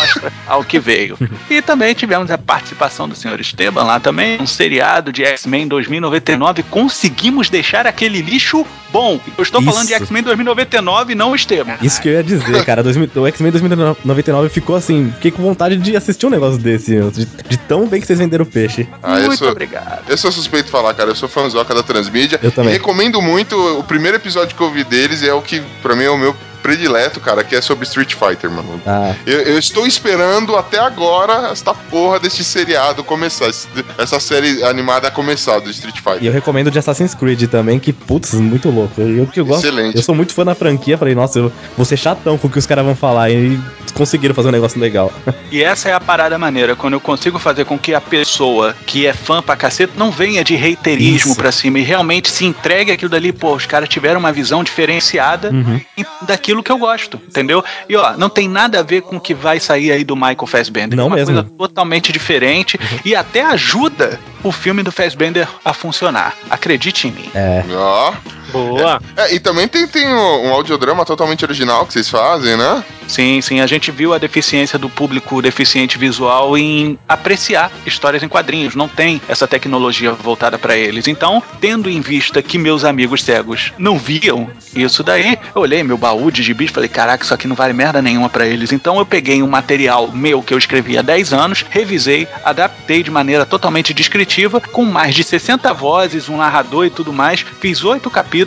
[0.00, 1.16] mostra ao que veio.
[1.50, 6.62] E também tivemos a participação do senhor Esteban lá também, um seriado de X-Men 2099.
[6.64, 9.20] Conseguimos deixar aquele lixo bom.
[9.36, 10.02] Eu estou falando de Isso.
[10.04, 11.76] X-Men 2099 e não o Esteban.
[11.82, 12.82] Isso que eu ia dizer, cara.
[12.82, 15.12] 2000 o X-Men 2099 ficou assim.
[15.16, 18.44] Fiquei com vontade de assistir um negócio desse, de, de tão bem que vocês venderam
[18.44, 18.88] o peixe.
[19.02, 20.02] Ah, eu Muito sou, obrigado.
[20.08, 21.10] eu sou suspeito de falar, cara.
[21.10, 22.38] Eu sou fãzoca da Transmídia.
[22.42, 22.74] Eu também.
[22.74, 23.56] E recomendo muito.
[23.78, 26.34] O primeiro episódio que eu vi deles é o que, pra mim, é o meu
[26.62, 28.80] predileto, cara, que é sobre Street Fighter, mano.
[28.86, 34.62] Ah, Eu, eu estou esperando até agora esta porra desse seriado começar, esse- essa série
[34.64, 36.24] animada começar do Street e Fighter.
[36.24, 39.00] eu recomendo de Assassin's Creed também, que, putz, muito louco.
[39.00, 39.64] Eu que eu gosto.
[39.66, 39.96] Excelente.
[39.96, 42.58] Eu sou muito fã da franquia, falei, nossa, eu vou ser chatão com o que
[42.58, 43.30] os caras vão falar.
[43.30, 43.58] E
[43.94, 45.12] conseguiram fazer um negócio legal.
[45.50, 49.06] E essa é a parada maneira, quando eu consigo fazer com que a pessoa que
[49.06, 51.36] é fã pra cacete não venha de reiterismo Isso.
[51.36, 55.50] pra cima e realmente se entregue aquilo dali, pô, os caras tiveram uma visão diferenciada
[55.50, 55.80] Uhum.
[56.22, 57.64] daquilo que eu gosto, entendeu?
[57.88, 60.46] E ó, não tem nada a ver com o que vai sair aí do Michael
[60.46, 60.96] Fassbender.
[60.96, 61.34] Não é uma mesmo.
[61.34, 66.34] coisa totalmente diferente e até ajuda o filme do Fassbender a funcionar.
[66.48, 67.30] Acredite em mim.
[67.34, 67.64] É.
[67.74, 68.12] Ó.
[68.50, 69.00] Boa.
[69.16, 72.84] É, e também tem, tem um, um audiodrama totalmente original que vocês fazem, né?
[73.06, 78.28] Sim, sim, a gente viu a deficiência do público deficiente visual em apreciar histórias em
[78.28, 78.74] quadrinhos.
[78.74, 81.08] Não tem essa tecnologia voltada pra eles.
[81.08, 85.96] Então, tendo em vista que meus amigos cegos não viam isso daí, eu olhei meu
[85.96, 88.72] baú de gibis e falei: caraca, isso aqui não vale merda nenhuma pra eles.
[88.72, 93.10] Então, eu peguei um material meu que eu escrevi há 10 anos, revisei, adaptei de
[93.10, 97.40] maneira totalmente descritiva, com mais de 60 vozes, um narrador e tudo mais.
[97.40, 98.37] Fiz oito capítulos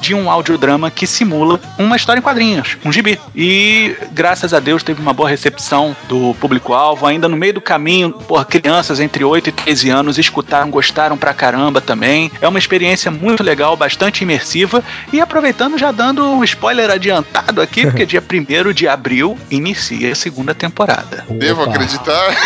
[0.00, 3.18] de um audiodrama que simula uma história em quadrinhos, um gibi.
[3.34, 7.06] E graças a Deus teve uma boa recepção do público-alvo.
[7.06, 11.34] Ainda no meio do caminho, porra, crianças entre 8 e 13 anos escutaram, gostaram pra
[11.34, 12.30] caramba também.
[12.40, 14.82] É uma experiência muito legal, bastante imersiva.
[15.12, 20.14] E aproveitando, já dando um spoiler adiantado aqui, porque dia 1 de abril inicia a
[20.14, 21.24] segunda temporada.
[21.28, 21.72] Devo Opa.
[21.72, 22.36] acreditar.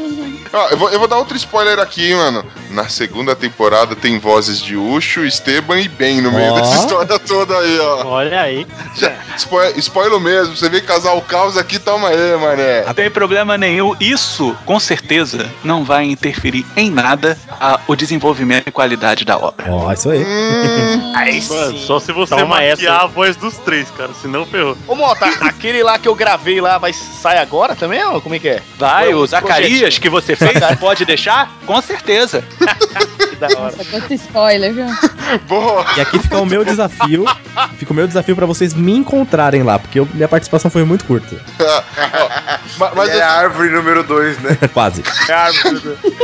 [0.52, 2.44] Ó, eu, vou, eu vou dar outro spoiler aqui, mano.
[2.70, 6.60] Na segunda temporada tem vozes de Ucho, Esteban e Ben no meio Ó.
[6.60, 8.06] dessa história toda aí, ó.
[8.06, 8.66] Olha aí.
[8.96, 12.84] Já, spoiler, spoiler mesmo, você vem casar o caos aqui, toma aí, mané.
[12.84, 13.94] Não tem problema nenhum.
[14.00, 19.66] Isso, com certeza, não vai interferir em nada a- o desenvolvimento e qualidade da obra.
[19.70, 20.24] Ó, isso aí.
[20.24, 23.04] Hum, Aí Mano, só se você Toma essa maquiar aí.
[23.04, 24.76] a voz dos três, cara, senão ferrou.
[24.88, 28.02] Ô, Mota, aquele lá que eu gravei lá vai sai agora também?
[28.04, 28.62] Ou como é que é?
[28.78, 30.00] Vai, Foi o Zacarias projetinho.
[30.02, 31.50] que você fez, pode deixar?
[31.66, 32.42] Com certeza.
[33.30, 33.74] Que da hora.
[33.76, 34.86] Nossa, spoiler, viu?
[35.46, 35.84] boa.
[35.96, 37.24] E aqui fica o meu desafio.
[37.76, 41.04] Fica o meu desafio pra vocês me encontrarem lá, porque eu- minha participação foi muito
[41.04, 41.36] curta.
[42.78, 44.56] Ma- Mas, Ele é a árvore número 2, né?
[44.72, 45.02] Quase.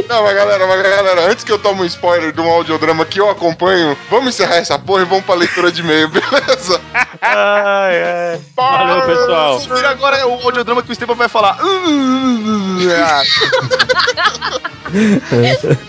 [0.08, 3.20] não, mas galera, mas galera, antes que eu tome um spoiler de um audiodrama que
[3.20, 6.80] eu acompanho, vamos encerrar essa porra e vamos pra leitura de e-mail, beleza?
[7.20, 8.40] Ai, ai.
[8.56, 9.60] Valeu, pessoal.
[9.82, 11.58] E agora é o audiodrama que o Esteban vai falar.
[11.60, 13.22] Ah,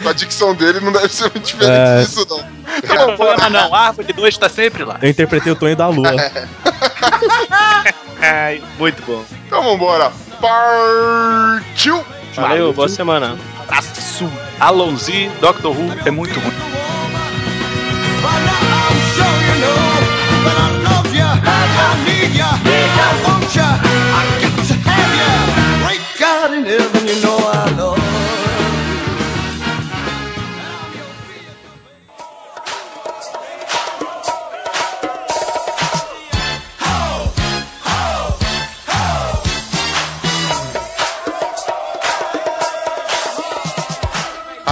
[0.01, 2.01] Com a dicção dele não deve ser muito diferente É.
[2.01, 2.37] disso, não.
[2.37, 4.97] Não tem problema não, a árvore 2 tá sempre lá.
[5.01, 6.11] Eu interpretei o Tonho da Lua.
[8.21, 9.23] Ai, muito bom.
[9.45, 10.11] Então vambora.
[10.41, 12.03] Partiu!
[12.35, 13.37] Valeu, boa semana.
[13.63, 14.31] Abraço.
[14.59, 16.53] Alonzi, Doctor Who é muito ruim.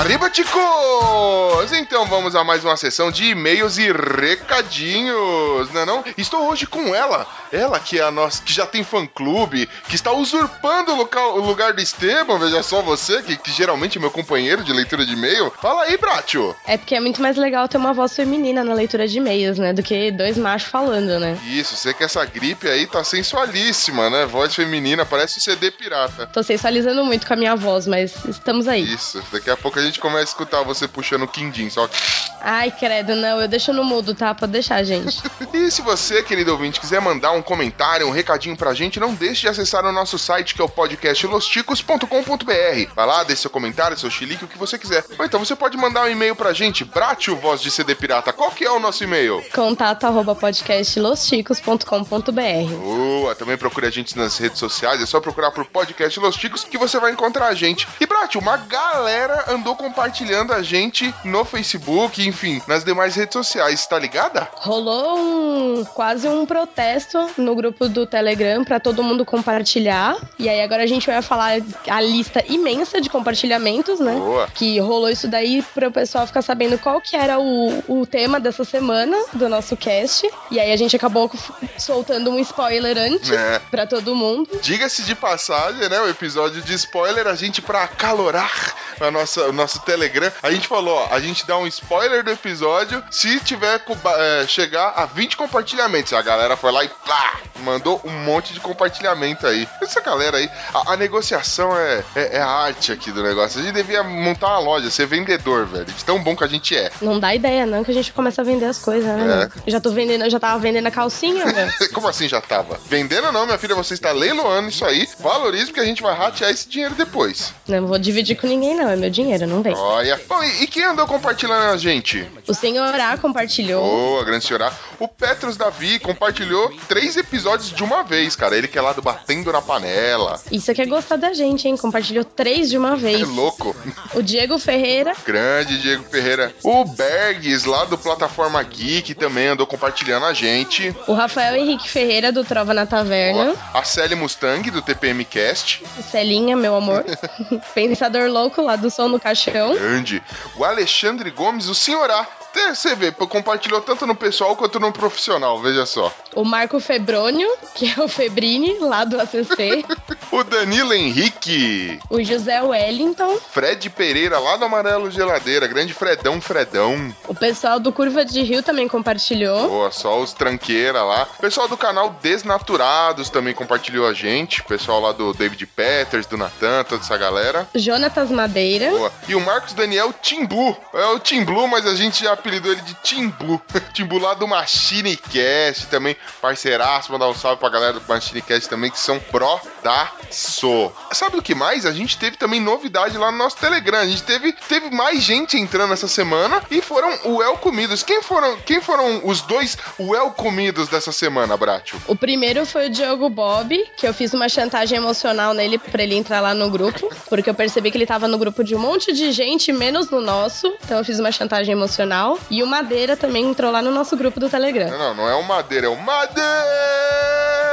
[0.06, 1.72] Arriba, ticos!
[1.74, 6.04] Então vamos a mais uma sessão de e-mails e recadinhos, não é não?
[6.16, 10.12] Estou hoje com ela, ela que é a nossa, que já tem fã-clube, que está
[10.12, 14.12] usurpando o, local- o lugar do Esteban, veja só você, que, que geralmente é meu
[14.12, 15.52] companheiro de leitura de e-mail.
[15.60, 16.56] Fala aí, Bratio!
[16.68, 19.74] É porque é muito mais legal ter uma voz feminina na leitura de e-mails, né?
[19.74, 21.36] Do que dois machos falando, né?
[21.48, 24.28] Isso, sei que essa gripe aí tá sensualíssima, né?
[24.28, 26.28] Voz feminina, parece um CD pirata.
[26.28, 28.84] Tô sensualizando muito com a minha voz, mas estamos aí.
[28.94, 31.98] Isso, daqui a pouco a gente começa a escutar você puxando o quindim, só que...
[32.42, 34.36] Ai, credo, não, eu deixo no mudo, tá?
[34.36, 35.24] Pode deixar, gente.
[35.54, 39.40] E se você, querido ouvinte, quiser mandar um comentário, um recadinho pra gente, não deixe
[39.42, 42.94] de acessar o nosso site que é o podcast losticos.com.br.
[42.94, 45.06] Vai lá, deixe seu comentário, seu chilique, o que você quiser.
[45.18, 48.34] Ou então você pode mandar um e-mail pra gente, Bratio Voz de CD Pirata.
[48.34, 49.42] Qual que é o nosso e-mail?
[49.54, 52.76] Contato arroba podcastlosticos.com.br.
[52.78, 56.66] Boa, também procure a gente nas redes sociais, é só procurar por podcast Los Ticos
[56.66, 57.88] que você vai encontrar a gente.
[58.00, 63.34] E Bratio, uma galera andou rolou compartilhando a gente no Facebook, enfim, nas demais redes
[63.34, 64.48] sociais, tá ligada?
[64.56, 70.18] Rolou um quase um protesto no grupo do Telegram pra todo mundo compartilhar.
[70.40, 74.16] E aí agora a gente vai falar a lista imensa de compartilhamentos, né?
[74.16, 74.48] Boa.
[74.56, 78.40] Que rolou isso daí para o pessoal ficar sabendo qual que era o, o tema
[78.40, 80.28] dessa semana do nosso cast.
[80.50, 81.32] E aí a gente acabou
[81.78, 83.60] soltando um spoiler antes É.
[83.70, 84.50] pra todo mundo.
[84.62, 86.00] Diga-se de passagem, né?
[86.02, 90.68] O episódio de spoiler, a gente, pra acalorar a nossa, o nosso Telegram, a gente
[90.68, 93.82] falou, ó, a gente dá um spoiler do episódio se tiver
[94.18, 96.14] é, chegar a 20 compartilhamentos.
[96.14, 99.68] A galera foi lá e plá, mandou um monte de compartilhamento aí.
[99.82, 103.60] Essa galera aí, a, a negociação é, é, é a arte aqui do negócio.
[103.60, 105.86] A gente devia montar uma loja, ser vendedor, velho.
[105.86, 106.92] De tão bom que a gente é.
[107.02, 109.50] Não dá ideia, não, que a gente começa a vender as coisas, né?
[109.66, 109.72] É.
[109.72, 111.68] já tô vendendo, eu já tava vendendo a calcinha, meu.
[111.94, 112.80] Como assim já tava?
[112.88, 115.08] Vendendo não, minha filha, você está leiloando isso aí.
[115.20, 117.54] Valorize porque a gente vai ratear esse dinheiro depois.
[117.68, 118.90] Não vou dividir com ninguém, não.
[118.90, 119.76] É meu dinheiro, não vem.
[119.76, 120.20] Olha.
[120.28, 122.28] Bom, e, e quem andou compartilhando a gente?
[122.48, 123.82] O senhor A compartilhou.
[123.84, 124.72] Boa, grande senhora.
[125.00, 128.56] O Petros Davi compartilhou três episódios de uma vez, cara.
[128.56, 130.40] Ele que é lá do Batendo na Panela.
[130.52, 131.76] Isso aqui é gostar da gente, hein?
[131.78, 133.22] Compartilhou três de uma vez.
[133.22, 133.76] É louco.
[134.14, 136.54] O Diego Ferreira, Grande Diego Ferreira.
[136.64, 140.96] O Bergs, lá do Plataforma Geek, também andou compartilhando a gente.
[141.08, 143.46] o Rafael Henrique Ferreira, do Trova na Taverna.
[143.46, 143.56] Boa.
[143.74, 145.84] A Sally Mustang, do TPM Cast.
[146.12, 147.04] Celinha, meu amor.
[147.74, 149.54] Pensador Louco, lá do Som no Caixão.
[149.74, 150.24] Grande.
[150.56, 152.28] O Alexandre Gomes, o senhorá.
[152.50, 156.14] Até Você vê, compartilhou tanto no pessoal quanto no profissional, veja só.
[156.36, 159.86] O Marco Febrônio, que é o Febrini, lá do ACC.
[160.32, 161.98] O Danilo Henrique.
[162.10, 163.38] o José Wellington.
[163.52, 165.66] Fred Pereira, lá do Amarelo Geladeira.
[165.66, 167.16] Grande Fredão, Fredão.
[167.28, 169.70] O pessoal do Curva de Rio também compartilhou.
[169.70, 171.28] Boa, só os tranqueira lá.
[171.38, 174.60] O pessoal do canal Desnaturados também compartilhou a gente.
[174.62, 177.68] O pessoal lá do David Peters, do Natan, toda essa galera.
[177.74, 178.90] Jonatas Madeira.
[178.90, 179.12] Boa.
[179.28, 180.76] E o Marcos Daniel Timbu.
[180.94, 183.62] É o Timbu, mas a gente já apelidou ele de Timbu.
[183.94, 186.16] Timbu lá do Machine Cast também.
[186.42, 190.92] Parceiraço, mandar um salve pra galera do Machine Cast também, que são pró da So.
[191.12, 191.86] Sabe o que mais?
[191.86, 194.00] A gente teve também novidade lá no nosso Telegram.
[194.00, 198.04] A gente teve, teve mais gente entrando essa semana e foram o El Comidos.
[198.04, 202.02] Quem foram, quem foram os dois El Comidos dessa semana, Bratio?
[202.08, 206.16] O primeiro foi o Diogo Bob, que eu fiz uma chantagem emocional nele pra ele
[206.16, 209.14] entrar lá no grupo, porque eu percebi que ele tava no grupo de um monte
[209.14, 210.76] de gente, menos no nosso.
[210.84, 212.40] Então eu fiz uma chantagem emocional.
[212.50, 214.90] E o Madeira também entrou lá no nosso grupo do Telegram.
[214.90, 216.15] Não, não, não é o Madeira, é o Madeira!
[216.16, 217.65] Bade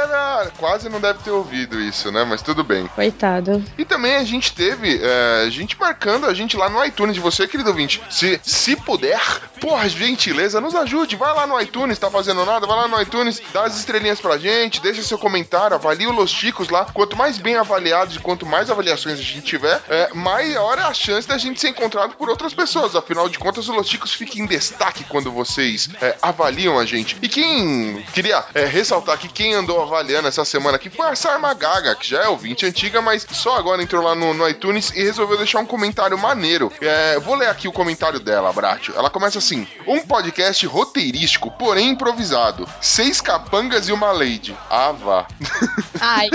[0.57, 2.23] Quase não deve ter ouvido isso, né?
[2.23, 2.87] Mas tudo bem.
[2.87, 3.63] Coitado.
[3.77, 7.47] E também a gente teve é, gente marcando a gente lá no iTunes de você,
[7.47, 8.01] querido ouvinte.
[8.09, 9.21] Se, se puder,
[9.59, 11.15] por gentileza, nos ajude.
[11.15, 12.67] Vai lá no iTunes, tá fazendo nada?
[12.67, 16.31] Vai lá no iTunes, dá as estrelinhas pra gente, deixa seu comentário, avalie o Los
[16.31, 16.85] Chicos lá.
[16.93, 20.93] Quanto mais bem avaliados e quanto mais avaliações a gente tiver, é, maior é a
[20.93, 22.95] chance da gente ser encontrado por outras pessoas.
[22.95, 27.17] Afinal de contas, o Los Chicos fica em destaque quando vocês é, avaliam a gente.
[27.21, 31.53] E quem queria é, ressaltar que quem andou avaliando essa semana aqui foi a Sarma
[31.53, 35.03] Gaga, que já é ouvinte antiga, mas só agora entrou lá no, no iTunes e
[35.03, 36.71] resolveu deixar um comentário maneiro.
[36.81, 38.95] É, vou ler aqui o comentário dela, Bratio.
[38.97, 42.67] Ela começa assim: um podcast roteirístico, porém improvisado.
[42.81, 44.57] Seis capangas e uma lady.
[44.69, 45.27] Ah, vá.
[46.01, 46.29] Ai,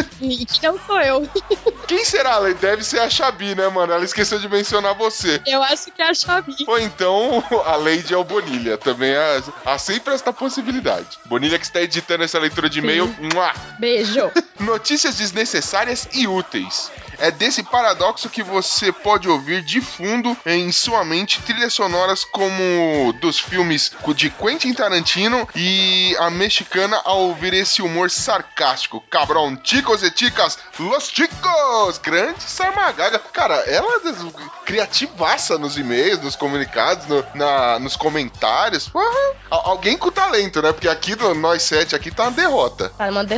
[0.63, 1.29] não sou eu.
[1.87, 2.61] Quem será a lady?
[2.61, 3.93] Deve ser a Xabi, né, mano?
[3.93, 5.41] Ela esqueceu de mencionar você.
[5.47, 6.55] Eu acho que é a Xabi.
[6.67, 8.79] Ou então a Lady é o Bonilha.
[8.79, 11.19] Também há, há sempre esta possibilidade.
[11.27, 13.15] Bonilha que está editando essa leitura de e-mail.
[13.35, 13.48] Mua!
[13.79, 14.31] Beijo.
[14.59, 16.91] Notícias desnecessárias e úteis.
[17.21, 23.13] É desse paradoxo que você pode ouvir de fundo em sua mente trilhas sonoras como
[23.21, 29.01] dos filmes de Quentin Tarantino e a mexicana ao ouvir esse humor sarcástico.
[29.11, 31.99] Cabrão, chicos e chicas, los chicos!
[32.01, 33.19] Grande Sarmagaga.
[33.19, 38.89] Cara, ela é criativaça nos e-mails, nos comunicados, no- na, nos comentários.
[38.89, 40.73] Porra, alguém com talento, né?
[40.73, 42.91] Porque aqui do Nós Sete aqui tá uma derrota.
[42.97, 43.38] Tá, uma derrota.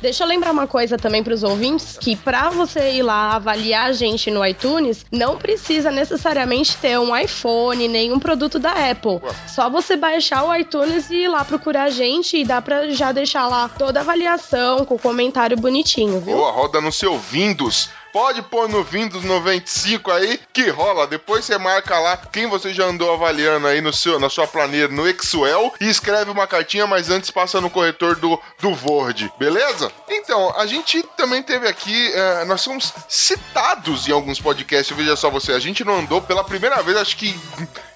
[0.00, 3.92] Deixa eu lembrar uma coisa também pros ouvintes, que pra você ir lá avaliar a
[3.92, 9.20] gente no iTunes, não precisa necessariamente ter um iPhone, nenhum produto da Apple.
[9.46, 13.12] Só você baixar o iTunes e ir lá procurar a gente e dá pra já
[13.12, 16.36] deixar lá toda a avaliação com comentário bonitinho, viu?
[16.36, 17.90] Boa, roda no seu Windows.
[18.12, 21.06] Pode pôr no Windows 95 aí que rola.
[21.06, 24.88] Depois você marca lá quem você já andou avaliando aí no seu, na sua planilha
[24.88, 29.92] no Excel e escreve uma cartinha, mas antes passa no corretor do, do Word, beleza?
[30.08, 35.30] Então, a gente também teve aqui, eh, nós somos citados em alguns podcasts, veja só
[35.30, 37.38] você, a gente não andou pela primeira vez, acho que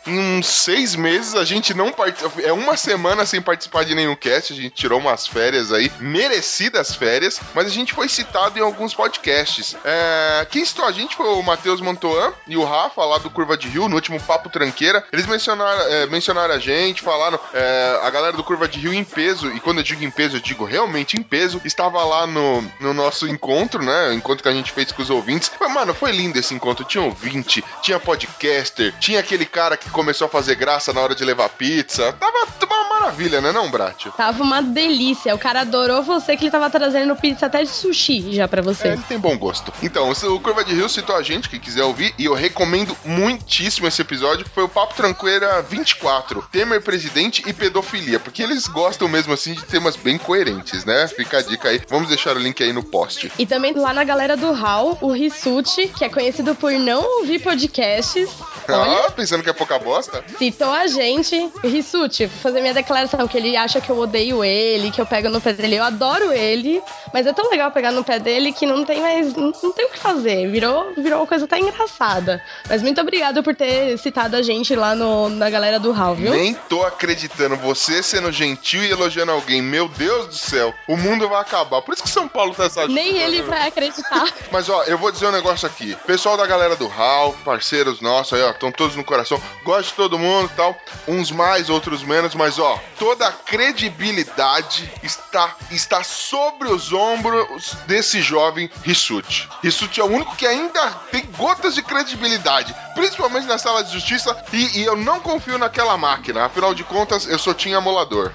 [0.06, 2.40] uns seis meses a gente não participa.
[2.42, 4.52] É uma semana sem participar de nenhum cast.
[4.52, 8.94] A gente tirou umas férias aí, merecidas férias, mas a gente foi citado em alguns
[8.94, 9.76] podcasts.
[9.84, 13.56] É, quem citou a gente foi o Matheus Mantoan e o Rafa, lá do Curva
[13.56, 15.04] de Rio, no último Papo Tranqueira.
[15.12, 19.04] Eles mencionaram, é, mencionaram a gente, falaram é, a galera do Curva de Rio em
[19.04, 22.62] peso, e quando eu digo em peso, eu digo realmente em peso, estava lá no,
[22.80, 24.08] no nosso encontro, né?
[24.08, 25.50] O encontro que a gente fez com os ouvintes.
[25.60, 26.84] Mas, mano, foi lindo esse encontro.
[26.84, 31.24] Tinha ouvinte, tinha podcaster, tinha aquele cara que começou a fazer graça na hora de
[31.24, 32.12] levar pizza.
[32.14, 34.06] Tava, uma maravilha, né, não, Brat?
[34.16, 35.35] Tava uma delícia.
[35.35, 38.89] O cara adorou você que ele tava trazendo pizza até de sushi já pra você.
[38.89, 39.73] É, ele tem bom gosto.
[39.82, 43.86] Então, o Curva de Rio citou a gente, que quiser ouvir, e eu recomendo muitíssimo
[43.86, 44.47] esse episódio.
[44.55, 49.64] Foi o Papo Tranqueira 24, Temer Presidente e Pedofilia, porque eles gostam mesmo assim de
[49.64, 51.06] temas bem coerentes, né?
[51.09, 51.81] Fica a dica aí.
[51.89, 53.31] Vamos deixar o link aí no post.
[53.39, 57.40] E também lá na galera do HAL, o Rissuti, que é conhecido por não ouvir
[57.40, 58.31] podcasts,
[58.69, 60.24] Ah, pensando que é pouca bosta?
[60.38, 61.50] citou a gente.
[61.62, 65.28] Rissuti, vou fazer minha declaração, que ele acha que eu odeio ele, que eu pego
[65.28, 65.76] no pé dele.
[65.76, 66.82] Eu adoro ele,
[67.12, 69.34] mas é tão legal pegar no pé dele que não tem mais.
[69.34, 70.50] Não, não tem o que fazer.
[70.50, 72.42] Virou, virou uma coisa até engraçada.
[72.68, 76.32] Mas muito obrigado por ter citado a gente lá no, na galera do HAL, viu?
[76.32, 77.56] Nem tô acreditando.
[77.56, 79.62] Você sendo gentil e elogiando alguém.
[79.62, 80.74] Meu Deus do céu.
[80.88, 81.82] O mundo vai acabar.
[81.82, 84.32] Por isso que São Paulo tá essa Nem ele vai acreditar.
[84.50, 85.96] Mas ó, eu vou dizer um negócio aqui.
[86.06, 89.40] Pessoal da galera do HAL, parceiros nossos aí, ó, estão todos no coração.
[89.73, 90.77] Gosto de todo mundo e tal.
[91.09, 98.20] Uns mais, outros menos, mas ó, toda a credibilidade está, está sobre os ombros desse
[98.20, 99.49] jovem Rissuti.
[99.62, 104.36] Rissuti é o único que ainda tem gotas de credibilidade, principalmente na sala de justiça,
[104.53, 106.44] e, e eu não confio naquela máquina.
[106.44, 108.31] Afinal de contas, eu sou Tim Amolador.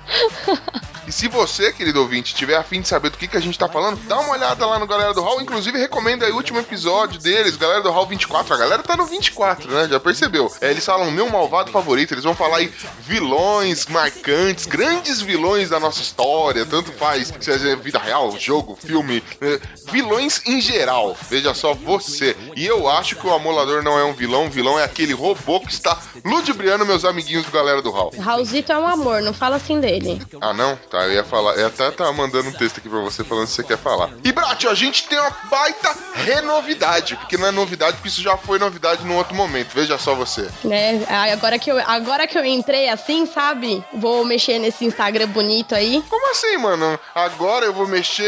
[1.08, 3.70] E se você, querido ouvinte, tiver afim de saber do que, que a gente tá
[3.70, 5.42] falando, dá uma olhada lá no Galera do Hall.
[5.42, 8.54] Inclusive, recomendo aí o último episódio deles, Galera do Hall 24.
[8.54, 9.88] A galera tá no 24, né?
[9.88, 10.52] Já percebeu?
[10.60, 12.14] É, eles falam meu malvado favorito.
[12.14, 12.72] Eles vão falar aí
[13.02, 16.66] vilões marcantes, grandes vilões da nossa história.
[16.66, 19.24] Tanto faz se é vida real, jogo, filme.
[19.42, 19.60] é,
[19.92, 21.16] vilões em geral.
[21.30, 22.36] Veja só você.
[22.56, 24.48] E eu acho que o Amolador não é um vilão.
[24.48, 28.14] O vilão é aquele robô que está ludibriando meus amiguinhos do Galera do Hall.
[28.20, 30.22] Raulzito é um amor, não fala assim dele.
[30.42, 30.76] Ah, não?
[30.90, 31.54] Tá, eu ia falar.
[31.56, 34.10] Eu até tava mandando um texto aqui pra você falando se você quer falar.
[34.24, 38.38] E, Brat, a gente tem uma baita renovidade, porque não é novidade, porque isso já
[38.38, 39.70] foi novidade num outro momento.
[39.74, 40.48] Veja só você.
[40.64, 41.04] Né?
[41.18, 43.84] Agora que, eu, agora que eu entrei assim, sabe?
[43.94, 46.04] Vou mexer nesse Instagram bonito aí.
[46.10, 47.00] Como assim, mano?
[47.16, 48.28] Agora eu vou mexer.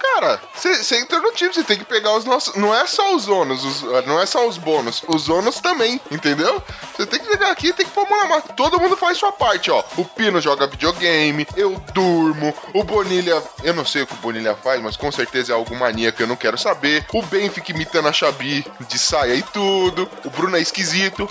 [0.00, 2.54] Cara, você entrou no time, você tem que pegar os nossos.
[2.56, 6.62] Não é só os ônus, os- não é só os bônus, os ônus também, entendeu?
[6.96, 8.48] Você tem que chegar aqui tem que pôr a mão na massa.
[8.54, 9.82] Todo mundo faz sua parte, ó.
[9.96, 13.42] O Pino joga videogame, eu durmo, o Bonilha.
[13.62, 16.22] Eu não sei o que o Bonilha faz, mas com certeza é algo mania que
[16.22, 17.04] eu não quero saber.
[17.12, 20.08] O Ben fica imitando a Xabi de saia e tudo.
[20.24, 21.28] O Bruno é esquisito.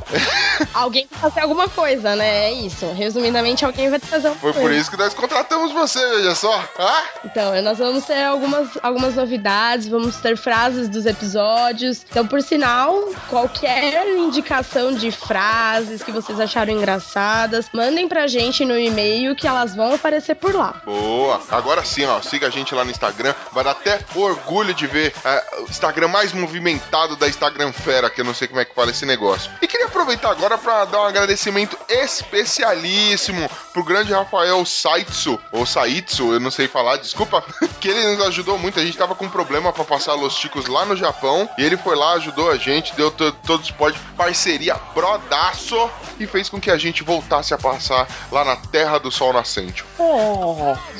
[0.93, 2.51] Alguém tem que fazer alguma coisa, né?
[2.51, 2.85] É isso.
[2.93, 4.67] Resumidamente, alguém vai fazer alguma Foi coisa.
[4.67, 6.63] por isso que nós contratamos você, veja só.
[6.77, 7.03] Ah?
[7.25, 12.05] Então, nós vamos ter algumas, algumas novidades, vamos ter frases dos episódios.
[12.11, 12.93] Então, por sinal,
[13.27, 19.75] qualquer indicação de frases que vocês acharam engraçadas, mandem pra gente no e-mail que elas
[19.75, 20.75] vão aparecer por lá.
[20.85, 21.41] Boa!
[21.49, 23.33] Agora sim, ó, siga a gente lá no Instagram.
[23.51, 28.21] Vai dar até orgulho de ver é, o Instagram mais movimentado da Instagram Fera, que
[28.21, 29.51] eu não sei como é que fala esse negócio.
[29.59, 36.33] E queria aproveitar agora para dar um agradecimento especialíssimo pro grande Rafael Saitsu, ou Saitsu,
[36.33, 37.43] eu não sei falar, desculpa,
[37.79, 38.79] que ele nos ajudou muito.
[38.79, 41.77] A gente tava com um problema para passar Los Chicos lá no Japão, e ele
[41.77, 45.77] foi lá, ajudou a gente, deu to- todo o suporte, parceria brodaço,
[46.19, 49.83] e fez com que a gente voltasse a passar lá na Terra do Sol Nascente.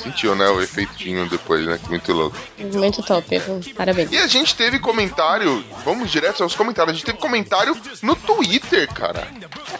[0.02, 0.48] Sentiu, né?
[0.48, 1.78] O efeitinho depois, né?
[1.88, 2.36] Muito louco.
[2.58, 3.40] Muito top,
[3.74, 4.10] parabéns.
[4.12, 6.92] E a gente teve comentário, vamos direto aos comentários.
[6.92, 9.26] A gente teve comentário no Twitter, cara.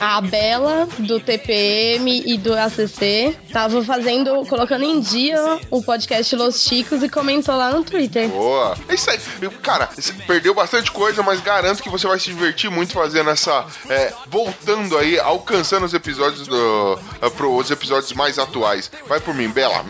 [0.00, 6.62] A Bela, do TPM e do ACC, tava fazendo, colocando em dia o podcast Los
[6.62, 8.28] Chicos e comentou lá no Twitter.
[8.28, 8.76] Boa.
[8.88, 9.18] É isso aí.
[9.62, 9.88] Cara,
[10.26, 13.66] perdeu bastante coisa, mas garanto que você vai se divertir muito fazendo essa.
[13.88, 16.98] é, voltando aí, alcançando os episódios do.
[17.22, 18.90] Uh, pro, os episódios mais atuais.
[19.06, 19.84] Vai por mim, Bela.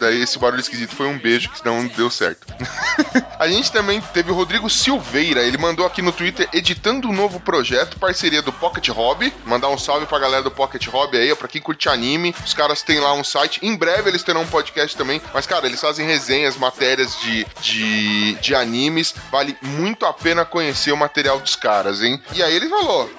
[0.00, 2.46] Daí, esse barulho esquisito foi um beijo, que não deu certo.
[3.38, 5.42] a gente também teve o Rodrigo Silveira.
[5.42, 9.32] Ele mandou aqui no Twitter editando um novo projeto, parceria do Pocket Hobby.
[9.44, 12.34] Mandar um salve pra galera do Pocket Hobby aí, pra quem curte Anime.
[12.44, 13.60] Os caras têm lá um site.
[13.62, 15.20] Em breve eles terão um podcast também.
[15.32, 19.14] Mas, cara, eles fazem resenhas, matérias de, de, de animes.
[19.30, 22.20] Vale muito a pena conhecer o material dos caras, hein?
[22.34, 23.10] E aí ele falou: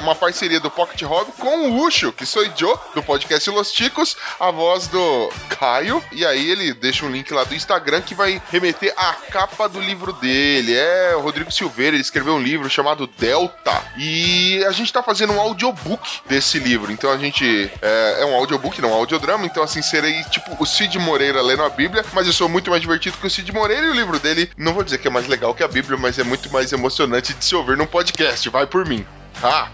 [0.00, 4.16] uma parceria do Pocket Hobby com o Ucho, que sou Joe, do podcast Los Ticos,
[4.38, 6.02] a voz do Caio.
[6.12, 9.80] E aí ele deixa um link lá do Instagram que vai remeter à capa do
[9.80, 10.74] livro dele.
[10.74, 13.82] É o Rodrigo Silveira, ele escreveu um livro chamado Delta.
[13.96, 16.90] E a gente tá fazendo um audiobook desse livro.
[16.90, 17.70] Então a gente.
[17.82, 19.46] É, é um audiobook, não um audiodrama.
[19.46, 22.80] Então, assim, serei tipo o Cid Moreira lendo a Bíblia, mas eu sou muito mais
[22.80, 24.50] divertido que o Cid Moreira e o livro dele.
[24.56, 27.34] Não vou dizer que é mais legal que a Bíblia, mas é muito mais emocionante
[27.34, 28.48] de se ouvir num podcast.
[28.48, 29.04] Vai por mim.
[29.42, 29.68] Ah!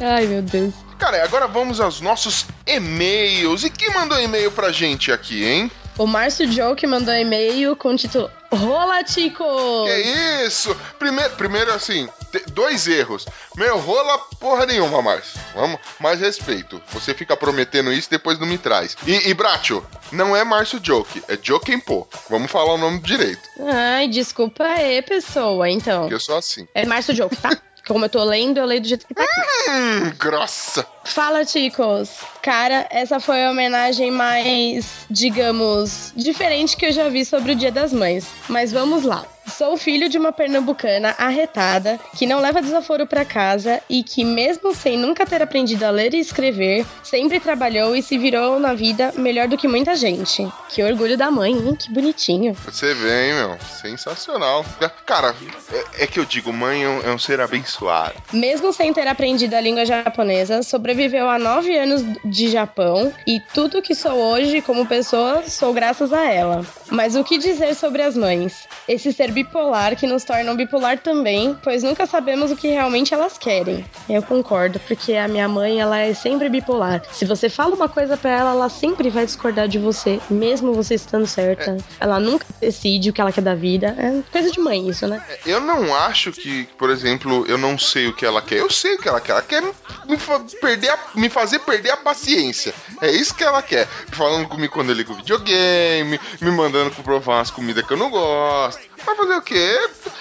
[0.00, 0.74] Ai, meu Deus.
[0.98, 3.64] Cara, agora vamos aos nossos e-mails.
[3.64, 5.70] E quem mandou e-mail pra gente aqui, hein?
[5.98, 9.44] O Márcio Joe que mandou e-mail com o título Rola, Tico!
[9.86, 10.74] Que isso?
[10.98, 12.08] Primeiro, primeiro assim,
[12.52, 13.26] dois erros.
[13.56, 15.40] Meu, rola porra nenhuma, Márcio.
[15.54, 16.80] Vamos, mais respeito.
[16.92, 18.96] Você fica prometendo isso depois não me traz.
[19.06, 22.06] E, e Bracho, não é Márcio Joke, é Jokenpô.
[22.28, 26.02] Vamos falar o nome direito, Ai, desculpa aí, pessoa, então.
[26.02, 26.68] porque eu sou assim.
[26.74, 27.56] É Márcio Joe, tá?
[27.86, 29.70] Como eu tô lendo, eu leio do jeito que tá aqui.
[29.70, 30.84] Hum, grossa.
[31.06, 32.10] Fala, Ticos!
[32.42, 37.72] Cara, essa foi a homenagem mais, digamos, diferente que eu já vi sobre o Dia
[37.72, 38.26] das Mães.
[38.48, 39.24] Mas vamos lá.
[39.46, 44.74] Sou filho de uma pernambucana arretada que não leva desaforo pra casa e que, mesmo
[44.74, 49.12] sem nunca ter aprendido a ler e escrever, sempre trabalhou e se virou na vida
[49.16, 50.46] melhor do que muita gente.
[50.68, 51.76] Que orgulho da mãe, hein?
[51.76, 52.54] Que bonitinho.
[52.64, 53.58] Você vê, hein, meu?
[53.80, 54.64] Sensacional.
[55.06, 55.34] Cara,
[55.72, 58.14] é, é que eu digo, mãe é um, é um ser abençoado.
[58.32, 60.62] Mesmo sem ter aprendido a língua japonesa,
[60.96, 66.10] sobreviveu a nove anos de Japão e tudo que sou hoje como pessoa sou graças
[66.10, 66.64] a ela.
[66.90, 68.66] Mas o que dizer sobre as mães?
[68.88, 73.36] Esse ser bipolar que nos tornam bipolar também, pois nunca sabemos o que realmente elas
[73.36, 73.84] querem.
[74.08, 77.02] Eu concordo, porque a minha mãe, ela é sempre bipolar.
[77.12, 80.94] Se você fala uma coisa pra ela, ela sempre vai discordar de você, mesmo você
[80.94, 81.76] estando certa.
[82.00, 83.94] Ela nunca decide o que ela quer da vida.
[83.98, 85.22] É coisa de mãe isso, né?
[85.44, 88.60] Eu não acho que, por exemplo, eu não sei o que ela quer.
[88.60, 89.32] Eu sei o que ela quer.
[89.32, 89.62] Ela quer
[90.08, 90.40] me, fa-
[90.86, 92.72] perder a- me fazer perder a paciência.
[93.00, 93.86] É isso que ela quer.
[94.12, 98.80] Falando comigo quando eu ligo videogame, me mandando provar umas comidas que eu não gosto.
[99.04, 99.78] Vai fazer o quê?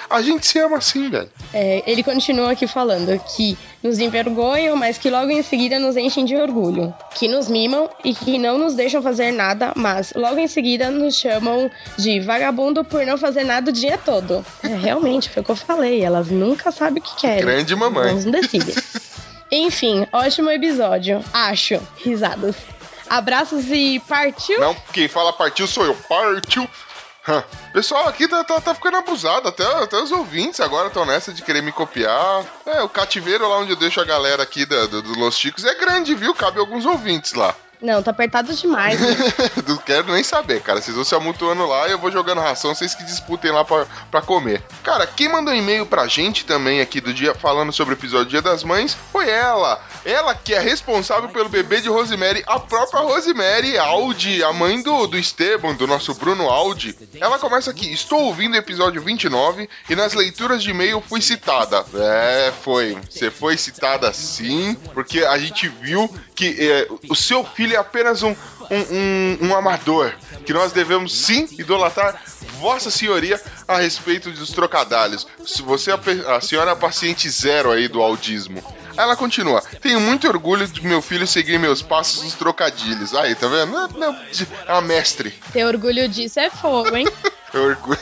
[0.10, 1.30] A gente se ama assim, velho.
[1.54, 6.24] É, ele continua aqui falando que nos envergonham, mas que logo em seguida nos enchem
[6.26, 6.94] de orgulho.
[7.16, 11.16] Que nos mimam e que não nos deixam fazer nada, mas logo em seguida nos
[11.16, 14.46] chamam de vagabundo por não fazer nada o dia todo.
[14.64, 16.04] É, realmente, foi o que eu falei.
[16.04, 17.42] Elas nunca sabem o que querem.
[17.46, 18.10] Grande mamãe.
[18.10, 18.76] Elas não decidem.
[19.52, 21.24] Enfim, ótimo episódio.
[21.34, 21.82] Acho.
[21.98, 22.56] Risadas.
[23.10, 24.60] Abraços e partiu.
[24.60, 25.96] Não, quem fala partiu sou eu.
[26.10, 26.68] Partiu.
[27.74, 29.48] Pessoal aqui tá, tá, tá ficando abusado.
[29.48, 32.44] Até, até os ouvintes agora estão nessa de querer me copiar.
[32.66, 35.66] É, o cativeiro lá onde eu deixo a galera aqui da- do, do Los Chicos
[35.66, 36.34] é grande, viu?
[36.36, 37.56] Cabe alguns ouvintes lá.
[37.82, 39.00] Não, tá apertado demais.
[39.68, 40.82] Não quero nem saber, cara.
[40.82, 44.22] Vocês vão se amontoando lá e eu vou jogando ração, vocês que disputem lá pra
[44.22, 44.64] comer.
[44.84, 48.30] Cara, quem mandou um e-mail pra gente também aqui do dia, falando sobre o episódio
[48.30, 49.82] Dia das Mães, foi ela.
[50.06, 55.08] Ela que é responsável pelo bebê de Rosemary, a própria Rosemary Aldi, a mãe do,
[55.08, 56.96] do Esteban, do nosso Bruno Aldi.
[57.20, 61.84] Ela começa aqui: Estou ouvindo o episódio 29 e nas leituras de e-mail fui citada.
[61.96, 62.96] É, foi.
[63.10, 68.22] Você foi citada sim, porque a gente viu que é, o seu filho é apenas
[68.22, 68.36] um,
[68.70, 70.14] um, um, um amador.
[70.46, 72.22] Que nós devemos sim idolatrar
[72.60, 75.28] Vossa Senhoria a respeito dos trocadalhos.
[75.46, 76.00] Se você a,
[76.36, 78.64] a senhora é a paciente zero aí do audismo.
[78.92, 79.62] Aí Ela continua.
[79.82, 83.14] Tenho muito orgulho de meu filho seguir meus passos nos trocadilhos.
[83.14, 83.72] Aí, tá vendo?
[83.72, 84.20] Não, não,
[84.68, 85.32] é uma mestre.
[85.52, 87.08] Ter orgulho disso é fogo, hein?
[87.60, 88.00] Orgulho.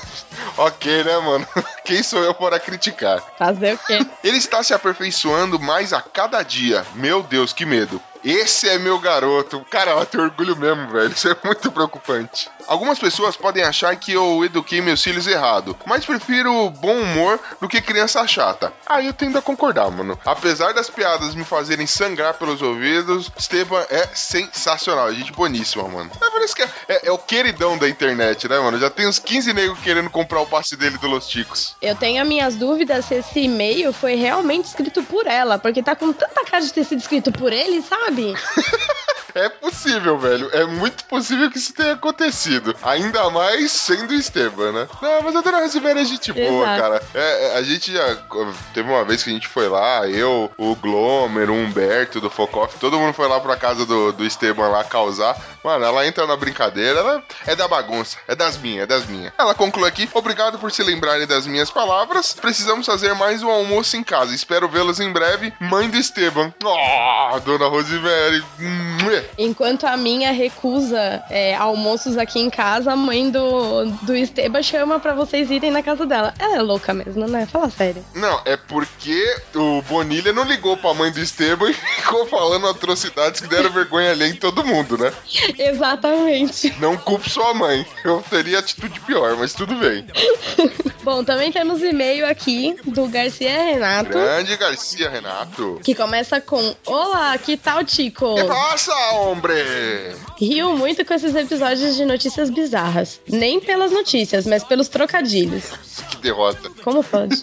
[0.58, 1.48] Ok, né, mano?
[1.86, 3.22] Quem sou eu para criticar?
[3.38, 4.06] Fazer o quê?
[4.24, 6.86] Ele está se aperfeiçoando mais a cada dia.
[6.96, 8.02] Meu Deus, que medo.
[8.24, 9.66] Esse é meu garoto.
[9.70, 11.12] Cara, ela tem orgulho mesmo, velho.
[11.12, 12.50] Isso é muito preocupante.
[12.68, 17.68] Algumas pessoas podem achar que eu eduquei meus filhos errado, mas prefiro bom humor do
[17.68, 18.72] que criança chata.
[18.88, 20.18] Aí eu tendo a concordar, mano.
[20.26, 25.10] Apesar das piadas me fazerem sangrar pelos ouvidos, Esteban é sensacional.
[25.10, 26.10] É gente boníssima, mano.
[26.22, 28.80] É, parece que é, é- é o queridão da internet, né, mano?
[28.80, 31.76] Já tem uns 15 negros querendo comprar o passe dele do Los Ticos.
[31.82, 35.96] Eu tenho as minhas dúvidas se esse e-mail foi realmente escrito por ela, porque tá
[35.96, 38.34] com tanta cara de ter sido escrito por ele, sabe?
[39.36, 40.50] É possível, velho.
[40.54, 42.76] É muito possível que isso tenha acontecido.
[42.84, 44.88] Ainda mais sendo o Esteban, né?
[45.02, 46.82] Não, mas a dona Rosemary é gente boa, Exato.
[46.82, 47.04] cara.
[47.14, 48.16] É, a gente já.
[48.74, 52.78] Teve uma vez que a gente foi lá, eu, o Glomer, o Humberto do Focoff,
[52.80, 55.36] todo mundo foi lá pra casa do, do Esteban lá causar.
[55.64, 59.34] Mano, ela entra na brincadeira, ela é da bagunça, é das minhas, é das minhas.
[59.38, 62.34] Ela conclui aqui: obrigado por se lembrarem das minhas palavras.
[62.34, 64.36] Precisamos fazer mais um almoço em casa.
[64.36, 65.54] Espero vê-los em breve.
[65.60, 66.54] Mãe do Esteban.
[66.64, 68.44] Oh, dona Rosemary.
[69.38, 75.00] Enquanto a minha recusa é, almoços aqui em casa, a mãe do, do Esteban chama
[75.00, 76.34] pra vocês irem na casa dela.
[76.40, 77.46] Ela é louca mesmo, né?
[77.46, 78.04] Fala sério.
[78.14, 83.42] Não, é porque o Bonilha não ligou pra mãe do Esteban e ficou falando atrocidades
[83.42, 85.12] que deram vergonha ali em todo mundo, né?
[85.58, 86.74] Exatamente.
[86.80, 87.86] Não culpe sua mãe.
[88.04, 90.06] Eu teria atitude pior, mas tudo bem.
[91.04, 94.10] Bom, também temos e-mail aqui do Garcia Renato.
[94.12, 95.80] Grande Garcia Renato.
[95.84, 98.36] Que começa com Olá, que tal, Tico?
[98.36, 100.16] Que passa, hombre?
[100.38, 103.22] Rio muito com esses episódios de notícias bizarras.
[103.30, 105.72] Nem pelas notícias, mas pelos trocadilhos.
[106.10, 106.70] Que derrota.
[106.84, 107.42] Como pode?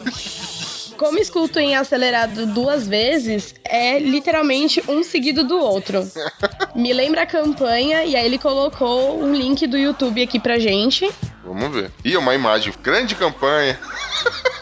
[0.97, 6.07] Como escuto em acelerado duas vezes, é literalmente um seguido do outro.
[6.77, 11.11] Me lembra a campanha, e aí ele colocou um link do YouTube aqui pra gente.
[11.43, 11.91] Vamos ver.
[12.05, 12.75] Ih, uma imagem.
[12.83, 13.81] Grande campanha.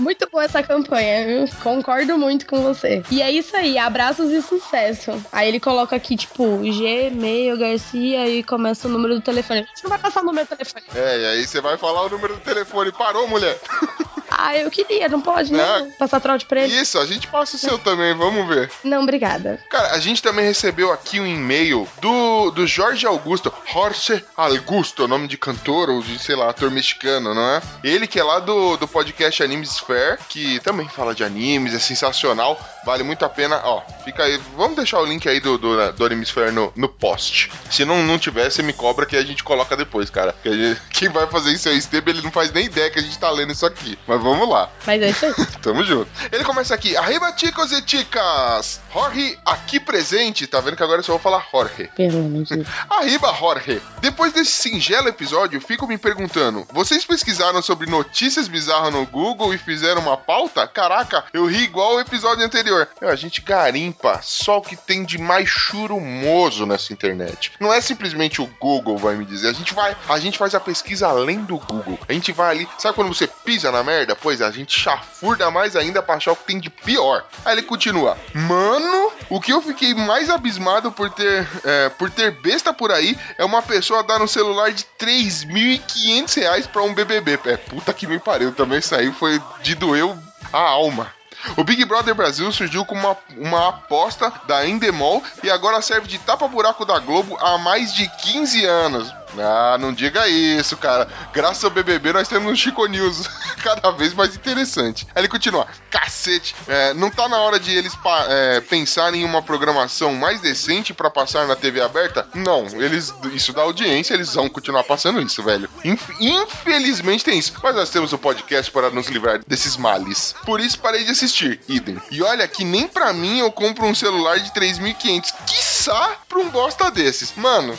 [0.00, 1.56] Muito boa essa campanha, viu?
[1.62, 3.02] Concordo muito com você.
[3.10, 5.12] E é isso aí, abraços e sucesso.
[5.30, 9.60] Aí ele coloca aqui, tipo, Gmail, Garcia, e começa o número do telefone.
[9.60, 10.84] A gente não vai passar o número do telefone.
[10.94, 12.90] É, e aí você vai falar o número do telefone.
[12.92, 13.58] Parou, mulher?
[14.42, 15.58] Ah, eu queria, não pode, né?
[15.58, 15.90] Não.
[15.90, 16.74] Passar trote pra ele.
[16.74, 18.70] Isso, a gente passa o seu também, vamos ver.
[18.84, 19.62] Não, obrigada.
[19.68, 25.26] Cara, a gente também recebeu aqui um e-mail do, do Jorge Augusto, Jorge Augusto, nome
[25.26, 27.60] de cantor ou de, sei lá, ator mexicano, não é?
[27.82, 31.78] Ele que é lá do, do podcast Animes Fair, que também fala de animes, é
[31.80, 33.60] sensacional, vale muito a pena.
[33.64, 36.88] Ó, fica aí, vamos deixar o link aí do, do, do Animes Fair no, no
[36.88, 37.50] post.
[37.70, 40.34] Se não, não tiver, você me cobra que a gente coloca depois, cara.
[40.42, 42.98] Que gente- quem vai fazer isso é o Esteban, ele não faz nem ideia que
[42.98, 43.98] a gente tá lendo isso aqui.
[44.06, 44.70] Mas vamos lá.
[44.86, 45.34] Mas é isso aí.
[45.62, 46.10] Tamo junto.
[46.32, 46.96] Ele começa aqui.
[46.96, 48.80] Arriba, chicos e chicas!
[48.92, 50.46] Jorge aqui presente.
[50.46, 51.90] Tá vendo que agora eu só vou falar Jorge.
[51.96, 52.68] Pelo amor de Deus.
[52.90, 53.80] Arriba, Jorge!
[54.00, 59.58] Depois desse singelo episódio, fico me perguntando: vocês pesquisaram sobre notícias bizarras no Google e
[59.58, 60.66] fizeram uma pauta?
[60.66, 62.69] Caraca, eu ri igual o episódio anterior.
[63.00, 67.52] Meu, a gente garimpa só o que tem de mais churumoso nessa internet.
[67.60, 69.48] Não é simplesmente o Google vai me dizer.
[69.48, 71.98] A gente vai, a gente faz a pesquisa além do Google.
[72.08, 74.16] A gente vai ali, sabe quando você pisa na merda?
[74.16, 77.24] Pois é, a gente chafurda mais ainda pra achar o que tem de pior.
[77.44, 82.30] Aí ele continua: Mano, o que eu fiquei mais abismado por ter, é, por ter
[82.40, 87.38] besta por aí é uma pessoa dar um celular de 3.500 reais pra um BBB.
[87.44, 90.14] É, puta que me pariu, também saiu, foi de doer
[90.52, 91.19] a alma.
[91.56, 96.18] O Big Brother Brasil surgiu como uma, uma aposta da Endemol e agora serve de
[96.18, 99.19] tapa-buraco da Globo há mais de 15 anos.
[99.38, 101.08] Ah, não diga isso, cara.
[101.32, 103.26] Graças ao BBB nós temos um Chico News
[103.62, 105.06] cada vez mais interessante.
[105.14, 107.92] Aí ele continua: cacete, é, não tá na hora de eles
[108.28, 112.26] é, pensarem em uma programação mais decente pra passar na TV aberta?
[112.34, 115.68] Não, eles isso dá audiência, eles vão continuar passando isso, velho.
[115.84, 117.52] Inf- infelizmente tem isso.
[117.62, 120.34] Mas nós temos o podcast para nos livrar desses males.
[120.44, 122.00] Por isso parei de assistir, idem.
[122.10, 126.48] E olha que nem pra mim eu compro um celular de 3.500, quiçá pra um
[126.48, 127.32] bosta desses.
[127.36, 127.78] Mano,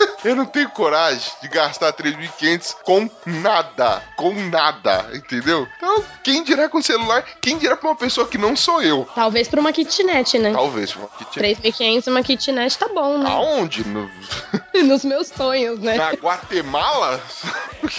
[0.24, 4.02] eu não tenho coragem de gastar 3.500 com nada.
[4.16, 5.66] Com nada, entendeu?
[5.76, 7.24] Então, quem dirá com celular?
[7.40, 9.08] Quem dirá pra uma pessoa que não sou eu?
[9.14, 10.52] Talvez pra uma kitnet, né?
[10.52, 10.94] Talvez.
[10.96, 11.60] uma kitnet.
[11.62, 13.30] 3.500 uma kitnet tá bom, né?
[13.30, 13.86] Aonde?
[13.86, 14.10] No-
[14.84, 15.96] Nos meus sonhos, né?
[15.96, 17.20] Na Guatemala?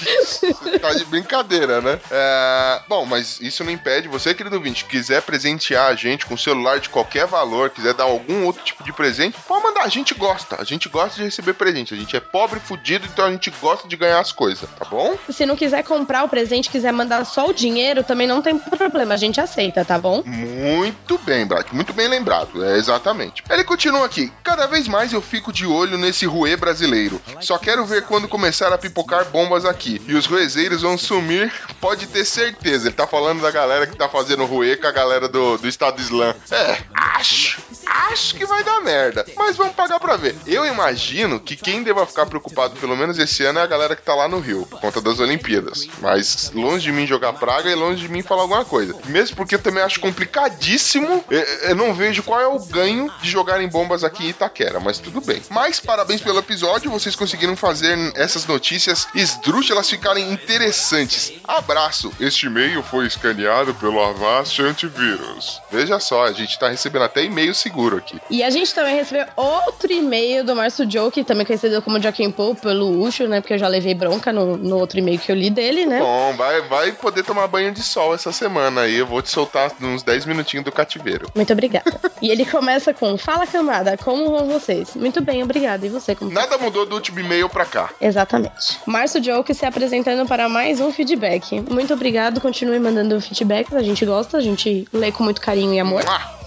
[0.82, 2.00] Tá de brincadeira, né?
[2.10, 6.80] É, Bom, mas isso não impede você, querido ouvinte, quiser presentear a gente com celular
[6.80, 9.82] de qualquer valor, quiser dar algum outro tipo de presente, pode mandar.
[9.84, 10.62] A gente gosta.
[10.62, 11.91] A gente gosta de receber presente.
[11.94, 15.18] A gente é pobre, fudido, então a gente gosta de ganhar as coisas, tá bom?
[15.30, 19.14] Se não quiser comprar o presente, quiser mandar só o dinheiro, também não tem problema,
[19.14, 20.24] a gente aceita, tá bom?
[20.26, 21.74] Muito bem, Black.
[21.76, 22.64] Muito bem lembrado.
[22.64, 23.44] É exatamente.
[23.50, 24.32] Ele continua aqui.
[24.44, 27.22] Cada vez mais eu fico de olho nesse ruê brasileiro.
[27.42, 30.02] Só quero ver quando começar a pipocar bombas aqui.
[30.08, 32.88] E os ruezeiros vão sumir, pode ter certeza.
[32.88, 36.00] Ele tá falando da galera que tá fazendo ruê com a galera do, do Estado
[36.00, 36.36] Islã.
[36.50, 37.62] É, acho.
[37.86, 39.26] Acho que vai dar merda.
[39.36, 40.36] Mas vamos pagar pra ver.
[40.46, 44.02] Eu imagino que quem deva ficar preocupado, pelo menos esse ano, é a galera que
[44.02, 45.88] tá lá no Rio, por conta das Olimpíadas.
[46.00, 48.96] Mas longe de mim jogar praga e longe de mim falar alguma coisa.
[49.06, 51.24] Mesmo porque eu também acho complicadíssimo.
[51.30, 55.00] Eu, eu não vejo qual é o ganho de jogarem bombas aqui em Itaquera, mas
[55.00, 55.42] tudo bem.
[55.50, 61.34] Mas parabéns pelo episódio, vocês conseguiram fazer essas notícias esdrúxulas ficarem interessantes.
[61.48, 62.12] Abraço!
[62.20, 65.62] Este e-mail foi escaneado pelo Avast Antivírus.
[65.72, 68.20] Veja só, a gente tá recebendo até e-mail seguro aqui.
[68.30, 72.56] E a gente também recebeu outro e-mail do Márcio Joke, também conhecido como Joaquim Poe,
[72.56, 73.40] pelo Ucho, né?
[73.40, 76.00] Porque eu já levei bronca no, no outro e-mail que eu li dele, né?
[76.00, 78.98] Bom, vai, vai poder tomar banho de sol essa semana aí.
[78.98, 81.28] Eu vou te soltar uns 10 minutinhos do cativeiro.
[81.34, 82.00] Muito obrigada.
[82.22, 84.96] e ele começa com: Fala camada, como vão vocês?
[84.96, 85.86] Muito bem, obrigada.
[85.86, 86.42] E você, como tá?
[86.42, 87.90] Nada mudou do último e-mail pra cá.
[88.02, 88.80] Exatamente.
[88.86, 91.62] Márcio Joke se apresentando para mais um feedback.
[91.70, 95.80] Muito obrigado, continue mandando feedbacks, a gente gosta, a gente lê com muito carinho e
[95.80, 96.04] amor.
[96.04, 96.42] Mua!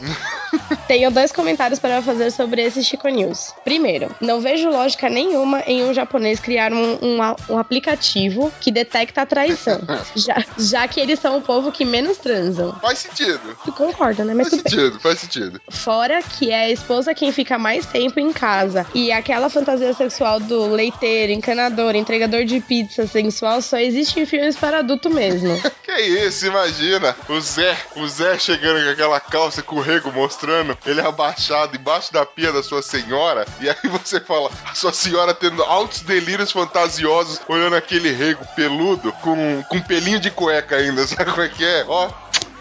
[1.14, 3.54] Dois comentários para fazer sobre esse Chico News.
[3.62, 7.18] Primeiro, não vejo lógica nenhuma em um japonês criar um, um,
[7.50, 9.80] um aplicativo que detecta a traição,
[10.16, 12.72] já, já que eles são o povo que menos transam.
[12.80, 13.56] Faz sentido.
[13.64, 14.34] Tu concorda, né?
[14.34, 14.72] Mas Faz bem.
[14.72, 15.60] sentido, faz sentido.
[15.70, 18.84] Fora que é a esposa quem fica mais tempo em casa.
[18.92, 24.56] E aquela fantasia sexual do leiteiro, encanador, entregador de pizza sensual só existe em filmes
[24.56, 25.54] para adulto mesmo.
[25.84, 30.76] Que isso, imagina o Zé, o Zé chegando com aquela calça com o rego mostrando,
[30.86, 35.34] ele abaixado embaixo da pia da sua senhora, e aí você fala, a sua senhora
[35.34, 41.30] tendo altos delírios fantasiosos, olhando aquele rego peludo, com, com pelinho de cueca ainda, sabe
[41.30, 41.84] como é que é?
[41.88, 42.10] Ó,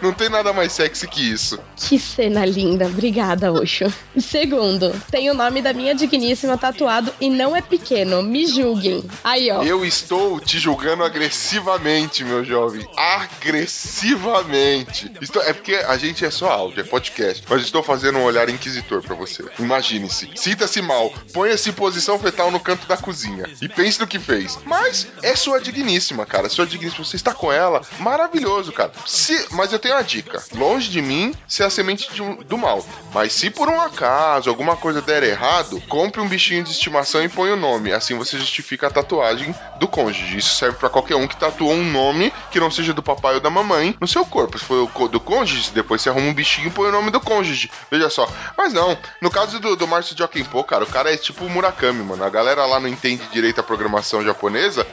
[0.04, 1.58] não tem nada mais sexy que isso.
[1.76, 2.86] Que cena linda.
[2.86, 3.92] Obrigada, Oxo.
[4.18, 8.22] Segundo, tem o nome da minha digníssima tatuado e não é pequeno.
[8.22, 9.04] Me julguem.
[9.22, 9.62] Aí, ó.
[9.62, 12.86] Eu estou te julgando agressivamente, meu jovem.
[12.96, 15.10] Agressivamente.
[15.20, 17.42] Estou- é porque a gente é só áudio, é podcast.
[17.48, 19.44] Mas estou fazendo um olhar inquisitor pra você.
[19.58, 20.30] Imagine-se.
[20.34, 21.12] Sinta-se mal.
[21.32, 23.44] Ponha-se em posição fetal no canto da cozinha.
[23.60, 24.58] E pense no que fez.
[24.64, 26.48] Mas é sua digníssima, cara.
[26.48, 27.04] Sua digníssima.
[27.04, 27.80] Você está com ela.
[27.98, 28.92] Maravilhoso, cara.
[29.06, 30.42] Se, mas eu tenho uma dica.
[30.54, 32.84] Longe de mim ser a semente de do mal.
[33.12, 37.28] Mas se por um acaso alguma coisa der errado, compre um bichinho de estimação e
[37.28, 37.92] põe o nome.
[37.92, 40.36] Assim você justifica a tatuagem do cônjuge.
[40.36, 43.40] Isso serve pra qualquer um que tatuou um nome que não seja do papai ou
[43.40, 44.58] da mamãe no seu corpo.
[44.58, 47.70] Se co- do cônjuge, depois você arruma um bichinho e põe o nome do cônjuge.
[47.90, 48.28] Veja só.
[48.56, 52.24] Mas não, no caso do, do Márcio Jokenpo, cara, o cara é tipo Murakami, mano.
[52.24, 54.86] A galera lá não entende direito a programação japonesa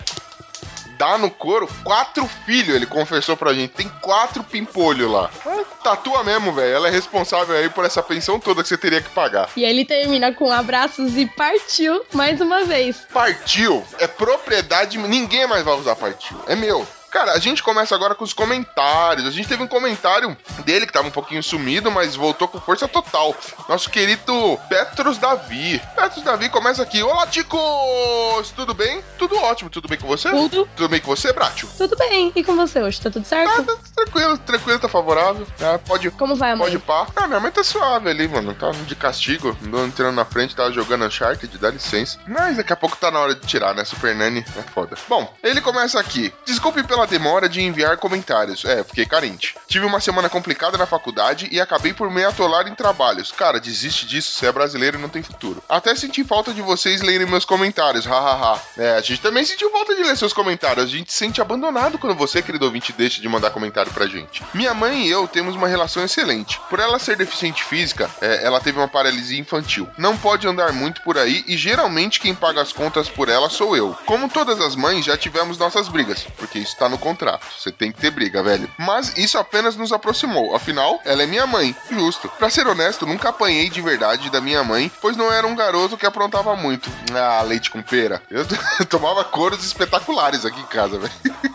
[1.01, 3.71] dá no couro quatro filhos, ele confessou pra gente.
[3.71, 5.31] Tem quatro pimpolhos lá.
[5.47, 6.75] É, Tatua mesmo, velho.
[6.75, 9.49] Ela é responsável aí por essa pensão toda que você teria que pagar.
[9.57, 12.97] E ele termina com abraços e partiu mais uma vez.
[13.11, 14.99] Partiu é propriedade.
[14.99, 16.37] Ninguém mais vai usar partiu.
[16.45, 16.85] É meu.
[17.11, 19.27] Cara, a gente começa agora com os comentários.
[19.27, 20.35] A gente teve um comentário
[20.65, 23.35] dele que tava um pouquinho sumido, mas voltou com força total.
[23.67, 25.81] Nosso querido Petros Davi.
[25.95, 27.03] Petros Davi começa aqui.
[27.03, 28.51] Olá, ticos!
[28.55, 29.03] Tudo bem?
[29.17, 29.69] Tudo ótimo.
[29.69, 30.29] Tudo bem com você?
[30.29, 30.67] Tudo.
[30.75, 31.67] Tudo bem com você, Bratio?
[31.77, 32.31] Tudo bem.
[32.35, 33.01] E com você hoje?
[33.01, 33.77] Tá tudo certo?
[33.93, 35.45] Tranquilo, tranquilo, tá favorável.
[35.59, 36.59] É, pode, Como vai, mãe?
[36.71, 37.07] pode pá.
[37.15, 38.53] Ah, minha mãe tá suave ali, mano.
[38.53, 39.55] Tá de castigo.
[39.65, 42.17] Andou entrando na frente, tava jogando Uncharted, dá licença.
[42.25, 43.83] Mas daqui a pouco tá na hora de tirar, né?
[43.83, 44.95] Super Nani é foda.
[45.09, 46.33] Bom, ele começa aqui.
[46.45, 48.65] Desculpe pela demora de enviar comentários.
[48.65, 49.55] É, fiquei carente.
[49.67, 53.31] Tive uma semana complicada na faculdade e acabei por me atolar em trabalhos.
[53.31, 55.63] Cara, desiste disso, você é brasileiro e não tem futuro.
[55.67, 58.59] Até senti falta de vocês lerem meus comentários, hahaha.
[58.77, 60.85] É, a gente também sentiu falta de ler seus comentários.
[60.85, 64.43] A gente se sente abandonado quando você, querido ouvinte, deixa de mandar comentário pra gente.
[64.53, 66.59] Minha mãe e eu temos uma relação excelente.
[66.69, 69.87] Por ela ser deficiente física, é, ela teve uma paralisia infantil.
[69.97, 73.75] Não pode andar muito por aí e geralmente quem paga as contas por ela sou
[73.75, 73.95] eu.
[74.05, 77.47] Como todas as mães, já tivemos nossas brigas, porque isso tá no contrato.
[77.57, 78.69] Você tem que ter briga, velho.
[78.77, 80.55] Mas isso apenas nos aproximou.
[80.55, 81.75] Afinal, ela é minha mãe.
[81.89, 82.29] Justo.
[82.37, 85.97] Pra ser honesto, nunca apanhei de verdade da minha mãe, pois não era um garoto
[85.97, 86.91] que aprontava muito.
[87.13, 88.21] Ah, leite com pera.
[88.29, 88.45] Eu,
[88.79, 91.13] eu tomava coros espetaculares aqui em casa, velho.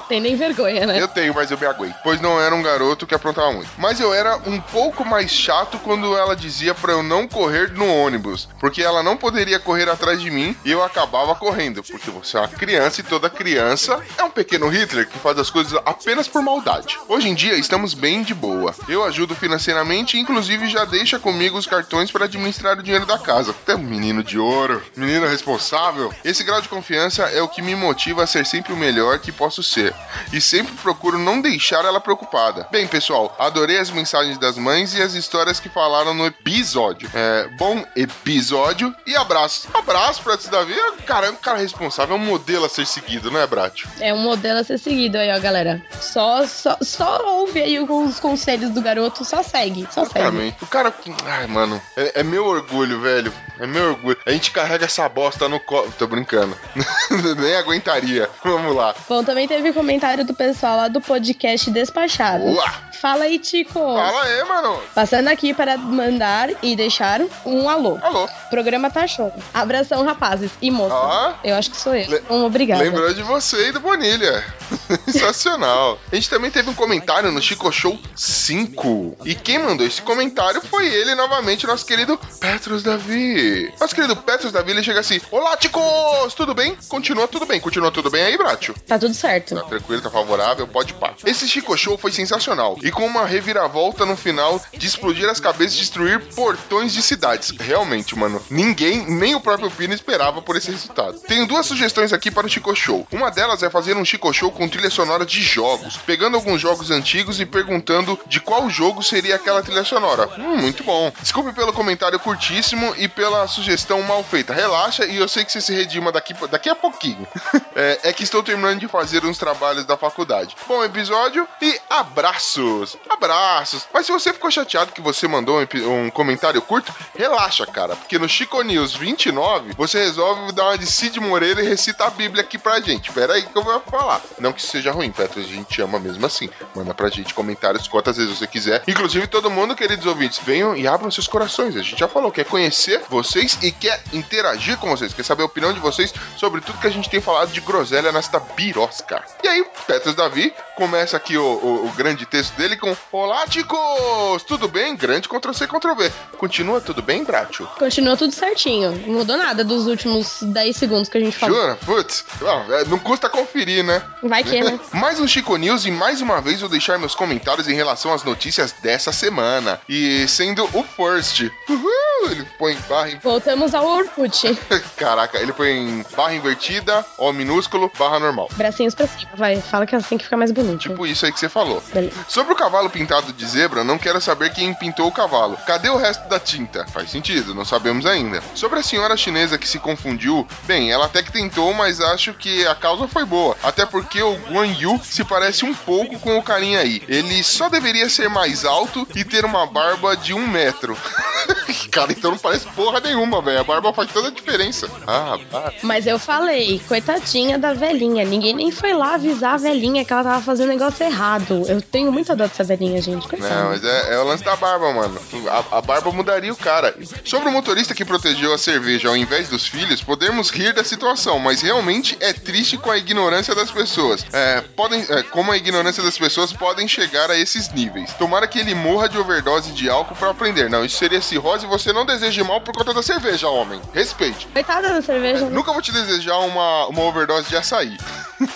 [0.08, 1.00] Tem nem vergonha, né?
[1.00, 1.96] Eu tenho, mas eu me aguento.
[2.02, 3.68] Pois não era um garoto que aprontava muito.
[3.76, 7.86] Mas eu era um pouco mais chato quando ela dizia pra eu não correr no
[7.86, 8.48] ônibus.
[8.60, 11.82] Porque ela não poderia correr atrás de mim e eu acabava correndo.
[11.82, 15.50] Porque você é uma criança e toda criança é um pequeno Hitler que faz as
[15.50, 16.96] coisas apenas por maldade.
[17.08, 18.72] Hoje em dia estamos bem de boa.
[18.88, 23.18] Eu ajudo financeiramente e inclusive já deixa comigo os cartões para administrar o dinheiro da
[23.18, 23.50] casa.
[23.50, 26.14] Até um menino de ouro, menino responsável.
[26.24, 29.32] Esse grau de confiança é o que me motiva a ser sempre o melhor que
[29.32, 29.92] posso ser.
[30.32, 32.68] E sempre procuro não deixar ela preocupada.
[32.70, 37.10] Bem, pessoal, adorei as mensagens das mães e as histórias que falaram no episódio.
[37.12, 39.66] É, bom episódio e abraço.
[39.74, 40.74] Abraço pra Davi.
[41.04, 43.88] Cara, um cara responsável, é um modelo a ser seguido, não é, Bratio?
[43.98, 45.82] É um modelo a ser seguido aí, ó, galera.
[46.00, 50.18] Só, só, só ouve aí os conselhos do garoto, só segue, só segue.
[50.18, 50.64] Exatamente.
[50.64, 50.92] O cara.
[51.24, 51.80] Ai, mano.
[51.96, 53.32] É, é meu orgulho, velho.
[53.58, 54.18] É meu orgulho.
[54.26, 55.92] A gente carrega essa bosta no colo.
[55.98, 56.56] Tô brincando.
[57.38, 58.28] Nem aguentaria.
[58.44, 58.94] Vamos lá.
[59.08, 62.44] Bom, também teve comentário do pessoal lá do podcast Despachado.
[62.44, 62.86] Boa!
[63.00, 63.72] Fala aí, Tico.
[63.74, 64.80] Fala aí, mano.
[64.94, 67.98] Passando aqui para mandar e deixar um alô.
[68.02, 68.28] Alô.
[68.50, 69.32] Programa tá show.
[69.52, 70.98] Abração, rapazes e moças.
[70.98, 71.34] Ó.
[71.44, 72.22] Eu acho que sou eu.
[72.30, 72.82] Um obrigada.
[72.82, 74.44] Lembrou de você e do Bonilha.
[75.06, 75.98] Sensacional.
[76.10, 79.18] A gente também teve um comentário no Chico Show 5.
[79.24, 83.72] E quem mandou esse comentário foi ele, novamente, nosso querido Petros Davi.
[83.80, 86.34] Nosso querido Petros Davi, ele chega assim: Olá, ticos!
[86.34, 86.76] Tudo bem?
[86.88, 87.60] Continua tudo bem.
[87.60, 88.74] Continua tudo bem aí, Bratio?
[88.86, 89.54] Tá tudo certo.
[89.54, 91.14] Tá tranquilo, tá favorável, pode pá.
[91.24, 92.76] Esse Chico Show foi sensacional.
[92.82, 97.52] E com uma reviravolta no final de explodir as cabeças e destruir portões de cidades.
[97.58, 101.20] Realmente, mano, ninguém, nem o próprio Pino esperava por esse resultado.
[101.20, 103.06] Tenho duas sugestões aqui para o Chico Show.
[103.12, 106.90] Uma delas é fazer um Chico Show com trilha sonora de jogos, pegando alguns jogos
[106.90, 110.26] antigos e perguntando de qual jogo seria aquela trilha sonora.
[110.38, 111.12] Hum, muito bom.
[111.20, 114.54] Desculpe pelo comentário curtíssimo e pela sugestão mal feita.
[114.54, 117.28] Relaxa e eu sei que você se redima daqui, daqui a pouquinho.
[117.76, 120.56] é, é que estou terminando de fazer uns trabalhos da faculdade.
[120.66, 122.96] Bom episódio e abraços!
[123.10, 123.86] Abraços!
[123.92, 128.18] Mas se você ficou chateado que você mandou um, um comentário curto, relaxa, cara, porque
[128.18, 132.42] no Chico News 29 você resolve dar uma de Cid Moreira e recita a Bíblia
[132.42, 133.12] aqui pra gente.
[133.12, 134.22] Pera aí que eu vou falar.
[134.38, 136.48] Não que seja ruim, Petro, a gente ama mesmo assim.
[136.74, 138.82] Manda pra gente comentários quantas vezes você quiser.
[138.86, 141.76] Inclusive, todo mundo, queridos ouvintes, venham e abram seus corações.
[141.76, 145.46] A gente já falou, quer conhecer vocês e quer interagir com vocês, quer saber a
[145.46, 149.22] opinião de vocês sobre tudo que a gente tem falado de groselha nesta birosca.
[149.42, 154.42] E aí, Petros Davi começa aqui o, o- o grande texto dele com Olá, ticos!
[154.46, 154.94] Tudo bem?
[154.96, 156.12] Grande Ctrl-C, Ctrl-V.
[156.38, 157.66] Continua tudo bem, Bracho?
[157.78, 158.92] Continua tudo certinho.
[159.06, 161.56] Não mudou nada dos últimos 10 segundos que a gente falou.
[161.60, 161.76] Jura?
[161.84, 162.24] Putz,
[162.70, 164.02] é, não custa conferir, né?
[164.22, 164.60] Vai que,
[164.92, 168.24] mais um Chico News e mais uma vez vou deixar meus comentários em relação às
[168.24, 169.80] notícias dessa semana.
[169.88, 171.50] E sendo o first.
[171.68, 173.18] Uhul, ele põe barra em...
[173.18, 174.58] Voltamos ao Orkut.
[174.96, 178.48] Caraca, ele põe em barra invertida, O minúsculo, barra normal.
[178.54, 179.60] Bracinhos pra cima, vai.
[179.60, 180.80] Fala que assim que fica mais bonito.
[180.80, 181.82] Tipo isso aí que você falou.
[181.92, 182.16] Beleza.
[182.28, 185.56] Sobre o cavalo pintado de zebra, não quero saber quem pintou o cavalo.
[185.66, 186.86] Cadê o resto da tinta?
[186.88, 188.42] Faz sentido, não sabemos ainda.
[188.54, 192.66] Sobre a senhora chinesa que se confundiu, bem, ela até que tentou, mas acho que
[192.66, 193.56] a causa foi boa.
[193.62, 197.02] Até porque o Guan Yu se parece um pouco com o carinha aí.
[197.06, 200.96] Ele só deveria ser mais alto e ter uma barba de um metro.
[201.92, 203.60] Cara, então não parece porra nenhuma, velho.
[203.60, 204.88] A barba faz toda a diferença.
[205.06, 205.74] Ah, barba.
[205.82, 208.24] Mas eu falei, coitadinha da velhinha.
[208.24, 211.64] Ninguém nem foi lá avisar a velhinha que ela tava fazendo negócio errado.
[211.68, 213.28] Eu tenho muita dor dessa velhinha, gente.
[213.28, 213.54] Coitada.
[213.54, 215.20] Não, mas é, é o lance da barba, mano.
[215.48, 216.96] A, a barba mudaria o cara.
[217.24, 221.38] Sobre o motorista que protegeu a cerveja ao invés dos filhos, podemos rir da situação,
[221.38, 224.24] mas realmente é triste com a ignorância das pessoas.
[224.32, 224.45] É,
[224.76, 228.12] podem, é, como a ignorância das pessoas podem chegar a esses níveis.
[228.14, 230.70] Tomara que ele morra de overdose de álcool pra aprender.
[230.70, 233.80] Não, isso seria cirrose e você não deseja mal por conta da cerveja, homem.
[233.92, 234.46] Respeite.
[234.48, 235.46] Coitada da cerveja.
[235.46, 237.96] Nunca vou te desejar uma, uma overdose de açaí.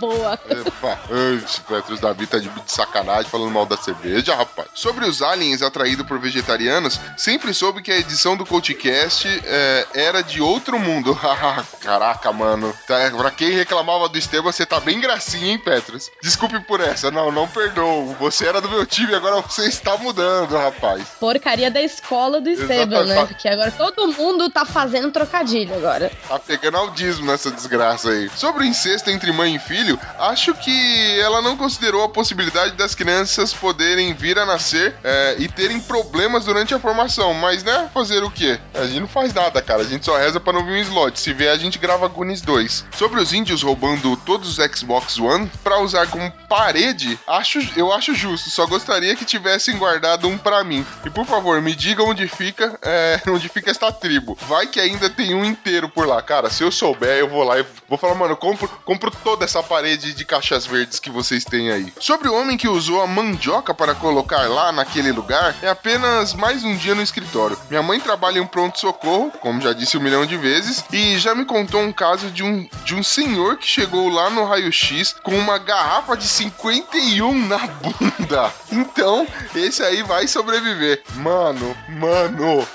[0.00, 0.38] Boa.
[0.48, 0.98] Epa,
[1.44, 4.68] esse Petrus Davi tá de de sacanagem falando mal da cerveja, rapaz.
[4.74, 10.22] Sobre os aliens atraídos por vegetarianos, sempre soube que a edição do CoachCast é, era
[10.22, 11.18] de outro mundo.
[11.80, 12.74] Caraca, mano.
[12.86, 16.10] Tá, pra quem reclamava do Esteban, você tá bem gracinha, hein, Petrus?
[16.22, 17.10] Desculpe por essa.
[17.10, 18.14] Não, não perdoo.
[18.20, 21.04] Você era do meu time, agora você está mudando, rapaz.
[21.20, 23.26] Porcaria da escola do Esteban, né?
[23.26, 26.10] Porque agora todo mundo tá fazendo trocadilho agora.
[26.28, 28.30] Tá pegando audismo nessa desgraça aí.
[28.36, 32.94] Sobre o incesto entre mãe e filho, acho que ela não considerou a possibilidade das
[32.94, 37.34] crianças poderem vir a nascer é, e terem problemas durante a formação.
[37.34, 38.58] Mas, né, fazer o quê?
[38.74, 39.82] A gente não faz nada, cara.
[39.82, 41.18] A gente só reza pra não vir um slot.
[41.18, 42.86] Se vier, a gente grava Goonies 2.
[42.96, 48.14] Sobre os índios roubando todos os Xbox One pra usar como parede, acho, eu acho
[48.14, 48.50] justo.
[48.50, 50.86] Só gostaria que tivessem guardado um pra mim.
[51.04, 54.36] E por favor, me diga onde fica, é, onde fica esta tribo.
[54.42, 56.20] Vai que ainda tem um inteiro por lá.
[56.22, 59.62] Cara, se eu souber, eu vou lá e vou falar, mano, compro, compro toda essa
[59.62, 61.92] parede de caixas verdes que vocês têm aí.
[61.98, 66.62] Sobre o homem que usou a mandioca para colocar lá naquele lugar, é apenas mais
[66.62, 67.58] um dia no escritório.
[67.70, 71.44] Minha mãe trabalha em pronto-socorro, como já disse um milhão de vezes, e já me
[71.44, 74.44] contou um caso de um, de um senhor que chegou lá no
[74.74, 78.52] raio-x com uma garrafa de 51 na bunda.
[78.72, 81.02] Então, esse aí vai sobreviver.
[81.16, 82.66] Mano, mano.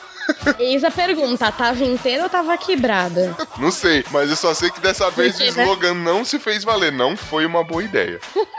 [0.60, 3.35] Eis a pergunta, tava inteira ou tava quebrada?
[3.57, 5.64] Não sei, mas eu só sei que dessa vez Porque, o né?
[5.64, 8.19] slogan não se fez valer, não foi uma boa ideia.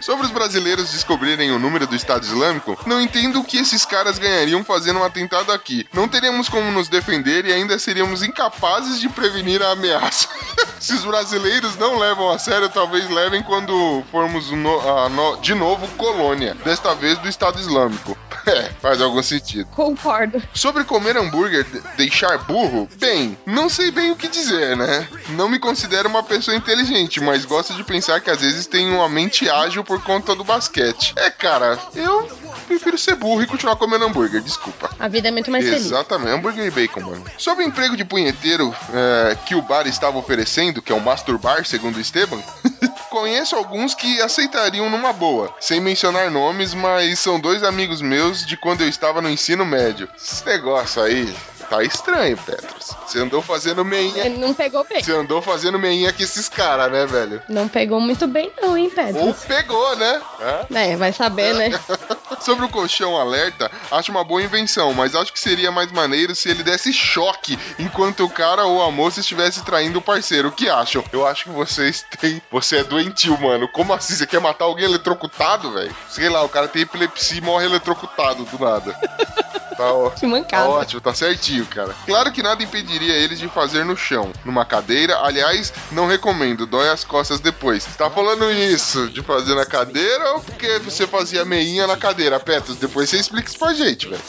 [0.00, 4.18] Sobre os brasileiros descobrirem o número do Estado Islâmico, não entendo o que esses caras
[4.18, 5.86] ganhariam fazendo um atentado aqui.
[5.92, 10.26] Não teríamos como nos defender e ainda seríamos incapazes de prevenir a ameaça.
[10.80, 15.86] Se os brasileiros não levam a sério, talvez levem quando formos no- no- de novo
[15.98, 18.16] colônia, desta vez do Estado Islâmico.
[18.46, 19.66] É, faz algum sentido.
[19.66, 20.42] Concordo.
[20.54, 25.08] Sobre comer hambúrguer de- deixar burro, bem, não sei bem o que dizer, né?
[25.30, 29.08] Não me considero uma pessoa inteligente, mas gosto de pensar que às vezes tenho uma
[29.08, 31.12] mente ágil por conta do basquete.
[31.16, 32.28] É, cara, eu
[32.66, 34.90] prefiro ser burro e continuar comendo hambúrguer, desculpa.
[34.98, 35.86] A vida é muito mais feliz.
[35.86, 37.24] Exatamente, hambúrguer e bacon, mano.
[37.38, 41.64] Sobre o emprego de punheteiro é, que o bar estava oferecendo, que é o masturbar,
[41.64, 42.40] segundo Esteban,
[43.10, 48.56] conheço alguns que aceitariam numa boa, sem mencionar nomes, mas são dois amigos meus de
[48.56, 50.08] quando eu estava no ensino médio.
[50.16, 51.34] Esse negócio aí
[51.70, 52.96] tá estranho, Petros.
[53.06, 54.26] Você andou fazendo meinha.
[54.26, 55.02] Ele não pegou bem.
[55.02, 57.40] Você andou fazendo meinha com esses caras, né, velho?
[57.48, 59.22] Não pegou muito bem, não, hein, Pedro?
[59.22, 60.20] Ou pegou, né?
[60.40, 60.66] Hã?
[60.76, 61.70] É, vai saber, né?
[62.40, 66.48] Sobre o colchão alerta, acho uma boa invenção, mas acho que seria mais maneiro se
[66.48, 70.48] ele desse choque enquanto o cara ou a moça estivesse traindo o parceiro.
[70.48, 71.04] O que acham?
[71.12, 72.42] Eu acho que vocês têm.
[72.50, 73.68] Você é doentio, mano.
[73.68, 74.14] Como assim?
[74.14, 75.94] Você quer matar alguém eletrocutado, velho?
[76.08, 78.98] Sei lá, o cara tem epilepsia e morre eletrocutado do nada.
[79.80, 80.64] Tá, ó, Que mancada.
[80.64, 81.94] tá ótimo, tá certinho, cara.
[82.04, 85.16] Claro que nada impediria eles de fazer no chão, numa cadeira.
[85.22, 87.84] Aliás, não recomendo, dói as costas depois.
[87.96, 92.76] Tá falando isso de fazer na cadeira ou porque você fazia meinha na cadeira, Petros?
[92.76, 94.20] Depois você explica isso pra gente, velho.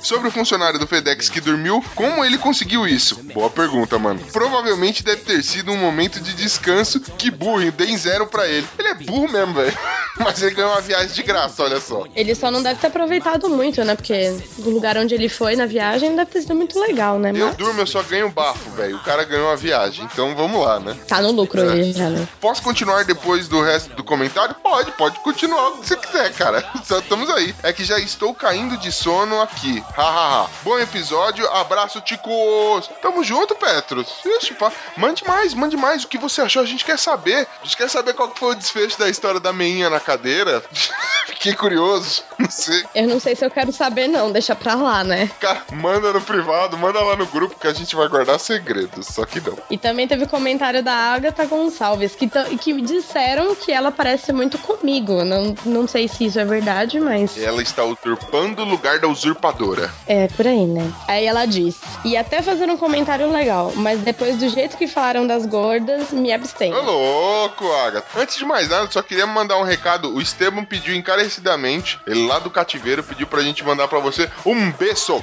[0.00, 3.16] Sobre o funcionário do FedEx que dormiu, como ele conseguiu isso?
[3.34, 4.20] Boa pergunta, mano.
[4.32, 8.66] Provavelmente deve ter sido um momento de descanso que burro, dei zero pra ele.
[8.78, 9.76] Ele é burro mesmo, velho.
[10.18, 12.04] Mas ele ganhou uma viagem de graça, olha só.
[12.14, 13.94] Ele só não deve ter aproveitado muito, né?
[13.94, 14.36] Porque
[14.78, 17.30] lugar onde ele foi na viagem deve ter sido muito legal, né?
[17.34, 18.96] Eu Mas durmo, eu só ganho bafo, velho.
[18.96, 20.96] O cara ganhou uma viagem, então vamos lá, né?
[21.06, 21.76] tá no lucro É.
[21.76, 22.26] ele já, né?
[22.40, 24.54] Posso continuar depois do resto do comentário?
[24.62, 26.64] Pode, pode continuar o que você quiser, cara.
[26.84, 27.54] Só estamos aí.
[27.62, 29.82] É que já estou caindo de sono aqui.
[29.96, 30.48] Hahaha.
[30.62, 32.88] Bom episódio, abraço, ticos.
[33.02, 34.08] Tamo junto, Petros.
[34.24, 34.70] Ixi, pá.
[34.96, 36.04] Mande mais, mande mais.
[36.04, 36.62] O que você achou?
[36.62, 37.46] A gente quer saber.
[37.60, 40.62] A gente quer saber qual que foi o desfecho da história da meinha na cadeira.
[41.26, 42.22] Fiquei curioso.
[42.38, 42.84] Não sei.
[42.94, 44.30] Eu não sei se eu quero saber, não.
[44.32, 45.30] Deixa pra lá, né?
[45.40, 49.06] Cara, manda no privado, manda lá no grupo que a gente vai guardar segredos.
[49.06, 49.56] Só que não.
[49.70, 52.28] E também teve comentário da Agatha Gonçalves, que,
[52.60, 55.24] que me disseram que ela parece muito comigo.
[55.24, 59.90] Não, não sei se isso é verdade, mas Ela está usurpando o lugar da usurpadora.
[60.06, 60.92] é por aí, né?
[61.06, 65.26] Aí ela diz: e até fazer um comentário legal, mas depois do jeito que falaram
[65.26, 66.76] das gordas, me abstenho.
[66.76, 68.20] Ô louco, Agatha.
[68.20, 70.14] Antes de mais nada, só queria mandar um recado.
[70.14, 74.70] O Esteban pediu encarecidamente, ele lá do cativeiro pediu pra gente mandar pra você um
[74.72, 75.22] beijo.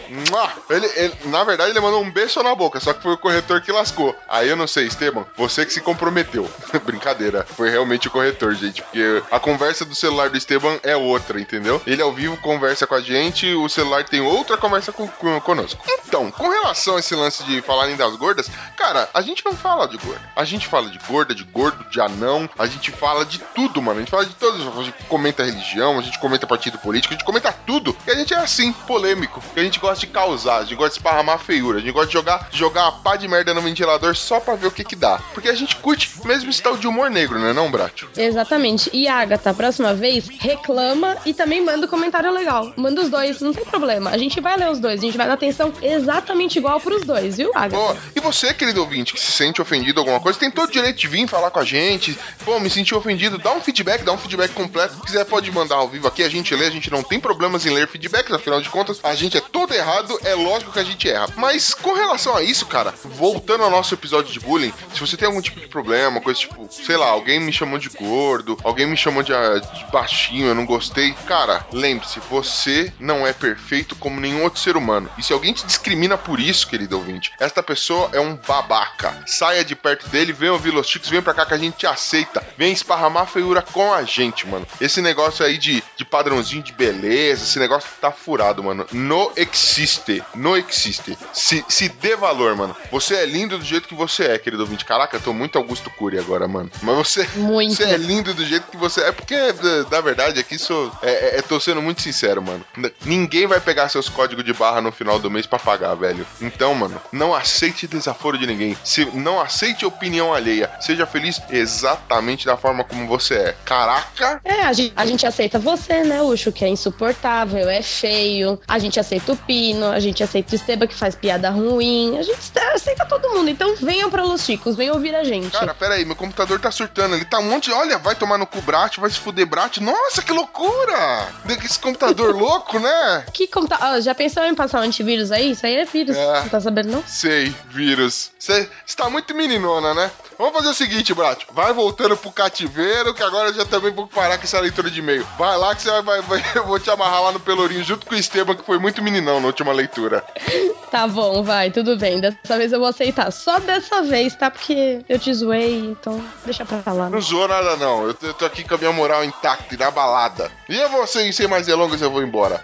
[0.69, 3.61] Ele, ele- na verdade, ele mandou um beijo na boca, só que foi o corretor
[3.61, 4.15] que lascou.
[4.27, 6.49] Aí eu não sei, Esteban, você que se comprometeu.
[6.85, 11.39] Brincadeira, foi realmente o corretor, gente, porque a conversa do celular do Esteban é outra,
[11.39, 11.81] entendeu?
[11.85, 15.83] Ele ao vivo conversa com a gente, o celular tem outra conversa com, com- conosco.
[16.07, 19.87] Então, com relação a esse lance de falarem das gordas, cara, a gente não fala
[19.87, 20.21] de gorda.
[20.35, 23.97] A gente fala de gorda, de gordo, de anão, a gente fala de tudo, mano.
[23.97, 24.65] A gente fala de todos.
[24.77, 27.95] A gente comenta religião, a gente comenta partido político, a gente comenta tudo.
[28.07, 29.14] E a gente é assim, polêmico.
[29.55, 32.07] E a gente gosta de causar, a gente gosta de esparramar feiura, a gente gosta
[32.07, 34.95] de jogar, jogar a pá de merda no ventilador só pra ver o que que
[34.95, 35.19] dá.
[35.33, 38.09] Porque a gente curte mesmo esse tal de humor negro, né, não, Bratio?
[38.15, 38.89] Exatamente.
[38.93, 42.73] E a Agatha, próxima vez, reclama e também manda um comentário legal.
[42.75, 44.11] Manda os dois, não tem problema.
[44.11, 47.37] A gente vai ler os dois, a gente vai dar atenção exatamente igual pros dois,
[47.37, 47.75] viu, Agatha?
[47.75, 47.97] Boa.
[48.15, 51.07] E você, querido ouvinte, que se sente ofendido alguma coisa, tem todo o direito de
[51.07, 52.17] vir falar com a gente.
[52.43, 54.95] Pô, me senti ofendido, dá um feedback, dá um feedback completo.
[54.95, 57.65] Se quiser, pode mandar ao vivo aqui, a gente lê, a gente não tem problemas
[57.65, 60.83] em ler feedbacks, afinal de contas, a gente é todo errado, é lógico que a
[60.83, 61.29] gente erra.
[61.35, 65.27] Mas com relação a isso, cara, voltando ao nosso episódio de bullying, se você tem
[65.27, 68.97] algum tipo de problema, coisa tipo, sei lá, alguém me chamou de gordo, alguém me
[68.97, 74.19] chamou de, ah, de baixinho, eu não gostei, cara, lembre-se, você não é perfeito como
[74.19, 75.09] nenhum outro ser humano.
[75.19, 79.23] E se alguém te discrimina por isso, querido ouvinte, esta pessoa é um babaca.
[79.27, 81.85] Saia de perto dele, vem ouvir Los Chicos, vem pra cá que a gente te
[81.85, 82.43] aceita.
[82.57, 84.65] Vem esparramar feiura com a gente, mano.
[84.81, 88.87] Esse negócio aí de, de padrãozinho de beleza, esse negócio tá furado, mano.
[88.95, 90.23] No existe.
[90.33, 91.17] No existe.
[91.33, 92.75] Se, se dê valor, mano.
[92.91, 94.85] Você é lindo do jeito que você é, querido ouvinte.
[94.85, 96.71] Caraca, eu tô muito Augusto Cury agora, mano.
[96.81, 97.75] Mas você, Muito.
[97.75, 99.11] você é lindo do jeito que você é.
[99.11, 100.91] Porque, da- da verdade, aqui sou.
[101.01, 102.65] É, é- é- tô sendo muito sincero, mano.
[103.05, 106.25] Ninguém vai pegar seus códigos de barra no final do mês pra pagar, velho.
[106.41, 108.77] Então, mano, não aceite desaforo de ninguém.
[108.83, 110.71] Se não aceite opinião alheia.
[110.79, 113.55] Seja feliz exatamente da forma como você é.
[113.65, 114.39] Caraca!
[114.43, 118.59] É, a gente, a gente aceita você, né, Ucho, que é insuportável, é feio.
[118.67, 122.17] A gente aceita o Pino, a gente aceita o Esteban, que faz piada ruim.
[122.17, 122.39] A gente
[122.73, 123.49] aceita todo mundo.
[123.49, 125.51] Então venham pra Los Chicos, venham ouvir a gente.
[125.51, 127.15] Cara, pera aí, meu computador tá surtando.
[127.15, 127.73] Ele tá um monte de.
[127.73, 129.77] Olha, vai tomar no cu Brat, vai se fuder Brat.
[129.77, 131.27] Nossa, que loucura!
[131.63, 133.25] Esse computador louco, né?
[133.33, 133.77] Que conta...
[133.79, 135.51] ah, já pensou em passar um antivírus aí?
[135.51, 136.15] Isso aí é vírus.
[136.15, 136.41] É.
[136.41, 137.03] Não tá sabendo, não?
[137.07, 138.31] Sei, vírus.
[138.37, 140.11] Você tá muito meninona, né?
[140.37, 141.43] Vamos fazer o seguinte, Brat.
[141.51, 144.99] Vai voltando pro cativeiro, que agora eu já também vou parar com essa leitura de
[144.99, 145.25] e-mail.
[145.37, 148.05] Vai lá que você vai, vai, vai- Eu vou te amarrar lá no Pelourinho junto
[148.05, 150.23] com o Esteban, que foi muito meninão na última leitura.
[150.91, 152.21] Tá bom, vai, tudo bem.
[152.21, 153.29] Dessa vez eu vou aceitar.
[153.29, 154.49] Só dessa vez, tá?
[154.49, 157.09] Porque eu te zoei, então deixa pra lá.
[157.09, 158.05] Não zoou nada, não.
[158.07, 160.49] Eu tô, aqui com a minha moral intacta e na balada.
[160.69, 162.63] E eu vou, sem, sem mais delongas, eu vou embora.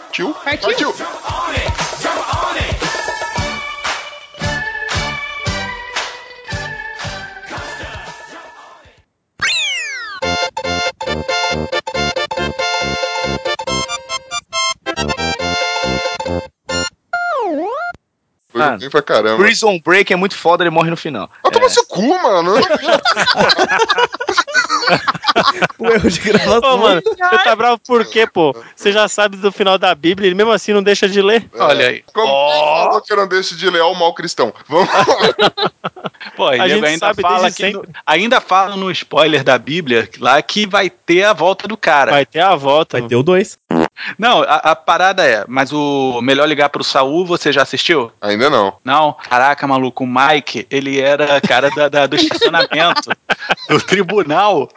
[0.00, 0.34] Partiu?
[0.60, 0.92] Partiu.
[18.52, 19.42] Foi bem pra caramba.
[19.42, 21.30] Prison Break é muito foda, ele morre no final.
[21.42, 22.54] Vai tomar seu cu, mano.
[25.78, 26.60] O erro de gravação.
[26.60, 28.54] Pô, mano, você tá bravo por quê, pô?
[28.76, 31.48] Você já sabe do final da Bíblia e mesmo assim não deixa de ler.
[31.54, 32.04] Olha aí.
[32.12, 34.52] Como falou que eu não deixo de ler ó, o mal cristão?
[34.68, 34.88] Vamos
[36.36, 37.88] Pô, A gente ainda sabe fala que sempre.
[38.06, 42.10] ainda fala no spoiler da Bíblia lá que vai ter a volta do cara.
[42.12, 42.98] Vai ter a volta.
[42.98, 43.58] Vai ter o 2.
[44.18, 48.10] Não, a, a parada é, mas o melhor ligar pro Saul, você já assistiu?
[48.20, 48.74] Ainda não.
[48.84, 49.12] Não?
[49.28, 53.10] Caraca, maluco, o Mike, ele era cara da, da- do estacionamento,
[53.68, 54.68] do tribunal.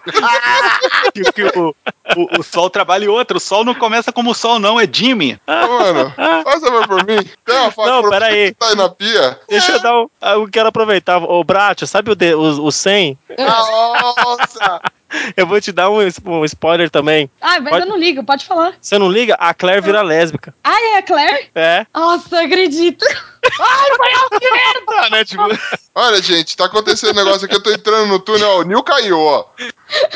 [1.13, 1.75] que, que o,
[2.15, 3.37] o, o Sol trabalha em outro.
[3.37, 5.39] O Sol não começa como Sol, não, é Jimmy.
[5.47, 6.13] Mano,
[6.43, 7.17] faz favor por mim.
[7.45, 8.45] Tem uma Não, pra pera aí.
[8.47, 9.39] você que tá aí na pia.
[9.49, 10.07] Deixa eu dar um.
[10.21, 11.17] Eu quero aproveitar.
[11.17, 13.17] Ô, Bratio, sabe o, de- o, o 100?
[13.39, 14.81] Nossa!
[15.35, 17.29] Eu vou te dar um, um spoiler também.
[17.41, 18.73] Ah, mas Pode- eu não ligo, pode falar.
[18.81, 19.35] Você não liga?
[19.39, 20.53] A Claire vira lésbica.
[20.63, 21.49] Ah, é a Claire?
[21.55, 21.85] É.
[21.93, 23.05] Nossa, acredito.
[23.59, 23.89] Ai,
[24.29, 25.09] foi que merda!
[25.11, 25.23] né?
[25.23, 25.43] Tipo,
[25.93, 27.55] Olha, gente, tá acontecendo um negócio aqui.
[27.55, 28.59] Eu tô entrando no túnel, ó.
[28.59, 29.45] O Nil caiu, ó.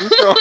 [0.00, 0.34] Então,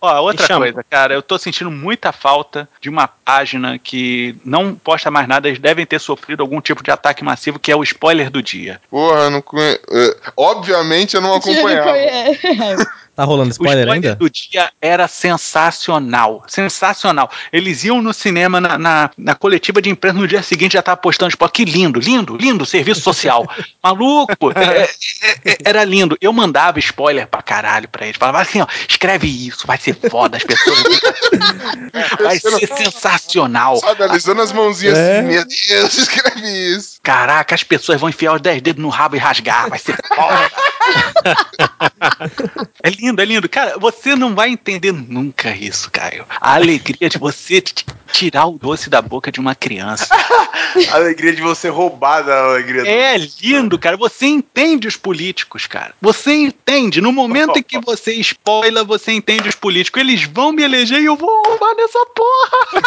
[0.00, 5.10] Ó, outra coisa, cara, eu tô sentindo muita falta de uma página que não posta
[5.12, 8.28] mais nada, eles devem ter sofrido algum tipo de ataque massivo, que é o spoiler
[8.30, 8.80] do dia.
[8.90, 9.78] porra, eu não conhe...
[9.90, 11.96] eh, Obviamente eu não acompanhava.
[11.96, 12.30] É.
[13.14, 14.14] Tá rolando O spoiler ainda?
[14.16, 16.42] do dia era sensacional.
[16.48, 17.30] Sensacional.
[17.52, 20.96] Eles iam no cinema na, na, na coletiva de imprensa no dia seguinte já tava
[20.96, 21.52] postando spoiler.
[21.52, 23.46] Que lindo, lindo, lindo, serviço social.
[23.84, 26.16] Maluco, é- é- é- era lindo.
[26.22, 28.16] Eu mandava spoiler pra caralho pra eles.
[28.16, 30.78] Falava assim, ó, escreve isso, vai ser foda, as pessoas.
[32.18, 33.76] vai ser sensacional.
[33.76, 35.18] Sabe, alisando as mãozinhas É.
[35.18, 36.98] assim, meu Deus, escreve isso.
[37.02, 40.50] Caraca, as pessoas vão enfiar os 10 dedos no rabo e rasgar, vai ser foda.
[42.82, 43.48] é lindo, é lindo.
[43.48, 46.26] Cara, você não vai entender nunca isso, Caio.
[46.40, 47.62] A alegria de você
[48.12, 50.08] tirar o doce da boca de uma criança.
[50.90, 53.96] A alegria de você roubar da alegria do É lindo, cara.
[53.96, 55.94] Você entende os políticos, cara.
[56.00, 57.00] Você entende.
[57.00, 60.00] No momento em que você spoila, você entende os políticos.
[60.00, 62.82] Eles vão me eleger e eu vou roubar nessa porra.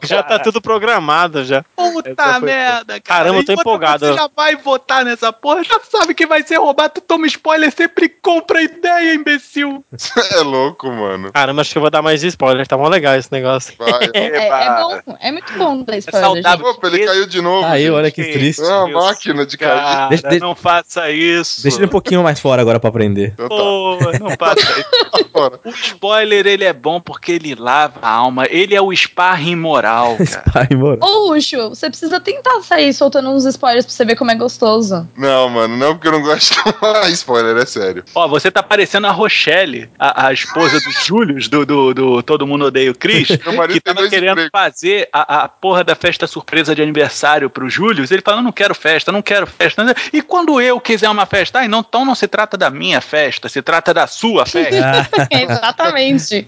[0.02, 1.64] Já tá tudo programado já.
[1.76, 3.20] Puta foi- merda, cara.
[3.20, 4.06] Caramba, eu tô empolgado.
[4.06, 6.94] Você já vai votar nessa porra, já sabe que vai ser roubado.
[6.94, 9.84] Tu toma spoiler, sempre compra ideia, imbecil.
[10.32, 11.32] É louco, mano.
[11.32, 12.66] Caramba, acho que eu vou dar mais spoiler.
[12.66, 13.74] Tá mó legal esse negócio.
[13.78, 14.10] Vai.
[14.14, 16.66] É, é bom, é muito bom dar spoiler, saudável.
[16.66, 16.76] gente.
[16.76, 17.66] Opa, ele caiu de novo.
[17.66, 18.62] Aí, olha que triste.
[18.62, 19.70] É uma máquina de cair.
[19.80, 21.62] Cara, Deixa- deixa- não faça isso.
[21.62, 23.32] Deixa ele um pouquinho mais fora agora pra aprender.
[23.34, 25.28] Então tá, Pô, não faça isso.
[25.32, 25.60] fora.
[25.64, 28.46] O spoiler, ele é bom porque ele lava a alma.
[28.50, 30.66] Ele é o sparring moral, cara.
[30.70, 30.98] Ai, mano.
[31.02, 35.08] Ô, Ucho, você precisa tentar sair soltando uns spoilers pra você ver como é gostoso.
[35.16, 38.04] Não, mano, não porque eu não gosto de tomar spoiler, é sério.
[38.14, 42.46] Ó, você tá parecendo a Rochelle, a, a esposa do Július, do, do, do Todo
[42.46, 43.09] Mundo Odeia o Chris,
[43.56, 44.50] Marido que tava querendo empregos.
[44.52, 48.10] fazer a, a porra da festa surpresa de aniversário pro Július.
[48.10, 49.84] Ele falou, não quero festa, não quero festa.
[50.12, 51.60] E quando eu quiser uma festa?
[51.60, 55.08] Ah, não, então não se trata da minha festa, se trata da sua festa.
[55.30, 56.46] Exatamente.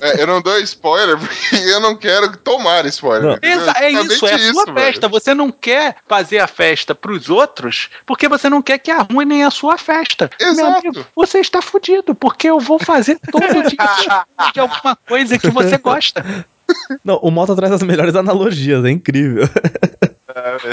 [0.00, 3.38] É, eu não dou spoiler porque eu não quero tomar spoiler.
[3.42, 4.76] Exa- é isso, é a sua velho.
[4.78, 5.08] festa.
[5.08, 9.50] Você não quer fazer a festa pros outros porque você não quer que arruinem a
[9.50, 10.30] sua festa.
[10.40, 10.78] Meu Exato.
[10.88, 15.75] amigo, você está fudido, porque eu vou fazer todo dia de alguma coisa que você
[15.78, 16.24] gosta.
[17.04, 19.48] Não, o Malta traz as melhores analogias, é incrível.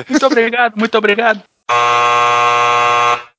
[0.09, 1.41] Muito obrigado, muito obrigado.